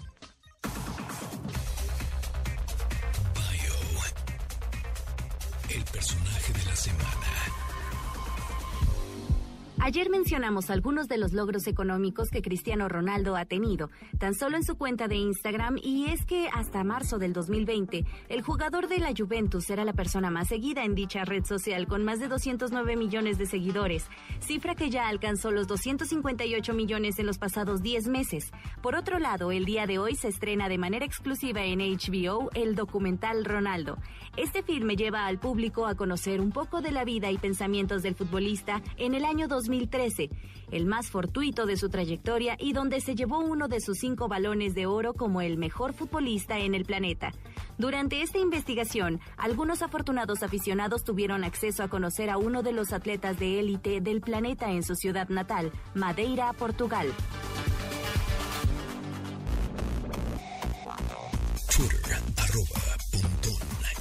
Ayer 9.87 10.09
mencionamos 10.09 10.71
algunos 10.71 11.09
de 11.09 11.19
los 11.19 11.35
logros 11.35 11.67
económicos 11.67 12.31
que 12.31 12.41
Cristiano 12.41 12.89
Ronaldo 12.89 13.37
ha 13.37 13.45
tenido, 13.45 13.91
tan 14.19 14.33
solo 14.33 14.57
en 14.57 14.65
su 14.65 14.79
cuenta 14.79 15.09
de 15.09 15.17
Instagram, 15.17 15.77
y 15.77 16.07
es 16.07 16.25
que 16.25 16.49
hasta 16.55 16.83
marzo 16.85 17.19
del 17.19 17.35
2020, 17.35 18.07
el 18.31 18.41
jugador 18.41 18.89
de 18.89 18.97
la 18.97 19.13
Juventus 19.15 19.69
era 19.69 19.85
la 19.85 19.93
persona 19.93 20.31
más 20.31 20.49
seguida 20.49 20.87
en 20.87 20.95
dicha 20.95 21.27
red 21.27 21.45
social, 21.45 21.87
con 21.87 22.03
más 22.03 22.19
de 22.19 22.29
209 22.29 22.97
millones 22.97 23.37
de 23.37 23.45
seguidores, 23.45 24.09
cifra 24.41 24.75
que 24.75 24.89
ya 24.89 25.07
alcanzó 25.07 25.51
los 25.51 25.67
258 25.67 26.73
millones 26.73 27.19
en 27.19 27.27
los 27.27 27.37
pasados 27.37 27.83
10 27.83 28.09
meses. 28.09 28.53
Por 28.81 28.95
otro 28.95 29.19
lado, 29.19 29.53
el 29.53 29.67
día 29.67 29.87
de 29.87 29.99
hoy 29.99 30.15
se 30.15 30.29
estrena 30.29 30.71
de 30.71 30.79
manera 30.79 31.05
exclusiva 31.05 31.63
en 31.63 31.81
HBO 31.81 32.49
el 32.55 32.75
documental 32.75 33.45
Ronaldo. 33.45 33.99
Este 34.37 34.63
filme 34.63 34.97
lleva 34.97 35.27
al 35.27 35.39
público 35.39 35.87
a 35.87 35.95
conocer 35.95 36.41
un 36.41 36.51
poco 36.51 36.81
de 36.81 36.91
la 36.91 37.05
vida 37.05 37.31
y 37.31 37.39
pensamientos 37.39 38.03
del 38.03 38.15
futbolista 38.15 38.83
en 38.97 39.15
el 39.15 39.25
año 39.25 39.47
2020 39.47 39.65
2013, 39.65 40.31
el 40.73 40.87
más 40.87 41.11
fortuito 41.11 41.67
de 41.67 41.77
su 41.77 41.89
trayectoria 41.89 42.57
y 42.59 42.73
donde 42.73 43.01
se 43.01 43.15
llevó 43.15 43.41
uno 43.41 43.67
de 43.69 43.81
sus 43.81 43.99
cinco 43.99 44.29
balones 44.29 44.75
de 44.75 44.87
oro 44.87 45.15
como 45.15 45.41
el 45.41 45.57
mejor 45.57 45.95
futbolista 45.95 46.59
en 46.59 46.75
el 46.75 46.85
planeta. 46.85 47.33
Durante 47.79 48.23
esta 48.23 48.39
investigación, 48.39 49.21
algunos 49.37 49.83
afortunados 49.83 50.43
aficionados 50.43 51.03
tuvieron 51.03 51.45
acceso 51.45 51.83
a 51.83 51.89
conocer 51.89 52.31
a 52.31 52.37
uno 52.37 52.63
de 52.63 52.73
los 52.73 52.93
atletas 52.93 53.39
de 53.39 53.59
élite 53.61 54.01
del 54.01 54.21
planeta 54.21 54.71
en 54.71 54.83
su 54.83 54.95
ciudad 54.95 55.29
natal, 55.29 55.73
Madeira, 55.95 56.53
Portugal. 56.53 57.09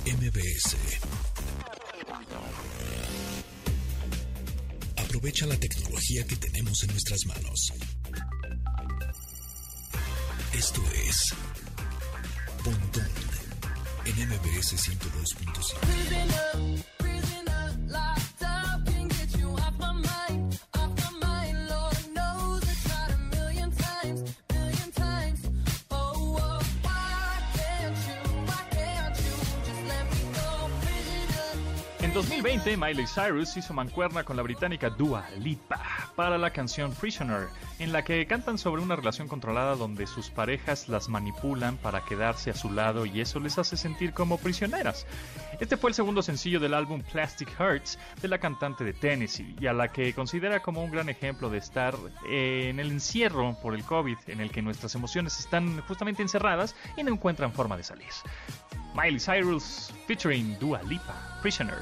MBS. 0.06 0.76
Aprovecha 4.97 5.45
la 5.45 5.58
tecnología 5.58 6.26
que 6.26 6.36
tenemos 6.36 6.84
en 6.84 6.89
nuestras 6.91 7.26
manos. 7.26 7.72
Esto 10.54 10.84
es 11.08 11.34
Pontón 12.64 13.08
en 14.06 14.30
MBS 14.30 14.76
102.5. 14.76 16.92
En 32.14 32.22
2020, 32.22 32.78
Miley 32.78 33.07
Cyrus 33.07 33.57
hizo 33.57 33.74
mancuerna 33.74 34.24
con 34.24 34.38
la 34.38 34.43
británica 34.43 34.91
Dua 34.91 35.26
Lipa 35.39 35.82
para 36.16 36.38
la 36.38 36.51
canción 36.51 36.93
Prisoner, 36.93 37.47
en 37.80 37.91
la 37.91 38.03
que 38.03 38.28
cantan 38.28 38.59
sobre 38.59 38.84
una 38.84 38.95
relación 38.95 39.28
controlada 39.28 39.76
donde 39.76 40.05
sus 40.05 40.30
parejas 40.30 40.89
las 40.89 41.09
manipulan 41.09 41.76
para 41.78 42.05
quedarse 42.05 42.51
a 42.51 42.53
su 42.53 42.72
lado 42.72 43.07
y 43.07 43.20
eso 43.20 43.39
les 43.39 43.57
hace 43.57 43.78
sentir 43.78 44.14
como 44.14 44.38
prisioneras. 44.38 45.07
Este 45.59 45.76
fue 45.76 45.89
el 45.89 45.95
segundo 45.95 46.22
sencillo 46.22 46.59
del 46.59 46.76
álbum 46.76 47.01
Plastic 47.01 47.49
Hearts 47.57 47.97
de 48.22 48.28
la 48.28 48.38
cantante 48.38 48.84
de 48.84 48.93
Tennessee 48.93 49.55
y 49.59 49.66
a 49.66 49.74
la 49.74 49.88
que 49.88 50.14
considera 50.14 50.61
como 50.61 50.84
un 50.84 50.91
gran 50.91 51.09
ejemplo 51.09 51.49
de 51.49 51.57
estar 51.57 51.95
en 52.30 52.80
el 52.80 52.91
encierro 52.91 53.57
por 53.59 53.74
el 53.74 53.84
COVID, 53.86 54.18
en 54.28 54.39
el 54.39 54.51
que 54.51 54.61
nuestras 54.61 54.93
emociones 54.93 55.39
están 55.39 55.82
justamente 55.88 56.22
encerradas 56.22 56.76
y 56.95 57.01
no 57.01 57.11
encuentran 57.11 57.53
forma 57.53 57.76
de 57.76 57.84
salir. 57.84 58.11
Miley 58.93 59.17
Cyrus 59.17 59.91
featuring 60.05 60.55
Dua 60.59 60.79
Lipa, 60.85 61.15
Prisoner. 61.41 61.81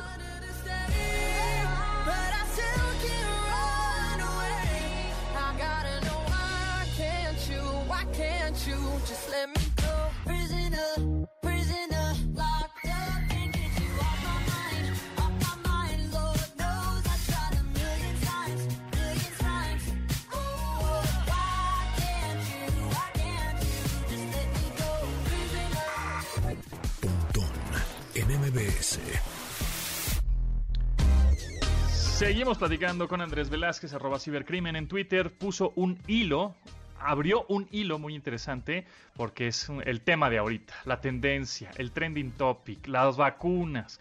Seguimos 32.22 32.60
platicando 32.60 33.08
con 33.08 33.20
Andrés 33.20 33.50
Velázquez, 33.50 33.96
arroba 33.96 34.20
cibercrimen 34.20 34.76
en 34.76 34.88
Twitter. 34.88 35.32
Puso 35.32 35.74
un 35.76 35.98
hilo, 36.06 36.54
abrió 37.00 37.48
un 37.50 37.68
hilo 37.72 37.98
muy 37.98 38.14
interesante 38.14 38.86
porque 39.16 39.48
es 39.48 39.70
el 39.86 40.02
tema 40.02 40.30
de 40.30 40.38
ahorita, 40.38 40.72
la 40.86 41.02
tendencia, 41.02 41.72
el 41.78 41.92
trending 41.92 42.34
topic, 42.34 42.86
las 42.86 43.18
vacunas. 43.18 44.00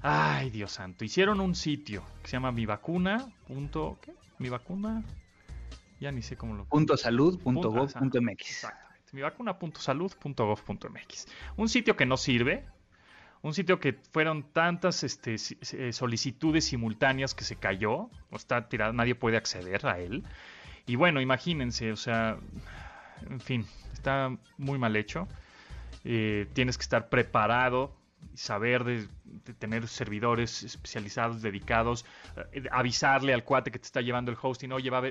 Ay, 0.00 0.48
Dios 0.48 0.72
santo, 0.72 1.04
hicieron 1.04 1.40
un 1.40 1.54
sitio 1.54 2.02
que 2.22 2.28
se 2.30 2.36
llama 2.38 2.52
mi 2.52 2.64
vacuna. 2.64 3.30
Punto, 3.46 3.98
¿qué? 4.00 4.14
Mi 4.38 4.48
vacuna. 4.48 5.04
Ya 6.00 6.12
ni 6.12 6.22
sé 6.22 6.38
cómo 6.38 6.54
lo. 6.54 6.64
Punto 6.64 6.96
salud 6.96 7.38
punto 7.38 7.70
gov 7.70 7.84
Exactamente. 7.84 8.46
Mi 9.12 9.20
vacuna 9.20 9.58
Un 11.56 11.68
sitio 11.68 11.96
que 11.96 12.06
no 12.06 12.16
sirve, 12.16 12.64
un 13.42 13.54
sitio 13.54 13.78
que 13.78 13.94
fueron 14.12 14.42
tantas 14.52 15.04
este, 15.04 15.34
eh, 15.34 15.92
solicitudes 15.92 16.64
simultáneas 16.64 17.34
que 17.34 17.44
se 17.44 17.56
cayó, 17.56 18.10
o 18.30 18.36
está 18.36 18.68
tirado, 18.68 18.92
nadie 18.92 19.14
puede 19.14 19.36
acceder 19.36 19.86
a 19.86 19.98
él. 19.98 20.24
Y 20.86 20.96
bueno, 20.96 21.20
imagínense, 21.20 21.92
o 21.92 21.96
sea, 21.96 22.38
en 23.28 23.40
fin, 23.40 23.66
está 23.92 24.36
muy 24.56 24.78
mal 24.78 24.96
hecho. 24.96 25.28
Eh, 26.04 26.46
tienes 26.52 26.78
que 26.78 26.82
estar 26.82 27.08
preparado 27.08 27.92
y 28.32 28.38
saber 28.38 28.84
de, 28.84 29.08
tener 29.58 29.88
servidores 29.88 30.62
especializados, 30.62 31.42
dedicados, 31.42 32.04
eh, 32.52 32.64
avisarle 32.70 33.34
al 33.34 33.44
cuate 33.44 33.70
que 33.70 33.78
te 33.78 33.86
está 33.86 34.00
llevando 34.00 34.30
el 34.30 34.38
hosting, 34.40 34.72
oye, 34.72 34.90
va 34.90 35.02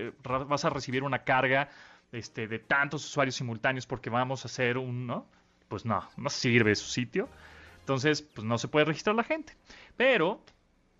vas 0.45 0.65
a 0.65 0.69
recibir 0.69 1.03
una 1.03 1.23
carga 1.23 1.69
este, 2.11 2.47
de 2.47 2.59
tantos 2.59 3.05
usuarios 3.05 3.35
simultáneos 3.35 3.85
porque 3.85 4.09
vamos 4.09 4.45
a 4.45 4.47
hacer 4.47 4.77
un, 4.77 5.05
¿no? 5.05 5.25
Pues 5.67 5.85
no, 5.85 6.07
no 6.15 6.29
sirve 6.29 6.75
su 6.75 6.87
sitio. 6.87 7.27
Entonces, 7.85 8.23
pues 8.23 8.43
no 8.43 8.57
se 8.57 8.67
puede 8.67 8.85
registrar 8.85 9.15
la 9.15 9.23
gente. 9.23 9.53
Pero 9.95 10.41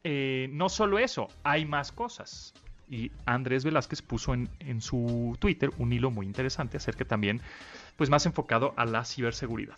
eh, 0.04 0.50
no 0.52 0.70
solo 0.70 1.00
eso, 1.00 1.30
hay 1.42 1.66
más 1.66 1.92
cosas. 1.92 2.54
Y 2.88 3.12
Andrés 3.26 3.66
Velázquez 3.66 4.04
puso 4.04 4.36
en, 4.36 4.48
en, 4.60 4.82
su 4.82 5.36
Twitter 5.40 5.72
un 5.80 5.92
hilo 5.92 6.12
muy 6.12 6.28
interesante 6.28 6.78
acerca 6.78 7.04
también, 7.04 7.42
pues 7.98 8.12
más 8.12 8.28
enfocado 8.28 8.76
a 8.78 8.86
la 8.86 9.04
ciberseguridad. 9.04 9.78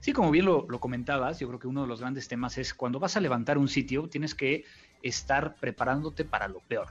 Sí, 0.00 0.12
como 0.12 0.32
bien 0.32 0.44
lo, 0.44 0.66
lo, 0.68 0.80
comentabas, 0.80 1.38
yo 1.38 1.46
creo 1.46 1.60
que 1.60 1.68
uno 1.68 1.82
de 1.82 1.86
los 1.86 2.00
grandes 2.00 2.26
temas 2.26 2.58
es 2.58 2.74
cuando 2.74 2.98
vas 2.98 3.16
a 3.16 3.20
levantar 3.20 3.56
un 3.56 3.68
sitio, 3.68 4.08
tienes 4.08 4.34
que 4.34 4.64
estar 5.04 5.54
preparándote 5.54 6.24
para 6.24 6.48
lo 6.48 6.58
peor. 6.58 6.88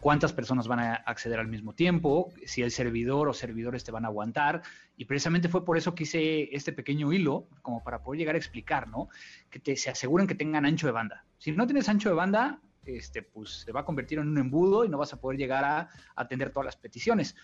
Cuántas 0.00 0.32
personas 0.32 0.66
van 0.66 0.80
a 0.80 0.94
acceder 0.94 1.38
al 1.38 1.48
mismo 1.48 1.74
tiempo, 1.74 2.32
si 2.46 2.62
el 2.62 2.70
servidor 2.70 3.28
o 3.28 3.34
servidores 3.34 3.84
te 3.84 3.92
van 3.92 4.04
a 4.04 4.08
aguantar. 4.08 4.62
Y 4.96 5.04
precisamente 5.04 5.48
fue 5.48 5.64
por 5.64 5.76
eso 5.76 5.94
que 5.94 6.04
hice 6.04 6.54
este 6.54 6.72
pequeño 6.72 7.12
hilo, 7.12 7.46
como 7.62 7.82
para 7.82 8.02
poder 8.02 8.18
llegar 8.18 8.34
a 8.34 8.38
explicar, 8.38 8.88
¿no? 8.88 9.08
Que 9.50 9.58
te, 9.58 9.76
se 9.76 9.90
aseguren 9.90 10.26
que 10.26 10.34
tengan 10.34 10.64
ancho 10.64 10.86
de 10.86 10.92
banda. 10.92 11.24
Si 11.38 11.52
no 11.52 11.66
tienes 11.66 11.88
ancho 11.88 12.08
de 12.08 12.14
banda, 12.14 12.60
este, 12.84 13.22
pues 13.22 13.60
se 13.60 13.72
va 13.72 13.80
a 13.80 13.84
convertir 13.84 14.18
en 14.18 14.28
un 14.28 14.38
embudo 14.38 14.84
y 14.84 14.88
no 14.88 14.98
vas 14.98 15.12
a 15.12 15.20
poder 15.20 15.38
llegar 15.38 15.64
a 15.64 15.88
atender 16.16 16.50
todas 16.50 16.64
las 16.64 16.76
peticiones. 16.76 17.36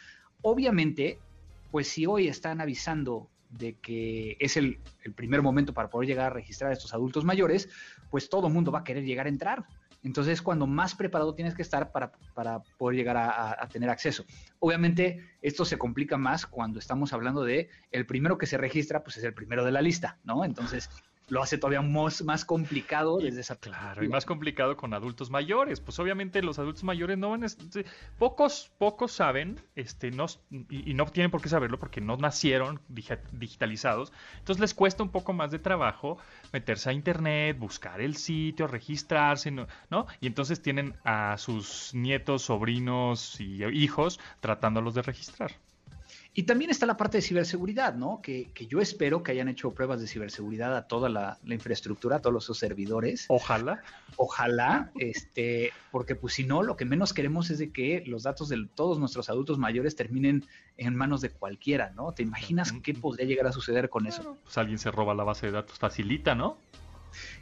Obviamente, 0.43 1.19
pues 1.71 1.89
si 1.89 2.07
hoy 2.07 2.29
están 2.29 2.61
avisando 2.61 3.29
de 3.51 3.75
que 3.75 4.37
es 4.41 4.57
el, 4.57 4.79
primer 5.15 5.43
momento 5.43 5.73
para 5.73 5.89
poder 5.89 6.09
llegar 6.09 6.27
a 6.27 6.31
registrar 6.31 6.71
a 6.71 6.75
estos 6.75 6.93
adultos 6.95 7.25
mayores, 7.25 7.69
pues 8.11 8.29
todo 8.29 8.49
el 8.49 8.53
mundo 8.53 8.73
va 8.73 8.81
a 8.81 8.85
querer 8.85 9.05
llegar 9.05 9.27
a 9.27 9.29
entrar. 9.29 9.67
Entonces, 10.03 10.43
cuando 10.43 10.67
más 10.67 10.95
preparado 10.95 11.35
tienes 11.35 11.55
que 11.55 11.63
estar 11.63 11.91
para, 11.93 12.13
poder 12.79 12.97
llegar 12.97 13.17
a, 13.17 13.63
a, 13.63 13.69
tener 13.69 13.91
acceso. 13.91 14.25
Obviamente, 14.59 15.25
esto 15.43 15.65
se 15.65 15.79
complica 15.79 16.17
más 16.17 16.47
cuando 16.47 16.79
estamos 16.79 17.13
hablando 17.13 17.43
de 17.45 17.69
el 17.91 18.07
primero 18.07 18.39
que 18.39 18.47
se 18.47 18.57
registra, 18.57 19.03
pues 19.03 19.17
es 19.17 19.25
el 19.25 19.35
primero 19.35 19.65
de 19.65 19.73
la 19.73 19.83
lista, 19.83 20.19
¿no? 20.25 20.45
Entonces, 20.45 20.91
lo 21.29 21.43
hace 21.43 21.59
todavía 21.59 21.83
más, 21.83 22.23
más 22.23 22.45
complicado 22.45 23.19
desde 23.19 23.41
esa 23.41 23.57
Claro, 23.57 24.05
y 24.05 24.09
más 24.09 24.25
complicado 24.25 24.77
con 24.77 24.95
adultos 24.95 25.31
mayores. 25.31 25.81
Pues 25.81 25.99
obviamente 25.99 26.43
los 26.43 26.59
adultos 26.59 26.85
mayores 26.85 27.19
no 27.19 27.31
van 27.31 27.45
a, 27.45 27.49
pocos, 28.19 28.71
pocos 28.79 29.13
saben, 29.13 29.61
este, 29.75 30.11
no, 30.11 30.27
y, 30.51 30.95
no 30.95 31.07
tienen 31.07 31.31
por 31.31 31.43
qué 31.43 31.49
saberlo 31.49 31.79
porque 31.79 32.01
no 32.01 32.17
nacieron 32.17 32.81
digitalizados. 32.89 34.13
Entonces 34.39 34.61
les 34.61 34.75
cuesta 34.75 35.03
un 35.03 35.11
poco 35.11 35.33
más 35.33 35.51
de 35.51 35.59
trabajo 35.59 36.19
meterse 36.53 36.91
a 36.91 36.93
internet, 36.93 37.59
buscar 37.59 38.01
el 38.01 38.17
sitio, 38.17 38.67
registrarse, 38.67 39.51
¿no? 39.51 39.67
¿no? 39.91 40.07
Y 40.21 40.27
entonces 40.27 40.63
tienen 40.63 40.95
a 41.05 41.37
sus 41.39 41.93
nietos, 41.95 42.43
sobrinos 42.43 43.41
y 43.41 43.65
hijos 43.65 44.21
tratándolos 44.41 44.95
de 44.95 45.03
registrar. 45.03 45.53
Y 46.39 46.43
también 46.43 46.71
está 46.71 46.85
la 46.85 46.99
parte 46.99 47.17
de 47.17 47.23
ciberseguridad, 47.23 47.95
¿no? 47.95 48.21
Que, 48.23 48.51
yo 48.69 48.83
espero 48.83 49.23
que 49.23 49.33
hayan 49.33 49.49
hecho 49.49 49.73
pruebas 49.73 50.03
de 50.03 50.07
ciberseguridad 50.07 50.77
a 50.77 50.87
toda 50.87 51.09
la, 51.09 51.39
infraestructura, 51.47 52.17
a 52.17 52.19
todos 52.21 52.35
los 52.35 52.59
servidores. 52.59 53.25
Ojalá. 53.29 53.83
Ojalá, 54.17 54.91
este, 54.97 55.73
porque 55.91 56.15
pues 56.15 56.35
si 56.35 56.45
no, 56.45 56.63
lo 56.63 56.77
que 56.77 56.85
menos 56.85 57.15
queremos 57.15 57.49
es 57.49 57.59
de 57.59 57.71
que 57.71 58.05
los 58.07 58.25
datos 58.25 58.51
de 58.51 58.69
todos 58.75 58.99
nuestros 58.99 59.31
adultos 59.31 59.57
mayores 59.57 59.97
terminen 59.97 60.45
en 60.77 60.95
manos 60.95 61.23
de 61.23 61.31
cualquiera, 61.31 61.95
¿no? 61.97 62.13
¿Te 62.13 62.23
imaginas 62.23 62.71
qué 62.83 62.93
podría 62.93 63.25
llegar 63.25 63.47
a 63.47 63.53
suceder 63.53 63.89
con 63.89 64.07
eso? 64.07 64.37
Pues 64.45 64.59
alguien 64.59 64.79
se 64.79 64.91
roba 64.91 65.15
la 65.15 65.25
base 65.25 65.47
de 65.47 65.53
datos, 65.53 65.79
facilita, 65.79 66.35
¿no? 66.35 66.59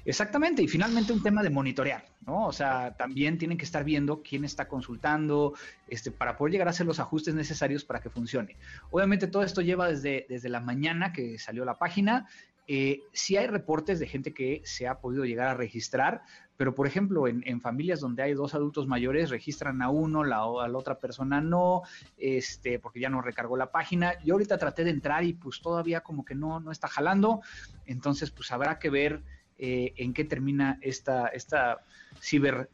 Exactamente, 0.04 0.62
y 0.62 0.68
finalmente 0.68 1.12
un 1.12 1.22
tema 1.22 1.42
de 1.42 1.50
monitorear, 1.50 2.04
¿no? 2.26 2.46
O 2.46 2.52
sea, 2.52 2.94
también 2.96 3.38
tienen 3.38 3.58
que 3.58 3.64
estar 3.64 3.84
viendo 3.84 4.22
quién 4.22 4.44
está 4.44 4.68
consultando, 4.68 5.54
este, 5.88 6.10
para 6.10 6.36
poder 6.36 6.52
llegar 6.52 6.68
a 6.68 6.70
hacer 6.70 6.86
los 6.86 7.00
ajustes 7.00 7.34
necesarios 7.34 7.84
para 7.84 8.00
que 8.00 8.10
funcione. 8.10 8.56
Obviamente 8.90 9.26
todo 9.26 9.42
esto 9.42 9.60
lleva 9.60 9.88
desde, 9.88 10.26
desde 10.28 10.48
la 10.48 10.60
mañana 10.60 11.12
que 11.12 11.38
salió 11.38 11.64
la 11.64 11.78
página. 11.78 12.28
Eh, 12.66 13.02
sí 13.12 13.36
hay 13.36 13.46
reportes 13.46 14.00
de 14.00 14.06
gente 14.06 14.32
que 14.32 14.62
se 14.64 14.88
ha 14.88 14.98
podido 14.98 15.24
llegar 15.26 15.48
a 15.48 15.54
registrar, 15.54 16.22
pero 16.56 16.74
por 16.74 16.86
ejemplo, 16.86 17.26
en, 17.26 17.60
familias 17.60 18.00
donde 18.00 18.22
hay 18.22 18.34
dos 18.34 18.54
adultos 18.54 18.86
mayores, 18.86 19.30
registran 19.30 19.82
a 19.82 19.90
uno, 19.90 20.24
la, 20.24 20.38
a 20.38 20.68
la 20.68 20.78
otra 20.78 20.98
persona 20.98 21.40
no, 21.40 21.82
este, 22.16 22.78
porque 22.78 23.00
ya 23.00 23.10
no 23.10 23.20
recargó 23.20 23.56
la 23.56 23.70
página. 23.70 24.18
Yo 24.22 24.34
ahorita 24.34 24.56
traté 24.56 24.84
de 24.84 24.90
entrar 24.90 25.24
y 25.24 25.34
pues 25.34 25.60
todavía 25.60 26.00
como 26.00 26.24
que 26.24 26.34
no, 26.34 26.60
no 26.60 26.70
está 26.70 26.88
jalando, 26.88 27.42
entonces 27.86 28.30
pues 28.30 28.50
habrá 28.52 28.78
que 28.78 28.88
ver 28.88 29.22
eh, 29.66 29.94
en 29.96 30.12
qué 30.12 30.24
termina 30.24 30.78
esta, 30.82 31.28
esta 31.28 31.78
ciber 32.20 32.68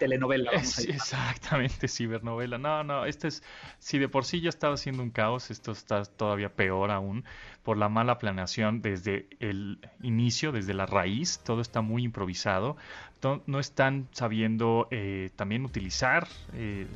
telenovela. 0.00 0.50
exactamente, 0.52 1.86
cibernovela. 1.86 2.58
No, 2.58 2.82
no, 2.82 3.04
este 3.04 3.28
es, 3.28 3.44
si 3.78 3.98
de 4.00 4.08
por 4.08 4.24
sí 4.24 4.40
ya 4.40 4.48
estaba 4.48 4.76
siendo 4.76 5.04
un 5.04 5.10
caos, 5.10 5.52
esto 5.52 5.70
está 5.70 6.04
todavía 6.04 6.48
peor 6.48 6.90
aún 6.90 7.24
por 7.62 7.76
la 7.76 7.88
mala 7.88 8.18
planeación 8.18 8.82
desde 8.82 9.28
el 9.38 9.78
inicio, 10.02 10.50
desde 10.50 10.74
la 10.74 10.86
raíz, 10.86 11.38
todo 11.44 11.60
está 11.60 11.80
muy 11.80 12.02
improvisado, 12.02 12.76
no, 13.46 13.60
están 13.60 14.08
sabiendo 14.10 14.88
eh, 14.90 15.30
también 15.36 15.64
utilizar 15.64 16.26
eh, 16.54 16.88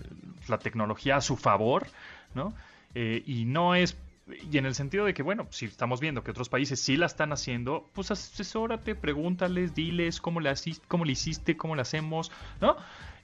la 0.49 0.59
tecnología 0.59 1.17
a 1.19 1.21
su 1.21 1.37
favor, 1.37 1.87
¿no? 2.35 2.53
y 2.97 3.45
no 3.45 3.75
es 3.75 3.97
y 4.27 4.57
en 4.57 4.65
el 4.65 4.75
sentido 4.75 5.05
de 5.05 5.13
que, 5.13 5.23
bueno, 5.23 5.47
si 5.51 5.67
estamos 5.67 6.01
viendo 6.01 6.25
que 6.25 6.31
otros 6.31 6.49
países 6.49 6.81
sí 6.81 6.97
la 6.97 7.07
están 7.07 7.33
haciendo, 7.33 7.91
pues 7.93 8.11
asesórate, 8.11 8.95
pregúntales, 8.95 9.75
diles 9.75 10.21
cómo 10.21 10.41
le, 10.41 10.53
cómo 10.89 11.05
le 11.05 11.13
hiciste, 11.13 11.57
cómo 11.57 11.77
le 11.77 11.83
hacemos, 11.83 12.33
¿no? 12.61 12.77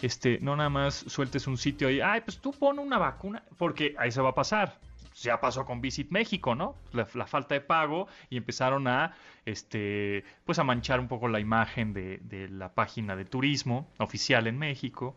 Este, 0.03 0.39
no 0.41 0.57
nada 0.57 0.69
más 0.69 0.95
sueltes 0.95 1.47
un 1.47 1.57
sitio 1.57 1.91
y, 1.91 2.01
ay, 2.01 2.21
pues 2.21 2.39
tú 2.39 2.53
pon 2.53 2.79
una 2.79 2.99
vacuna, 2.99 3.43
porque 3.57 3.95
ahí 3.99 4.11
se 4.11 4.21
va 4.21 4.31
a 4.31 4.35
pasar. 4.35 4.79
Ya 5.23 5.41
pasó 5.41 5.65
con 5.67 5.81
Visit 5.81 6.11
México, 6.11 6.55
¿no? 6.55 6.77
La, 6.93 7.05
falta 7.05 7.55
de 7.55 7.61
pago 7.61 8.07
y 8.29 8.37
empezaron 8.37 8.87
a, 8.87 9.15
este, 9.45 10.25
pues 10.45 10.59
a 10.59 10.65
manchar 10.65 11.01
un 11.01 11.09
poco 11.09 11.29
la 11.29 11.41
imagen 11.41 11.93
de, 11.93 12.19
de 12.19 12.49
la 12.49 12.73
página 12.73 13.17
de 13.17 13.25
turismo 13.25 13.89
oficial 13.99 14.47
en 14.47 14.59
México 14.59 15.17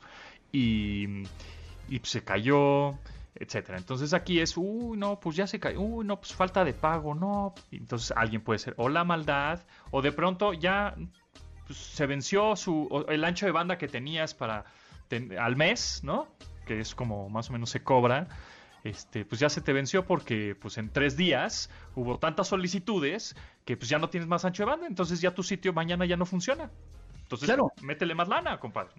y, 0.51 1.23
y 1.89 1.99
se 2.03 2.23
cayó 2.23 2.97
etcétera. 3.43 3.77
Entonces 3.77 4.13
aquí 4.13 4.39
es, 4.39 4.57
uy, 4.57 4.97
no, 4.97 5.19
pues 5.19 5.35
ya 5.35 5.47
se 5.47 5.59
cae, 5.59 5.77
uy, 5.77 6.05
no, 6.05 6.19
pues 6.19 6.33
falta 6.33 6.63
de 6.63 6.73
pago, 6.73 7.13
no. 7.13 7.53
Entonces 7.71 8.13
alguien 8.15 8.41
puede 8.41 8.59
ser 8.59 8.73
o 8.77 8.89
la 8.89 9.03
maldad, 9.03 9.61
o 9.91 10.01
de 10.01 10.11
pronto 10.11 10.53
ya 10.53 10.95
pues, 11.67 11.77
se 11.77 12.05
venció 12.05 12.55
su, 12.55 13.05
el 13.07 13.23
ancho 13.23 13.45
de 13.45 13.51
banda 13.51 13.77
que 13.77 13.87
tenías 13.87 14.33
para 14.33 14.65
al 15.39 15.55
mes, 15.55 16.01
¿no? 16.03 16.27
Que 16.65 16.79
es 16.79 16.95
como 16.95 17.29
más 17.29 17.49
o 17.49 17.53
menos 17.53 17.69
se 17.69 17.83
cobra. 17.83 18.27
Este, 18.83 19.23
pues 19.23 19.39
ya 19.39 19.47
se 19.47 19.61
te 19.61 19.71
venció 19.71 20.05
porque 20.05 20.55
pues 20.59 20.77
en 20.77 20.89
tres 20.89 21.15
días 21.15 21.69
hubo 21.95 22.19
tantas 22.19 22.49
solicitudes 22.49 23.35
que 23.63 23.77
pues 23.77 23.87
ya 23.87 23.97
no 23.97 24.09
tienes 24.09 24.27
más 24.27 24.43
ancho 24.43 24.63
de 24.63 24.71
banda, 24.71 24.87
entonces 24.87 25.21
ya 25.21 25.33
tu 25.33 25.41
sitio 25.41 25.71
mañana 25.71 26.05
ya 26.05 26.17
no 26.17 26.25
funciona. 26.25 26.69
Entonces, 27.21 27.47
claro. 27.47 27.71
métele 27.81 28.13
más 28.13 28.27
lana, 28.27 28.59
compadre. 28.59 28.91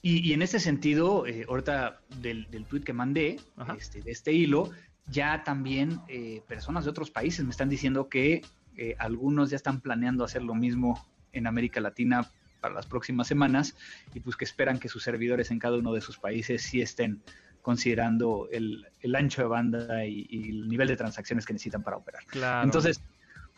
Y, 0.00 0.32
en 0.32 0.42
ese 0.42 0.60
sentido, 0.60 1.26
eh, 1.26 1.44
ahorita 1.48 2.00
del, 2.20 2.48
del 2.50 2.64
tweet 2.66 2.82
que 2.82 2.92
mandé, 2.92 3.40
este, 3.76 4.00
de 4.00 4.12
este 4.12 4.32
hilo, 4.32 4.70
ya 5.10 5.42
también 5.44 6.00
eh, 6.08 6.42
personas 6.46 6.84
de 6.84 6.90
otros 6.90 7.10
países 7.10 7.44
me 7.44 7.50
están 7.50 7.68
diciendo 7.68 8.08
que 8.08 8.42
eh, 8.76 8.94
algunos 8.98 9.50
ya 9.50 9.56
están 9.56 9.80
planeando 9.80 10.24
hacer 10.24 10.42
lo 10.42 10.54
mismo 10.54 11.04
en 11.32 11.46
América 11.46 11.80
Latina 11.80 12.30
para 12.60 12.74
las 12.74 12.86
próximas 12.86 13.26
semanas 13.26 13.74
y 14.14 14.20
pues 14.20 14.36
que 14.36 14.44
esperan 14.44 14.78
que 14.78 14.88
sus 14.88 15.02
servidores 15.02 15.50
en 15.50 15.58
cada 15.58 15.78
uno 15.78 15.92
de 15.92 16.00
sus 16.00 16.18
países 16.18 16.62
sí 16.62 16.80
estén 16.80 17.20
considerando 17.62 18.48
el, 18.52 18.86
ancho 19.14 19.42
de 19.42 19.48
banda 19.48 20.04
y, 20.06 20.26
el 20.30 20.68
nivel 20.68 20.88
de 20.88 20.96
transacciones 20.96 21.44
que 21.44 21.52
necesitan 21.52 21.82
para 21.82 21.96
operar. 21.96 22.24
Claro. 22.26 22.64
Entonces, 22.64 23.00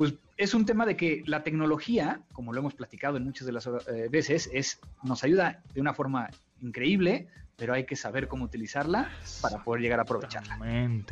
pues 0.00 0.14
es 0.38 0.54
un 0.54 0.64
tema 0.64 0.86
de 0.86 0.96
que 0.96 1.22
la 1.26 1.42
tecnología, 1.42 2.22
como 2.32 2.54
lo 2.54 2.60
hemos 2.60 2.72
platicado 2.72 3.18
en 3.18 3.24
muchas 3.24 3.44
de 3.44 3.52
las 3.52 3.66
eh, 3.66 4.08
veces, 4.10 4.48
es, 4.50 4.80
nos 5.02 5.24
ayuda 5.24 5.62
de 5.74 5.80
una 5.82 5.92
forma 5.92 6.30
increíble, 6.62 7.28
pero 7.56 7.74
hay 7.74 7.84
que 7.84 7.96
saber 7.96 8.26
cómo 8.26 8.46
utilizarla 8.46 9.10
para 9.42 9.62
poder 9.62 9.82
llegar 9.82 9.98
a 9.98 10.04
aprovecharla. 10.04 10.56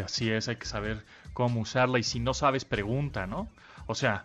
Así 0.03 0.30
es, 0.30 0.49
hay 0.49 0.57
que 0.57 0.64
saber 0.64 1.05
cómo 1.34 1.61
usarla 1.61 1.99
y 1.99 2.03
si 2.03 2.18
no 2.18 2.32
sabes, 2.32 2.64
pregunta, 2.64 3.26
¿no? 3.26 3.51
O 3.89 3.95
sea, 3.95 4.24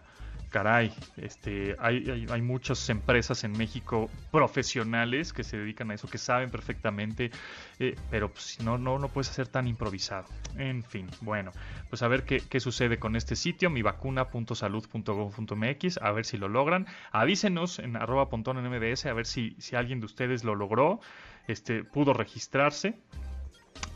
caray, 0.54 0.94
este, 1.18 1.76
hay, 1.80 2.42
muchas 2.44 2.88
empresas 2.90 3.44
en 3.44 3.54
México 3.54 4.12
profesionales 4.32 5.34
que 5.34 5.44
se 5.44 5.58
dedican 5.58 5.90
a 5.90 5.96
eso, 5.96 6.08
que 6.08 6.20
saben 6.20 6.52
perfectamente, 6.52 7.32
eh, 7.80 7.96
pero 8.12 8.32
pues, 8.32 8.60
no, 8.64 8.78
no, 8.78 9.00
no 9.00 9.08
puedes 9.08 9.32
hacer 9.32 9.48
tan 9.48 9.68
improvisado. 9.68 10.28
En 10.56 10.84
fin, 10.84 11.10
bueno, 11.22 11.52
pues 11.90 12.04
a 12.04 12.08
ver 12.08 12.24
qué, 12.24 12.44
qué 12.48 12.60
sucede 12.60 13.00
con 13.00 13.16
este 13.16 13.36
sitio, 13.36 13.72
mivacuna.salud.gov.mx, 13.72 15.98
a 16.00 16.12
ver 16.12 16.26
si 16.26 16.38
lo 16.38 16.48
logran. 16.48 16.86
Avísenos 17.12 17.80
en 17.80 17.96
arroba 17.96 18.30
a 18.32 19.14
ver 19.14 19.26
si, 19.26 19.56
si 19.58 19.76
alguien 19.76 20.02
de 20.02 20.06
ustedes 20.06 20.44
lo 20.44 20.54
logró, 20.54 21.00
este, 21.48 21.84
pudo 21.84 22.14
registrarse 22.14 22.94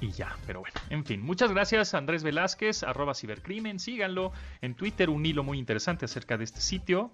y 0.02 0.12
ya, 0.12 0.36
pero 0.46 0.62
bueno, 0.62 0.76
en 0.90 1.06
fin, 1.06 1.22
muchas 1.22 1.52
gracias 1.52 1.94
Andrés 1.94 2.24
Velázquez, 2.24 2.84
arroba 2.84 3.14
cibercrimen, 3.14 3.80
síganlo 3.80 4.32
en 4.62 4.76
Twitter, 4.76 5.10
un 5.10 5.26
hilo 5.26 5.44
muy 5.44 5.58
interesante 5.58 6.06
acerca 6.06 6.38
de 6.38 6.44
este 6.44 6.62
sitio, 6.62 7.12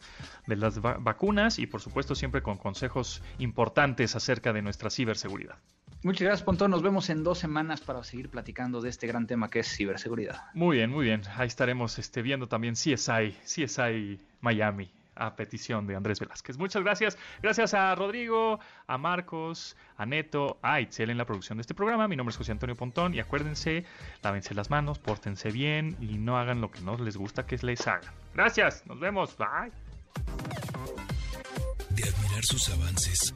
de 0.48 0.56
las 0.56 0.82
vacunas 0.82 1.60
y 1.60 1.68
por 1.68 1.82
supuesto 1.82 2.16
siempre 2.16 2.42
con 2.42 2.58
consejos 2.58 3.22
importantes 3.40 4.16
acerca 4.16 4.54
de 4.54 4.62
nuestra 4.62 4.90
ciberseguridad. 4.90 5.56
Muchas 6.04 6.24
gracias, 6.24 6.44
Pontón. 6.44 6.72
Nos 6.72 6.82
vemos 6.82 7.10
en 7.10 7.24
dos 7.24 7.40
semanas 7.40 7.80
para 7.80 8.04
seguir 8.04 8.30
platicando 8.30 8.82
de 8.82 8.90
este 8.90 9.08
gran 9.08 9.26
tema 9.26 9.50
que 9.50 9.60
es 9.60 9.68
ciberseguridad. 9.74 10.42
Muy 10.54 10.78
bien, 10.78 10.90
muy 10.90 11.06
bien. 11.06 11.22
Ahí 11.38 11.48
estaremos 11.48 11.98
este, 11.98 12.22
viendo 12.22 12.48
también 12.48 12.74
CSI, 12.74 13.38
CSI 13.46 14.20
Miami 14.42 14.92
a 15.16 15.36
petición 15.36 15.88
de 15.88 15.96
Andrés 15.96 16.20
Velázquez. 16.20 16.58
Muchas 16.58 16.84
gracias. 16.84 17.18
Gracias 17.42 17.74
a 17.74 17.94
Rodrigo, 17.96 18.60
a 18.88 18.98
Marcos, 18.98 19.76
a 19.98 20.06
Neto, 20.06 20.60
a 20.62 20.82
Itzel 20.82 21.10
en 21.10 21.18
la 21.18 21.26
producción 21.26 21.58
de 21.58 21.62
este 21.62 21.74
programa. 21.74 22.08
Mi 22.08 22.16
nombre 22.16 22.32
es 22.32 22.38
José 22.38 22.52
Antonio 22.52 22.76
Pontón 22.76 23.14
y 23.14 23.20
acuérdense, 23.20 23.86
lávense 24.22 24.54
las 24.54 24.70
manos, 24.70 25.00
pórtense 25.00 25.52
bien 25.52 25.98
y 26.00 26.18
no 26.18 26.38
hagan 26.38 26.62
lo 26.62 26.72
que 26.72 26.82
no 26.82 26.98
les 26.98 27.18
gusta 27.18 27.46
que 27.46 27.58
les 27.58 27.88
hagan. 27.88 28.14
Gracias, 28.34 28.86
nos 28.88 29.00
vemos. 29.00 29.36
Bye. 29.38 29.72
De 31.90 32.04
admirar 32.04 32.44
sus 32.44 32.70
avances, 32.70 33.36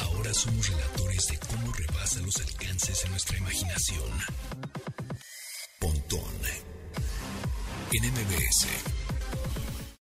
ahora 0.00 0.34
somos 0.34 0.68
relatores 0.68 1.26
de 1.28 1.38
cómo 1.38 1.72
rebasa 1.72 2.20
los 2.22 2.36
alcances 2.40 3.04
de 3.04 3.10
nuestra 3.10 3.38
imaginación. 3.38 4.10
Pontón 5.80 6.38
en 7.92 8.12
MBS. 8.12 8.97